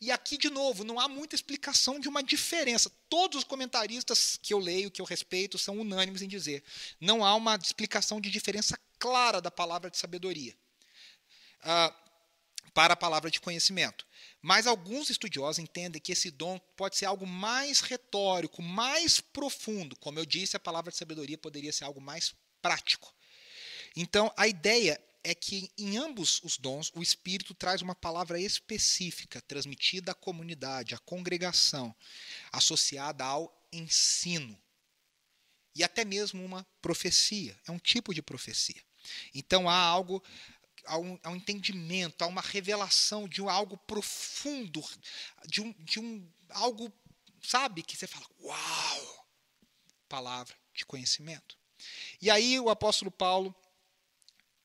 E 0.00 0.10
aqui, 0.10 0.36
de 0.36 0.50
novo, 0.50 0.84
não 0.84 0.98
há 0.98 1.08
muita 1.08 1.34
explicação 1.34 1.98
de 1.98 2.08
uma 2.08 2.22
diferença. 2.22 2.90
Todos 3.08 3.38
os 3.38 3.44
comentaristas 3.44 4.38
que 4.40 4.52
eu 4.52 4.58
leio, 4.58 4.90
que 4.90 5.00
eu 5.00 5.06
respeito, 5.06 5.58
são 5.58 5.78
unânimes 5.78 6.22
em 6.22 6.28
dizer: 6.28 6.62
não 7.00 7.24
há 7.24 7.34
uma 7.34 7.56
explicação 7.56 8.20
de 8.20 8.30
diferença 8.30 8.78
clara 8.98 9.40
da 9.40 9.50
palavra 9.50 9.90
de 9.90 9.96
sabedoria 9.96 10.56
uh, 11.60 12.70
para 12.74 12.94
a 12.94 12.96
palavra 12.96 13.30
de 13.30 13.40
conhecimento. 13.40 14.06
Mas 14.42 14.66
alguns 14.66 15.08
estudiosos 15.10 15.58
entendem 15.58 16.00
que 16.00 16.12
esse 16.12 16.30
dom 16.30 16.58
pode 16.76 16.96
ser 16.96 17.06
algo 17.06 17.26
mais 17.26 17.80
retórico, 17.80 18.62
mais 18.62 19.20
profundo. 19.20 19.96
Como 19.96 20.18
eu 20.18 20.26
disse, 20.26 20.56
a 20.56 20.60
palavra 20.60 20.90
de 20.90 20.98
sabedoria 20.98 21.38
poderia 21.38 21.72
ser 21.72 21.84
algo 21.84 22.00
mais 22.00 22.34
prático. 22.60 23.15
Então, 23.96 24.30
a 24.36 24.46
ideia 24.46 25.00
é 25.24 25.34
que 25.34 25.70
em 25.76 25.96
ambos 25.96 26.40
os 26.44 26.56
dons, 26.56 26.92
o 26.94 27.02
Espírito 27.02 27.52
traz 27.52 27.82
uma 27.82 27.96
palavra 27.96 28.38
específica, 28.38 29.40
transmitida 29.40 30.12
à 30.12 30.14
comunidade, 30.14 30.94
à 30.94 30.98
congregação, 30.98 31.94
associada 32.52 33.24
ao 33.24 33.52
ensino. 33.72 34.56
E 35.74 35.82
até 35.82 36.04
mesmo 36.04 36.44
uma 36.44 36.64
profecia. 36.80 37.58
É 37.66 37.72
um 37.72 37.78
tipo 37.78 38.14
de 38.14 38.22
profecia. 38.22 38.80
Então 39.34 39.68
há 39.68 39.76
algo, 39.76 40.22
há 40.84 40.96
um, 40.96 41.18
há 41.24 41.30
um 41.30 41.36
entendimento, 41.36 42.22
há 42.22 42.26
uma 42.28 42.40
revelação 42.40 43.28
de 43.28 43.42
um, 43.42 43.48
algo 43.48 43.76
profundo, 43.78 44.82
de 45.46 45.60
um, 45.60 45.72
de 45.80 45.98
um 45.98 46.32
algo, 46.50 46.92
sabe, 47.42 47.82
que 47.82 47.96
você 47.96 48.06
fala, 48.06 48.26
uau! 48.40 49.26
Palavra 50.08 50.54
de 50.72 50.86
conhecimento. 50.86 51.58
E 52.22 52.30
aí 52.30 52.60
o 52.60 52.70
apóstolo 52.70 53.10
Paulo 53.10 53.54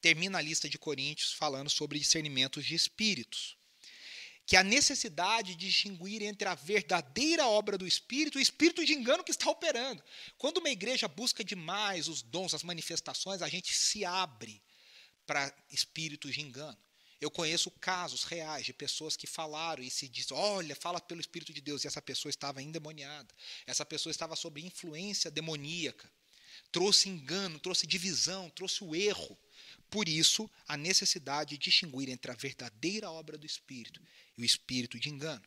termina 0.02 0.40
a 0.40 0.42
lista 0.42 0.68
de 0.68 0.78
Coríntios 0.78 1.34
falando 1.34 1.70
sobre 1.70 2.00
discernimentos 2.00 2.66
de 2.66 2.76
espíritos. 2.76 3.56
Que 4.46 4.58
a 4.58 4.64
necessidade 4.64 5.56
de 5.56 5.68
distinguir 5.68 6.24
entre 6.24 6.48
a 6.48 6.56
verdadeira 6.56 7.48
obra 7.48 7.78
do 7.78 7.88
Espírito 7.88 8.38
e 8.38 8.42
o 8.42 8.44
espírito 8.44 8.84
de 8.84 8.94
engano 8.94 9.24
que 9.24 9.32
está 9.32 9.50
operando. 9.50 10.04
Quando 10.38 10.58
uma 10.58 10.70
igreja 10.70 11.08
busca 11.08 11.44
demais 11.44 12.08
os 12.08 12.22
dons, 12.22 12.54
as 12.54 12.64
manifestações, 12.64 13.42
a 13.42 13.48
gente 13.48 13.74
se 13.74 14.04
abre 14.04 14.62
para 15.26 15.54
espíritos 15.70 16.34
de 16.34 16.42
engano. 16.42 16.78
Eu 17.22 17.30
conheço 17.30 17.70
casos 17.70 18.24
reais 18.24 18.66
de 18.66 18.74
pessoas 18.74 19.16
que 19.16 19.28
falaram 19.28 19.84
e 19.84 19.92
se 19.92 20.10
diz, 20.10 20.32
olha, 20.32 20.76
fala 20.76 21.00
pelo 21.00 21.22
Espírito 21.22 21.54
de 21.54 21.62
Deus, 21.62 21.84
e 21.84 21.88
essa 21.88 22.02
pessoa 22.02 22.32
estava 22.32 22.64
endemoniada, 22.64 23.32
essa 23.68 23.86
pessoa 23.86 24.10
estava 24.10 24.36
sob 24.36 24.60
influência 24.60 25.30
demoníaca, 25.30 26.12
trouxe 26.72 27.10
engano, 27.10 27.60
trouxe 27.60 27.86
divisão, 27.86 28.50
trouxe 28.50 28.84
o 28.84 28.96
erro. 28.96 29.38
Por 29.92 30.08
isso, 30.08 30.50
a 30.68 30.78
necessidade 30.78 31.52
de 31.52 31.66
distinguir 31.66 32.10
entre 32.10 32.32
a 32.32 32.36
verdadeira 32.36 33.12
obra 33.12 33.38
do 33.38 33.46
Espírito 33.46 34.02
e 34.38 34.42
o 34.42 34.46
espírito 34.46 34.98
de 34.98 35.10
engano. 35.10 35.44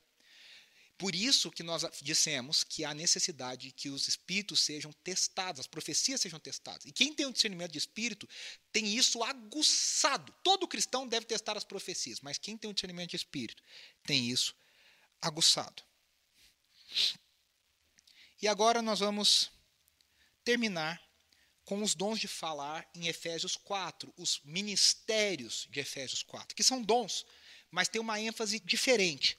Por 0.99 1.14
isso 1.14 1.51
que 1.51 1.62
nós 1.62 1.84
dissemos 2.03 2.62
que 2.62 2.84
há 2.84 2.95
necessidade 2.95 3.68
de 3.68 3.72
que 3.72 3.88
os 3.88 4.07
espíritos 4.07 4.61
sejam 4.61 4.92
testados, 5.03 5.61
as 5.61 5.66
profecias 5.66 6.20
sejam 6.20 6.38
testadas. 6.38 6.84
E 6.84 6.92
quem 6.92 7.12
tem 7.12 7.26
um 7.26 7.32
discernimento 7.32 7.72
de 7.72 7.78
espírito 7.78 8.28
tem 8.70 8.95
isso 8.95 9.24
aguçado. 9.24 10.32
Todo 10.42 10.68
cristão 10.68 11.09
deve 11.09 11.26
testar 11.26 11.57
as 11.57 11.64
profecias, 11.64 12.20
mas 12.20 12.38
quem 12.38 12.57
tem 12.57 12.70
um 12.70 12.74
discernimento 12.74 13.11
de 13.11 13.16
espírito 13.16 13.62
tem 14.05 14.30
isso 14.30 14.55
aguçado. 15.20 15.82
E 18.40 18.47
agora 18.47 18.80
nós 18.80 19.01
vamos 19.01 19.51
terminar 20.45 21.03
com 21.64 21.82
os 21.82 21.94
dons 21.94 22.20
de 22.20 22.28
falar 22.28 22.88
em 22.94 23.08
Efésios 23.08 23.56
4, 23.56 24.12
os 24.16 24.40
ministérios 24.44 25.66
de 25.70 25.80
Efésios 25.80 26.22
4, 26.22 26.54
que 26.54 26.62
são 26.62 26.82
dons, 26.82 27.24
mas 27.70 27.88
tem 27.88 28.00
uma 28.00 28.20
ênfase 28.20 28.60
diferente. 28.60 29.38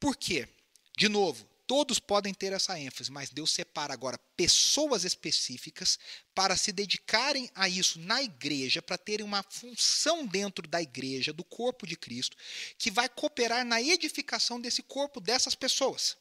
Por 0.00 0.16
quê? 0.16 0.48
De 0.96 1.08
novo, 1.08 1.48
todos 1.66 1.98
podem 1.98 2.34
ter 2.34 2.52
essa 2.52 2.78
ênfase, 2.78 3.10
mas 3.10 3.30
Deus 3.30 3.52
separa 3.52 3.94
agora 3.94 4.18
pessoas 4.36 5.04
específicas 5.04 5.98
para 6.34 6.56
se 6.56 6.72
dedicarem 6.72 7.50
a 7.54 7.68
isso 7.68 7.98
na 8.00 8.22
igreja, 8.22 8.82
para 8.82 8.98
terem 8.98 9.24
uma 9.24 9.42
função 9.42 10.26
dentro 10.26 10.66
da 10.66 10.82
igreja, 10.82 11.32
do 11.32 11.44
corpo 11.44 11.86
de 11.86 11.96
Cristo, 11.96 12.36
que 12.76 12.90
vai 12.90 13.08
cooperar 13.08 13.64
na 13.64 13.80
edificação 13.80 14.60
desse 14.60 14.82
corpo 14.82 15.20
dessas 15.20 15.54
pessoas. 15.54 16.16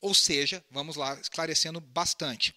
Ou 0.00 0.14
seja, 0.14 0.64
vamos 0.70 0.96
lá, 0.96 1.18
esclarecendo 1.18 1.80
bastante. 1.80 2.54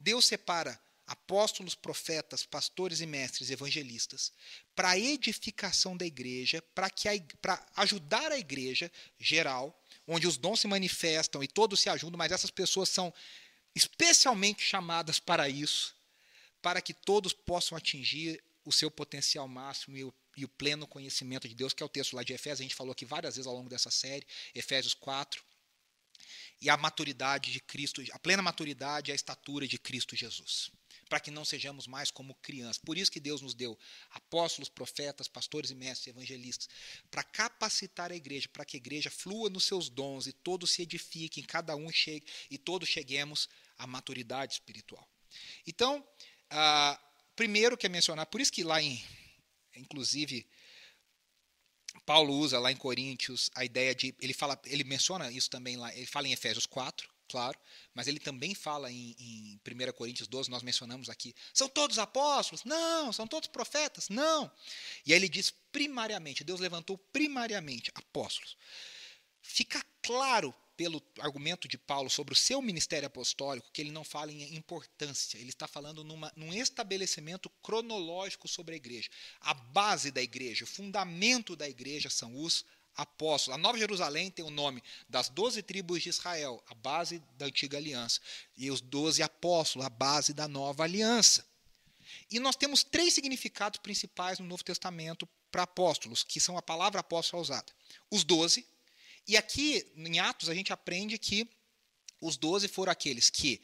Deus 0.00 0.26
separa 0.26 0.80
apóstolos, 1.08 1.74
profetas, 1.74 2.44
pastores 2.44 3.00
e 3.00 3.06
mestres 3.06 3.50
evangelistas, 3.50 4.30
para 4.76 4.90
a 4.90 4.98
edificação 4.98 5.96
da 5.96 6.04
igreja, 6.04 6.62
para 6.74 7.66
ajudar 7.76 8.30
a 8.30 8.38
igreja 8.38 8.92
geral, 9.18 9.82
onde 10.06 10.26
os 10.26 10.36
dons 10.36 10.60
se 10.60 10.68
manifestam 10.68 11.42
e 11.42 11.48
todos 11.48 11.80
se 11.80 11.88
ajudam, 11.88 12.18
mas 12.18 12.30
essas 12.30 12.50
pessoas 12.50 12.90
são 12.90 13.12
especialmente 13.74 14.62
chamadas 14.62 15.18
para 15.18 15.48
isso, 15.48 15.96
para 16.60 16.82
que 16.82 16.92
todos 16.92 17.32
possam 17.32 17.76
atingir 17.76 18.42
o 18.62 18.72
seu 18.72 18.90
potencial 18.90 19.48
máximo 19.48 19.96
e 19.96 20.04
o, 20.04 20.12
e 20.36 20.44
o 20.44 20.48
pleno 20.48 20.86
conhecimento 20.86 21.48
de 21.48 21.54
Deus, 21.54 21.72
que 21.72 21.82
é 21.82 21.86
o 21.86 21.88
texto 21.88 22.14
lá 22.14 22.22
de 22.22 22.34
Efésios, 22.34 22.60
a 22.60 22.64
gente 22.64 22.74
falou 22.74 22.92
aqui 22.92 23.06
várias 23.06 23.36
vezes 23.36 23.46
ao 23.46 23.54
longo 23.54 23.70
dessa 23.70 23.90
série, 23.90 24.26
Efésios 24.54 24.92
4, 24.92 25.42
e 26.60 26.68
a 26.68 26.76
maturidade 26.76 27.50
de 27.50 27.60
Cristo, 27.60 28.02
a 28.12 28.18
plena 28.18 28.42
maturidade 28.42 29.10
e 29.10 29.12
a 29.12 29.14
estatura 29.14 29.66
de 29.66 29.78
Cristo 29.78 30.14
Jesus 30.14 30.70
para 31.08 31.20
que 31.20 31.30
não 31.30 31.44
sejamos 31.44 31.86
mais 31.86 32.10
como 32.10 32.34
crianças. 32.34 32.78
Por 32.78 32.98
isso 32.98 33.10
que 33.10 33.18
Deus 33.20 33.40
nos 33.40 33.54
deu 33.54 33.78
apóstolos, 34.10 34.68
profetas, 34.68 35.26
pastores 35.26 35.70
e 35.70 35.74
mestres, 35.74 36.08
evangelistas, 36.08 36.68
para 37.10 37.22
capacitar 37.22 38.12
a 38.12 38.16
igreja, 38.16 38.48
para 38.48 38.64
que 38.64 38.76
a 38.76 38.78
igreja 38.78 39.10
flua 39.10 39.48
nos 39.48 39.64
seus 39.64 39.88
dons 39.88 40.26
e 40.26 40.32
todos 40.32 40.70
se 40.70 40.82
edifiquem, 40.82 41.42
cada 41.42 41.74
um 41.74 41.90
chegue 41.90 42.26
e 42.50 42.58
todos 42.58 42.88
cheguemos 42.88 43.48
à 43.78 43.86
maturidade 43.86 44.54
espiritual. 44.54 45.08
Então, 45.66 46.06
ah, 46.50 47.00
primeiro 47.34 47.76
que 47.76 47.86
é 47.86 47.88
mencionar, 47.88 48.26
por 48.26 48.40
isso 48.40 48.52
que 48.52 48.64
lá 48.64 48.82
em, 48.82 49.02
inclusive, 49.76 50.46
Paulo 52.04 52.34
usa 52.34 52.58
lá 52.58 52.72
em 52.72 52.76
Coríntios 52.76 53.50
a 53.54 53.64
ideia 53.64 53.94
de, 53.94 54.14
ele 54.20 54.32
fala, 54.32 54.60
ele 54.64 54.84
menciona 54.84 55.30
isso 55.30 55.50
também 55.50 55.76
lá, 55.76 55.94
ele 55.94 56.06
fala 56.06 56.26
em 56.28 56.32
Efésios 56.32 56.66
4, 56.66 57.08
claro, 57.28 57.58
mas 57.94 58.06
ele 58.06 58.18
também 58.18 58.54
fala 58.54 58.90
em, 58.90 59.14
em 59.18 59.60
1 59.66 59.92
Coríntios 59.92 60.28
12, 60.28 60.50
nós 60.50 60.62
mencionamos 60.62 61.08
aqui, 61.08 61.34
são 61.52 61.68
todos 61.68 61.98
apóstolos? 61.98 62.64
Não. 62.64 63.12
São 63.12 63.26
todos 63.26 63.48
profetas? 63.48 64.08
Não. 64.08 64.50
E 65.04 65.12
aí 65.12 65.18
ele 65.18 65.28
diz 65.28 65.50
primariamente, 65.72 66.44
Deus 66.44 66.60
levantou 66.60 66.96
primariamente 66.96 67.90
apóstolos. 67.94 68.56
Fica 69.42 69.84
claro 70.02 70.54
pelo 70.78 71.02
argumento 71.18 71.66
de 71.66 71.76
Paulo 71.76 72.08
sobre 72.08 72.32
o 72.32 72.36
seu 72.36 72.62
ministério 72.62 73.08
apostólico 73.08 73.68
que 73.72 73.82
ele 73.82 73.90
não 73.90 74.04
fala 74.04 74.30
em 74.30 74.54
importância, 74.54 75.36
ele 75.36 75.48
está 75.48 75.66
falando 75.66 76.04
numa, 76.04 76.32
num 76.36 76.54
estabelecimento 76.54 77.50
cronológico 77.60 78.46
sobre 78.46 78.74
a 78.74 78.76
igreja. 78.76 79.10
A 79.40 79.52
base 79.52 80.12
da 80.12 80.22
igreja, 80.22 80.64
o 80.64 80.68
fundamento 80.68 81.56
da 81.56 81.68
igreja 81.68 82.08
são 82.08 82.32
os 82.40 82.64
apóstolos. 82.64 82.77
A 82.98 83.56
Nova 83.56 83.78
Jerusalém 83.78 84.28
tem 84.28 84.44
o 84.44 84.50
nome 84.50 84.82
das 85.08 85.28
doze 85.28 85.62
tribos 85.62 86.02
de 86.02 86.08
Israel, 86.08 86.60
a 86.66 86.74
base 86.74 87.22
da 87.36 87.46
antiga 87.46 87.78
aliança, 87.78 88.20
e 88.56 88.72
os 88.72 88.80
doze 88.80 89.22
apóstolos, 89.22 89.86
a 89.86 89.88
base 89.88 90.34
da 90.34 90.48
nova 90.48 90.82
aliança. 90.82 91.46
E 92.28 92.40
nós 92.40 92.56
temos 92.56 92.82
três 92.82 93.14
significados 93.14 93.78
principais 93.78 94.40
no 94.40 94.46
Novo 94.46 94.64
Testamento 94.64 95.28
para 95.48 95.62
apóstolos, 95.62 96.24
que 96.24 96.40
são 96.40 96.58
a 96.58 96.62
palavra 96.62 96.98
apóstolo 96.98 97.40
usada. 97.40 97.72
Os 98.10 98.24
doze, 98.24 98.66
e 99.28 99.36
aqui 99.36 99.86
em 99.94 100.18
Atos 100.18 100.48
a 100.48 100.54
gente 100.54 100.72
aprende 100.72 101.16
que 101.18 101.48
os 102.20 102.36
doze 102.36 102.66
foram 102.66 102.90
aqueles 102.90 103.30
que 103.30 103.62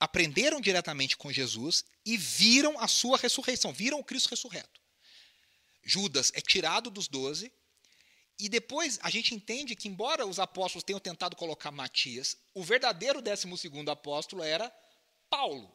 aprenderam 0.00 0.62
diretamente 0.62 1.14
com 1.14 1.30
Jesus 1.30 1.84
e 2.06 2.16
viram 2.16 2.80
a 2.80 2.88
sua 2.88 3.18
ressurreição, 3.18 3.70
viram 3.70 3.98
o 3.98 4.04
Cristo 4.04 4.30
ressurreto. 4.30 4.80
Judas 5.82 6.32
é 6.34 6.40
tirado 6.40 6.90
dos 6.90 7.06
doze 7.06 7.52
e 8.38 8.48
depois 8.48 8.98
a 9.02 9.10
gente 9.10 9.34
entende 9.34 9.74
que, 9.74 9.88
embora 9.88 10.26
os 10.26 10.38
apóstolos 10.38 10.84
tenham 10.84 11.00
tentado 11.00 11.34
colocar 11.36 11.70
Matias, 11.70 12.36
o 12.52 12.62
verdadeiro 12.62 13.22
décimo 13.22 13.56
segundo 13.56 13.90
apóstolo 13.90 14.42
era 14.42 14.72
Paulo. 15.30 15.74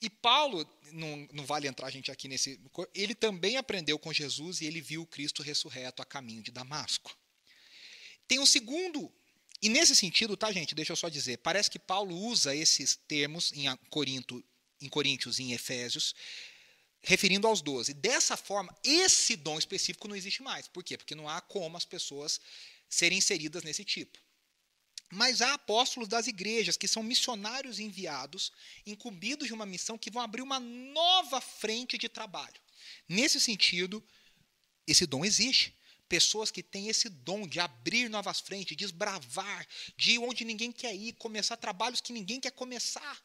E 0.00 0.08
Paulo, 0.08 0.68
não, 0.92 1.28
não 1.32 1.44
vale 1.44 1.66
entrar 1.66 1.88
a 1.88 1.90
gente 1.90 2.10
aqui 2.10 2.28
nesse. 2.28 2.60
Ele 2.94 3.14
também 3.14 3.56
aprendeu 3.56 3.98
com 3.98 4.12
Jesus 4.12 4.60
e 4.60 4.66
ele 4.66 4.80
viu 4.80 5.06
Cristo 5.06 5.42
ressurreto 5.42 6.02
a 6.02 6.04
caminho 6.04 6.42
de 6.42 6.52
Damasco. 6.52 7.16
Tem 8.26 8.38
um 8.38 8.46
segundo. 8.46 9.12
E 9.60 9.68
nesse 9.68 9.96
sentido, 9.96 10.36
tá, 10.36 10.52
gente? 10.52 10.74
Deixa 10.74 10.92
eu 10.92 10.96
só 10.96 11.08
dizer. 11.08 11.38
Parece 11.38 11.70
que 11.70 11.80
Paulo 11.80 12.14
usa 12.14 12.54
esses 12.54 12.94
termos 13.08 13.52
em 13.52 13.64
Corinto, 13.90 14.44
em 14.80 14.88
Coríntios 14.88 15.40
e 15.40 15.44
em 15.44 15.52
Efésios, 15.52 16.14
referindo 17.02 17.46
aos 17.46 17.62
doze. 17.62 17.94
Dessa 17.94 18.36
forma, 18.36 18.76
esse 18.82 19.36
dom 19.36 19.58
específico 19.58 20.08
não 20.08 20.16
existe 20.16 20.42
mais. 20.42 20.68
Por 20.68 20.82
quê? 20.82 20.96
Porque 20.96 21.14
não 21.14 21.28
há 21.28 21.40
como 21.40 21.76
as 21.76 21.84
pessoas 21.84 22.40
serem 22.88 23.18
inseridas 23.18 23.62
nesse 23.62 23.84
tipo. 23.84 24.18
Mas 25.10 25.40
há 25.40 25.54
apóstolos 25.54 26.08
das 26.08 26.26
igrejas 26.26 26.76
que 26.76 26.86
são 26.86 27.02
missionários 27.02 27.78
enviados, 27.78 28.52
incumbidos 28.84 29.46
de 29.46 29.54
uma 29.54 29.64
missão 29.64 29.96
que 29.96 30.10
vão 30.10 30.20
abrir 30.20 30.42
uma 30.42 30.60
nova 30.60 31.40
frente 31.40 31.96
de 31.96 32.08
trabalho. 32.08 32.60
Nesse 33.08 33.40
sentido, 33.40 34.06
esse 34.86 35.06
dom 35.06 35.24
existe. 35.24 35.74
Pessoas 36.08 36.50
que 36.50 36.62
têm 36.62 36.88
esse 36.88 37.08
dom 37.08 37.46
de 37.46 37.60
abrir 37.60 38.08
novas 38.08 38.40
frentes, 38.40 38.68
de 38.68 38.76
desbravar, 38.76 39.66
de 39.96 40.12
ir 40.12 40.18
onde 40.18 40.44
ninguém 40.44 40.72
quer 40.72 40.94
ir, 40.94 41.12
começar 41.14 41.56
trabalhos 41.56 42.00
que 42.00 42.12
ninguém 42.12 42.40
quer 42.40 42.50
começar. 42.50 43.22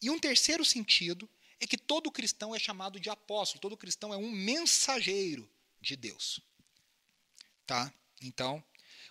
E 0.00 0.10
um 0.10 0.18
terceiro 0.18 0.64
sentido 0.64 1.28
é 1.60 1.66
que 1.66 1.76
todo 1.76 2.10
cristão 2.10 2.54
é 2.54 2.58
chamado 2.58 3.00
de 3.00 3.10
apóstolo, 3.10 3.60
todo 3.60 3.76
cristão 3.76 4.12
é 4.12 4.16
um 4.16 4.30
mensageiro 4.30 5.48
de 5.80 5.96
Deus. 5.96 6.40
Tá? 7.66 7.92
Então, 8.22 8.64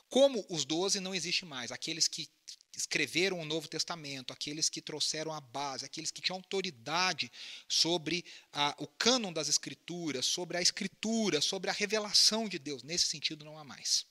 como 0.10 0.45
os 0.50 0.66
doze 0.66 1.00
não 1.00 1.14
existe 1.14 1.45
mais, 1.45 1.72
aqueles 1.72 2.08
que 2.08 2.30
escreveram 2.76 3.39
o 3.39 3.45
Novo 3.45 3.68
Testamento, 3.68 4.32
aqueles 4.32 4.70
que 4.70 4.82
trouxeram 4.82 5.34
a 5.34 5.41
base, 5.41 5.84
aqueles 5.84 6.12
que 6.12 6.22
tinham 6.22 6.38
autoridade 6.38 7.32
sobre 7.68 8.24
a, 8.54 8.76
o 8.78 8.88
cânon 8.88 9.34
das 9.34 9.50
Escrituras, 9.50 10.26
sobre 10.26 10.58
a 10.58 10.62
Escritura, 10.62 11.41
sobre 11.41 11.70
a 11.70 11.74
revelação 11.74 12.48
de 12.48 12.60
Deus. 12.60 12.84
Nesse 12.84 13.08
sentido, 13.08 13.43
não 13.43 13.58
há 13.58 13.64
mais. 13.64 14.06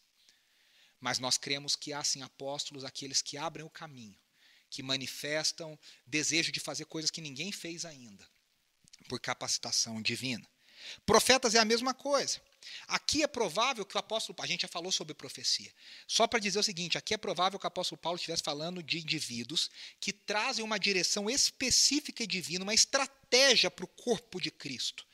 Mas 1.00 1.18
nós 1.18 1.38
cremos 1.38 1.76
que 1.76 1.92
há 1.92 2.02
sim 2.02 2.22
apóstolos, 2.22 2.84
aqueles 2.84 3.22
que 3.22 3.36
abrem 3.38 3.64
o 3.64 3.70
caminho, 3.70 4.18
que 4.76 4.82
manifestam 4.82 5.78
desejo 6.06 6.52
de 6.52 6.60
fazer 6.60 6.84
coisas 6.84 7.10
que 7.10 7.22
ninguém 7.22 7.50
fez 7.50 7.86
ainda, 7.86 8.28
por 9.08 9.18
capacitação 9.18 10.02
divina. 10.02 10.46
Profetas 11.06 11.54
é 11.54 11.58
a 11.58 11.64
mesma 11.64 11.94
coisa. 11.94 12.42
Aqui 12.86 13.22
é 13.22 13.26
provável 13.26 13.86
que 13.86 13.96
o 13.96 13.98
apóstolo, 13.98 14.36
a 14.38 14.46
gente 14.46 14.60
já 14.60 14.68
falou 14.68 14.92
sobre 14.92 15.14
profecia. 15.14 15.72
Só 16.06 16.26
para 16.26 16.38
dizer 16.38 16.58
o 16.58 16.62
seguinte, 16.62 16.98
aqui 16.98 17.14
é 17.14 17.16
provável 17.16 17.58
que 17.58 17.64
o 17.64 17.68
apóstolo 17.68 17.98
Paulo 17.98 18.16
estivesse 18.16 18.42
falando 18.42 18.82
de 18.82 18.98
indivíduos 18.98 19.70
que 19.98 20.12
trazem 20.12 20.62
uma 20.62 20.78
direção 20.78 21.30
específica 21.30 22.22
e 22.22 22.26
divina, 22.26 22.62
uma 22.62 22.74
estratégia 22.74 23.70
para 23.70 23.86
o 23.86 23.88
corpo 23.88 24.38
de 24.38 24.50
Cristo. 24.50 25.06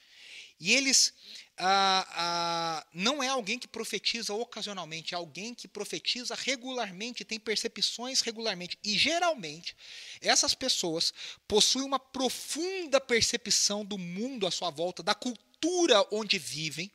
E 0.61 0.73
eles 0.73 1.13
ah, 1.59 2.07
ah, 2.11 2.87
não 2.93 3.23
é 3.23 3.29
alguém 3.29 3.59
que 3.59 3.69
profetiza 3.69 4.33
ocasionalmente, 4.35 5.15
é 5.15 5.17
alguém 5.17 5.55
que 5.55 5.69
profetiza 5.69 6.35
regularmente, 6.35 7.25
tem 7.25 7.39
percepções 7.39 8.21
regularmente. 8.21 8.79
E 8.83 8.97
geralmente, 8.97 9.77
essas 10.21 10.55
pessoas 10.55 11.13
possuem 11.47 11.85
uma 11.85 11.99
profunda 11.99 13.01
percepção 13.01 13.85
do 13.85 13.99
mundo 13.99 14.47
à 14.47 14.51
sua 14.51 14.71
volta, 14.71 15.03
da 15.03 15.15
cultura 15.15 16.07
onde 16.11 16.39
vivem, 16.39 16.91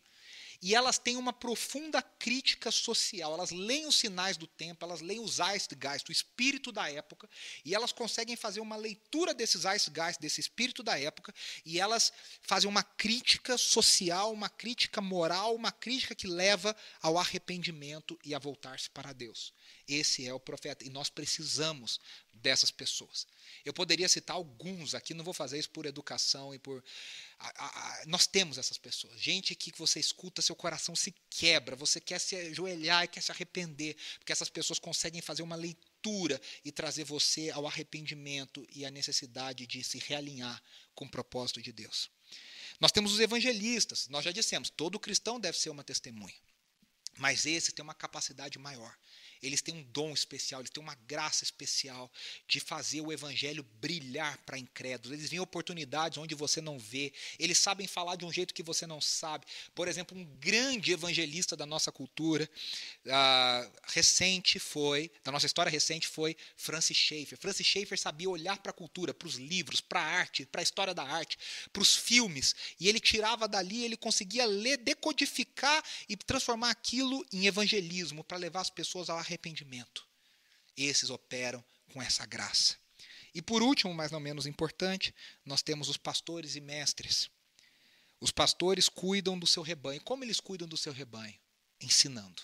e 0.61 0.73
elas 0.73 0.97
têm 0.97 1.17
uma 1.17 1.31
profunda 1.31 2.01
crítica 2.01 2.71
social. 2.71 3.33
Elas 3.33 3.51
leem 3.51 3.85
os 3.85 3.97
sinais 3.97 4.37
do 4.37 4.47
tempo, 4.47 4.83
elas 4.83 5.01
leem 5.01 5.19
os 5.19 5.35
Zeitgeist, 5.35 6.09
o 6.09 6.11
espírito 6.11 6.71
da 6.71 6.89
época, 6.89 7.29
e 7.63 7.75
elas 7.75 7.91
conseguem 7.91 8.35
fazer 8.35 8.59
uma 8.59 8.75
leitura 8.75 9.33
desses 9.33 9.61
Zeitgeist, 9.61 10.19
desse 10.19 10.41
espírito 10.41 10.81
da 10.81 10.99
época, 10.99 11.33
e 11.65 11.79
elas 11.79 12.11
fazem 12.41 12.69
uma 12.69 12.83
crítica 12.83 13.57
social, 13.57 14.33
uma 14.33 14.49
crítica 14.49 15.01
moral, 15.01 15.55
uma 15.55 15.71
crítica 15.71 16.15
que 16.15 16.27
leva 16.27 16.75
ao 17.01 17.17
arrependimento 17.17 18.17
e 18.23 18.33
a 18.33 18.39
voltar-se 18.39 18.89
para 18.89 19.13
Deus. 19.13 19.53
Esse 19.87 20.27
é 20.27 20.33
o 20.33 20.39
profeta, 20.39 20.85
e 20.85 20.89
nós 20.89 21.09
precisamos 21.09 21.99
dessas 22.33 22.71
pessoas. 22.71 23.27
Eu 23.63 23.73
poderia 23.73 24.07
citar 24.07 24.35
alguns 24.35 24.95
aqui, 24.95 25.13
não 25.13 25.23
vou 25.23 25.33
fazer 25.33 25.59
isso 25.59 25.69
por 25.69 25.85
educação 25.85 26.53
e 26.53 26.59
por 26.59 26.83
a, 27.39 27.65
a, 27.65 28.05
nós 28.05 28.25
temos 28.25 28.57
essas 28.57 28.77
pessoas. 28.77 29.19
Gente 29.19 29.55
que 29.55 29.71
você 29.77 29.99
escuta, 29.99 30.41
seu 30.41 30.55
coração 30.55 30.95
se 30.95 31.13
quebra, 31.29 31.75
você 31.75 31.99
quer 31.99 32.19
se 32.19 32.35
ajoelhar 32.35 33.03
e 33.03 33.07
quer 33.07 33.21
se 33.21 33.31
arrepender, 33.31 33.95
porque 34.17 34.31
essas 34.31 34.49
pessoas 34.49 34.79
conseguem 34.79 35.21
fazer 35.21 35.43
uma 35.43 35.55
leitura 35.55 36.41
e 36.63 36.71
trazer 36.71 37.03
você 37.03 37.49
ao 37.51 37.67
arrependimento 37.67 38.65
e 38.73 38.85
à 38.85 38.91
necessidade 38.91 39.67
de 39.67 39.83
se 39.83 39.99
realinhar 39.99 40.61
com 40.95 41.05
o 41.05 41.09
propósito 41.09 41.61
de 41.61 41.71
Deus. 41.71 42.09
Nós 42.79 42.91
temos 42.91 43.13
os 43.13 43.19
evangelistas, 43.19 44.07
nós 44.07 44.23
já 44.23 44.31
dissemos, 44.31 44.69
todo 44.69 44.99
cristão 44.99 45.39
deve 45.39 45.57
ser 45.57 45.69
uma 45.69 45.83
testemunha. 45.83 46.35
Mas 47.17 47.45
esse 47.45 47.71
tem 47.71 47.83
uma 47.83 47.95
capacidade 47.95 48.59
maior. 48.59 48.95
Eles 49.41 49.61
têm 49.61 49.75
um 49.75 49.83
dom 49.83 50.13
especial, 50.13 50.61
eles 50.61 50.69
têm 50.69 50.81
uma 50.81 50.95
graça 51.07 51.43
especial 51.43 52.11
de 52.47 52.59
fazer 52.59 53.01
o 53.01 53.11
evangelho 53.11 53.65
brilhar 53.79 54.37
para 54.39 54.57
incrédulos. 54.57 55.17
Eles 55.17 55.29
veem 55.29 55.39
oportunidades 55.39 56.17
onde 56.17 56.35
você 56.35 56.61
não 56.61 56.79
vê. 56.79 57.13
Eles 57.39 57.57
sabem 57.57 57.87
falar 57.87 58.15
de 58.15 58.25
um 58.25 58.31
jeito 58.31 58.53
que 58.53 58.63
você 58.63 58.85
não 58.87 59.01
sabe. 59.01 59.45
Por 59.75 59.87
exemplo, 59.87 60.17
um 60.17 60.25
grande 60.39 60.91
evangelista 60.91 61.55
da 61.55 61.65
nossa 61.65 61.91
cultura 61.91 62.49
uh, 63.05 63.71
recente 63.87 64.59
foi, 64.59 65.11
da 65.23 65.31
nossa 65.31 65.45
história 65.45 65.69
recente 65.69 66.07
foi 66.07 66.35
Francis 66.55 66.97
Schaeffer. 66.97 67.37
Francis 67.37 67.65
Schaeffer 67.65 67.97
sabia 67.97 68.29
olhar 68.29 68.57
para 68.57 68.71
a 68.71 68.73
cultura, 68.73 69.13
para 69.13 69.27
os 69.27 69.35
livros, 69.35 69.81
para 69.81 70.01
a 70.01 70.05
arte, 70.05 70.45
para 70.45 70.61
a 70.61 70.63
história 70.63 70.93
da 70.93 71.03
arte, 71.03 71.37
para 71.71 71.81
os 71.81 71.95
filmes, 71.95 72.55
e 72.79 72.87
ele 72.87 72.99
tirava 72.99 73.47
dali, 73.47 73.83
ele 73.83 73.97
conseguia 73.97 74.45
ler, 74.45 74.77
decodificar 74.77 75.83
e 76.07 76.15
transformar 76.15 76.69
aquilo 76.69 77.25
em 77.31 77.47
evangelismo 77.47 78.23
para 78.23 78.37
levar 78.37 78.61
as 78.61 78.69
pessoas 78.69 79.09
ao 79.09 79.17
arrependimento. 79.27 80.07
Esses 80.75 81.09
operam 81.09 81.63
com 81.91 82.01
essa 82.01 82.25
graça. 82.25 82.75
E 83.33 83.41
por 83.41 83.61
último, 83.61 83.93
mas 83.93 84.11
não 84.11 84.19
menos 84.19 84.45
importante, 84.45 85.13
nós 85.45 85.61
temos 85.61 85.89
os 85.89 85.97
pastores 85.97 86.55
e 86.55 86.61
mestres. 86.61 87.29
Os 88.19 88.31
pastores 88.31 88.89
cuidam 88.89 89.37
do 89.37 89.45
seu 89.45 89.61
rebanho. 89.61 90.01
Como 90.01 90.23
eles 90.23 90.39
cuidam 90.39 90.67
do 90.67 90.77
seu 90.77 90.91
rebanho? 90.91 91.37
Ensinando. 91.79 92.41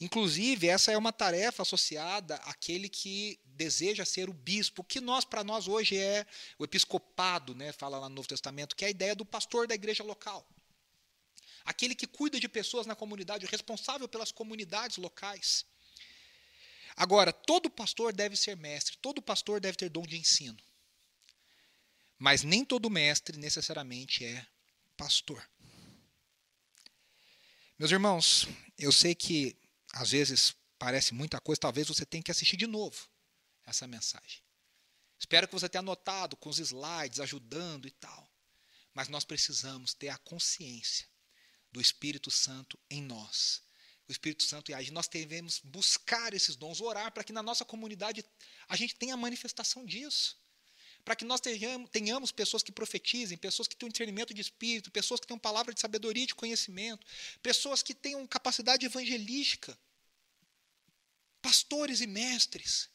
Inclusive, 0.00 0.66
essa 0.66 0.90
é 0.90 0.98
uma 0.98 1.12
tarefa 1.12 1.62
associada 1.62 2.34
àquele 2.36 2.88
que 2.88 3.38
deseja 3.44 4.04
ser 4.04 4.28
o 4.28 4.32
bispo, 4.32 4.82
que 4.82 5.00
nós 5.00 5.24
para 5.24 5.44
nós 5.44 5.68
hoje 5.68 5.96
é 5.96 6.26
o 6.58 6.64
episcopado, 6.64 7.54
né, 7.54 7.70
fala 7.70 8.00
lá 8.00 8.08
no 8.08 8.16
Novo 8.16 8.26
Testamento, 8.26 8.74
que 8.74 8.84
é 8.84 8.88
a 8.88 8.90
ideia 8.90 9.14
do 9.14 9.24
pastor 9.24 9.68
da 9.68 9.76
igreja 9.76 10.02
local 10.02 10.44
aquele 11.64 11.94
que 11.94 12.06
cuida 12.06 12.40
de 12.40 12.48
pessoas 12.48 12.86
na 12.86 12.94
comunidade, 12.94 13.46
o 13.46 13.48
responsável 13.48 14.08
pelas 14.08 14.32
comunidades 14.32 14.96
locais. 14.96 15.64
Agora, 16.96 17.32
todo 17.32 17.70
pastor 17.70 18.12
deve 18.12 18.36
ser 18.36 18.56
mestre, 18.56 18.96
todo 18.98 19.22
pastor 19.22 19.60
deve 19.60 19.76
ter 19.76 19.88
dom 19.88 20.02
de 20.02 20.16
ensino. 20.16 20.58
Mas 22.18 22.42
nem 22.42 22.64
todo 22.64 22.90
mestre 22.90 23.36
necessariamente 23.38 24.24
é 24.24 24.46
pastor. 24.96 25.48
Meus 27.78 27.90
irmãos, 27.90 28.46
eu 28.78 28.92
sei 28.92 29.14
que 29.14 29.56
às 29.92 30.10
vezes 30.10 30.54
parece 30.78 31.14
muita 31.14 31.40
coisa, 31.40 31.60
talvez 31.60 31.88
você 31.88 32.04
tenha 32.04 32.22
que 32.22 32.30
assistir 32.30 32.56
de 32.56 32.66
novo 32.66 33.08
essa 33.64 33.86
mensagem. 33.86 34.42
Espero 35.18 35.46
que 35.46 35.54
você 35.54 35.68
tenha 35.68 35.80
anotado 35.80 36.36
com 36.36 36.48
os 36.48 36.58
slides, 36.58 37.20
ajudando 37.20 37.86
e 37.86 37.90
tal. 37.92 38.30
Mas 38.92 39.08
nós 39.08 39.24
precisamos 39.24 39.94
ter 39.94 40.08
a 40.08 40.18
consciência 40.18 41.08
do 41.72 41.80
Espírito 41.80 42.30
Santo 42.30 42.78
em 42.90 43.02
nós. 43.02 43.62
O 44.08 44.12
Espírito 44.12 44.42
Santo 44.42 44.74
age. 44.74 44.90
Nós 44.90 45.08
devemos 45.08 45.60
buscar 45.64 46.34
esses 46.34 46.54
dons, 46.54 46.80
orar 46.80 47.10
para 47.12 47.24
que 47.24 47.32
na 47.32 47.42
nossa 47.42 47.64
comunidade 47.64 48.24
a 48.68 48.76
gente 48.76 48.94
tenha 48.94 49.14
a 49.14 49.16
manifestação 49.16 49.84
disso. 49.84 50.36
Para 51.04 51.16
que 51.16 51.24
nós 51.24 51.40
tenhamos, 51.40 52.30
pessoas 52.30 52.62
que 52.62 52.70
profetizem, 52.70 53.36
pessoas 53.36 53.66
que 53.66 53.74
tenham 53.74 53.90
discernimento 53.90 54.32
de 54.32 54.40
espírito, 54.40 54.90
pessoas 54.90 55.18
que 55.18 55.26
tenham 55.26 55.38
palavra 55.38 55.74
de 55.74 55.80
sabedoria 55.80 56.22
e 56.22 56.26
de 56.26 56.34
conhecimento, 56.34 57.04
pessoas 57.42 57.82
que 57.82 57.94
tenham 57.94 58.24
capacidade 58.26 58.86
evangelística, 58.86 59.76
pastores 61.40 62.00
e 62.00 62.06
mestres, 62.06 62.88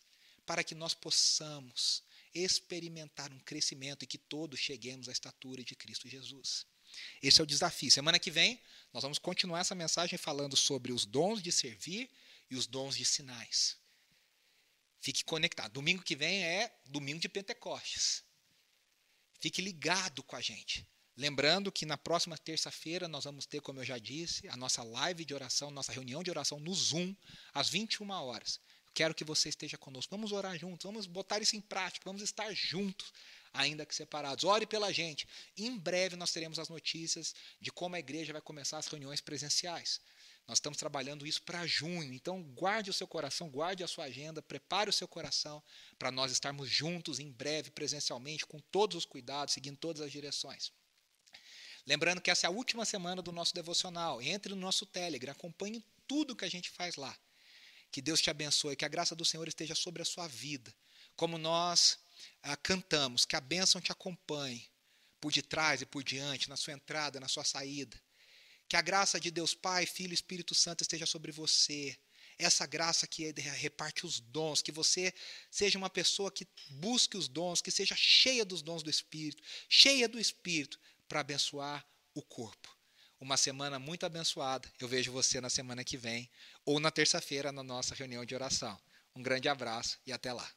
para 0.45 0.63
que 0.63 0.73
nós 0.73 0.93
possamos 0.93 2.01
experimentar 2.33 3.31
um 3.33 3.39
crescimento 3.39 4.03
e 4.03 4.07
que 4.07 4.17
todos 4.17 4.59
cheguemos 4.59 5.09
à 5.09 5.11
estatura 5.11 5.63
de 5.63 5.75
Cristo 5.75 6.07
Jesus. 6.07 6.65
Esse 7.21 7.41
é 7.41 7.43
o 7.43 7.47
desafio. 7.47 7.91
Semana 7.91 8.19
que 8.19 8.31
vem, 8.31 8.61
nós 8.93 9.03
vamos 9.03 9.19
continuar 9.19 9.59
essa 9.59 9.75
mensagem 9.75 10.17
falando 10.17 10.55
sobre 10.55 10.91
os 10.91 11.05
dons 11.05 11.41
de 11.41 11.51
servir 11.51 12.09
e 12.49 12.55
os 12.55 12.67
dons 12.67 12.95
de 12.95 13.05
sinais. 13.05 13.77
Fique 14.99 15.23
conectado. 15.23 15.73
Domingo 15.73 16.03
que 16.03 16.15
vem 16.15 16.43
é 16.43 16.75
domingo 16.85 17.19
de 17.19 17.29
Pentecostes. 17.29 18.23
Fique 19.39 19.61
ligado 19.61 20.23
com 20.23 20.35
a 20.35 20.41
gente. 20.41 20.87
Lembrando 21.15 21.71
que 21.71 21.85
na 21.85 21.97
próxima 21.97 22.37
terça-feira 22.37 23.07
nós 23.07 23.23
vamos 23.23 23.45
ter, 23.45 23.59
como 23.59 23.79
eu 23.79 23.85
já 23.85 23.97
disse, 23.97 24.47
a 24.47 24.55
nossa 24.55 24.83
live 24.83 25.25
de 25.25 25.33
oração, 25.33 25.71
nossa 25.71 25.91
reunião 25.91 26.21
de 26.21 26.29
oração 26.29 26.59
no 26.59 26.73
Zoom, 26.73 27.15
às 27.53 27.69
21 27.69 28.09
horas. 28.11 28.59
Quero 28.93 29.15
que 29.15 29.23
você 29.23 29.49
esteja 29.49 29.77
conosco. 29.77 30.15
Vamos 30.15 30.31
orar 30.31 30.57
juntos, 30.57 30.85
vamos 30.85 31.07
botar 31.07 31.41
isso 31.41 31.55
em 31.55 31.61
prática, 31.61 32.03
vamos 32.05 32.21
estar 32.21 32.51
juntos 32.53 33.11
ainda 33.53 33.85
que 33.85 33.95
separados. 33.95 34.43
Ore 34.43 34.65
pela 34.65 34.91
gente. 34.91 35.27
Em 35.57 35.77
breve 35.77 36.15
nós 36.15 36.31
teremos 36.31 36.59
as 36.59 36.69
notícias 36.69 37.33
de 37.59 37.71
como 37.71 37.95
a 37.95 37.99
igreja 37.99 38.33
vai 38.33 38.41
começar 38.41 38.77
as 38.77 38.87
reuniões 38.87 39.21
presenciais. 39.21 39.99
Nós 40.47 40.57
estamos 40.59 40.77
trabalhando 40.77 41.27
isso 41.27 41.41
para 41.41 41.67
junho, 41.67 42.13
então 42.13 42.41
guarde 42.41 42.89
o 42.89 42.93
seu 42.93 43.05
coração, 43.05 43.49
guarde 43.49 43.83
a 43.83 43.87
sua 43.87 44.05
agenda, 44.05 44.41
prepare 44.41 44.89
o 44.89 44.93
seu 44.93 45.07
coração 45.07 45.61
para 45.99 46.09
nós 46.09 46.31
estarmos 46.31 46.69
juntos 46.69 47.19
em 47.19 47.29
breve, 47.29 47.69
presencialmente, 47.69 48.45
com 48.45 48.59
todos 48.59 48.95
os 48.95 49.05
cuidados, 49.05 49.53
seguindo 49.53 49.77
todas 49.77 50.01
as 50.01 50.09
direções. 50.09 50.71
Lembrando 51.85 52.21
que 52.21 52.31
essa 52.31 52.45
é 52.45 52.49
a 52.49 52.51
última 52.51 52.85
semana 52.85 53.21
do 53.21 53.31
nosso 53.33 53.53
devocional. 53.53 54.21
Entre 54.21 54.53
no 54.53 54.59
nosso 54.59 54.85
Telegram, 54.85 55.31
acompanhe 55.31 55.83
tudo 56.07 56.35
que 56.35 56.45
a 56.45 56.49
gente 56.49 56.69
faz 56.69 56.95
lá. 56.95 57.17
Que 57.91 58.01
Deus 58.01 58.21
te 58.21 58.29
abençoe, 58.29 58.75
que 58.75 58.85
a 58.85 58.89
graça 58.89 59.15
do 59.15 59.25
Senhor 59.25 59.47
esteja 59.47 59.75
sobre 59.75 60.01
a 60.01 60.05
sua 60.05 60.27
vida. 60.27 60.73
Como 61.15 61.37
nós 61.37 61.99
ah, 62.41 62.57
cantamos, 62.57 63.25
que 63.25 63.35
a 63.35 63.41
bênção 63.41 63.81
te 63.81 63.91
acompanhe 63.91 64.69
por 65.19 65.31
detrás 65.31 65.81
e 65.81 65.85
por 65.85 66.03
diante, 66.03 66.49
na 66.49 66.55
sua 66.55 66.73
entrada, 66.73 67.19
na 67.19 67.27
sua 67.27 67.43
saída. 67.43 67.99
Que 68.67 68.75
a 68.75 68.81
graça 68.81 69.19
de 69.19 69.31
Deus 69.31 69.53
Pai, 69.53 69.85
Filho 69.85 70.11
e 70.11 70.13
Espírito 70.13 70.53
Santo 70.53 70.81
esteja 70.81 71.05
sobre 71.05 71.31
você. 71.31 71.97
Essa 72.37 72.65
graça 72.67 73.07
que 73.07 73.31
reparte 73.31 74.05
os 74.05 74.19
dons, 74.19 74.61
que 74.61 74.71
você 74.71 75.13
seja 75.49 75.77
uma 75.77 75.89
pessoa 75.89 76.31
que 76.31 76.47
busque 76.69 77.17
os 77.17 77.27
dons, 77.27 77.61
que 77.61 77.71
seja 77.71 77.95
cheia 77.95 78.45
dos 78.45 78.61
dons 78.61 78.83
do 78.83 78.89
Espírito, 78.89 79.41
cheia 79.67 80.07
do 80.07 80.19
Espírito, 80.19 80.79
para 81.07 81.21
abençoar 81.21 81.85
o 82.13 82.21
corpo. 82.21 82.75
uma 83.19 83.37
semana 83.37 83.79
muito 83.79 84.05
abençoada. 84.05 84.71
Eu 84.79 84.87
vejo 84.87 85.11
você 85.11 85.41
na 85.41 85.49
semana 85.49 85.83
que 85.83 85.97
vem 85.97 86.29
ou 86.63 86.79
na 86.79 86.91
terça-feira 86.91 87.51
na 87.51 87.63
nossa 87.63 87.95
reunião 87.95 88.23
de 88.23 88.35
oração. 88.35 88.79
Um 89.15 89.23
grande 89.23 89.49
abraço 89.49 89.99
e 90.05 90.13
até 90.13 90.31
lá. 90.31 90.47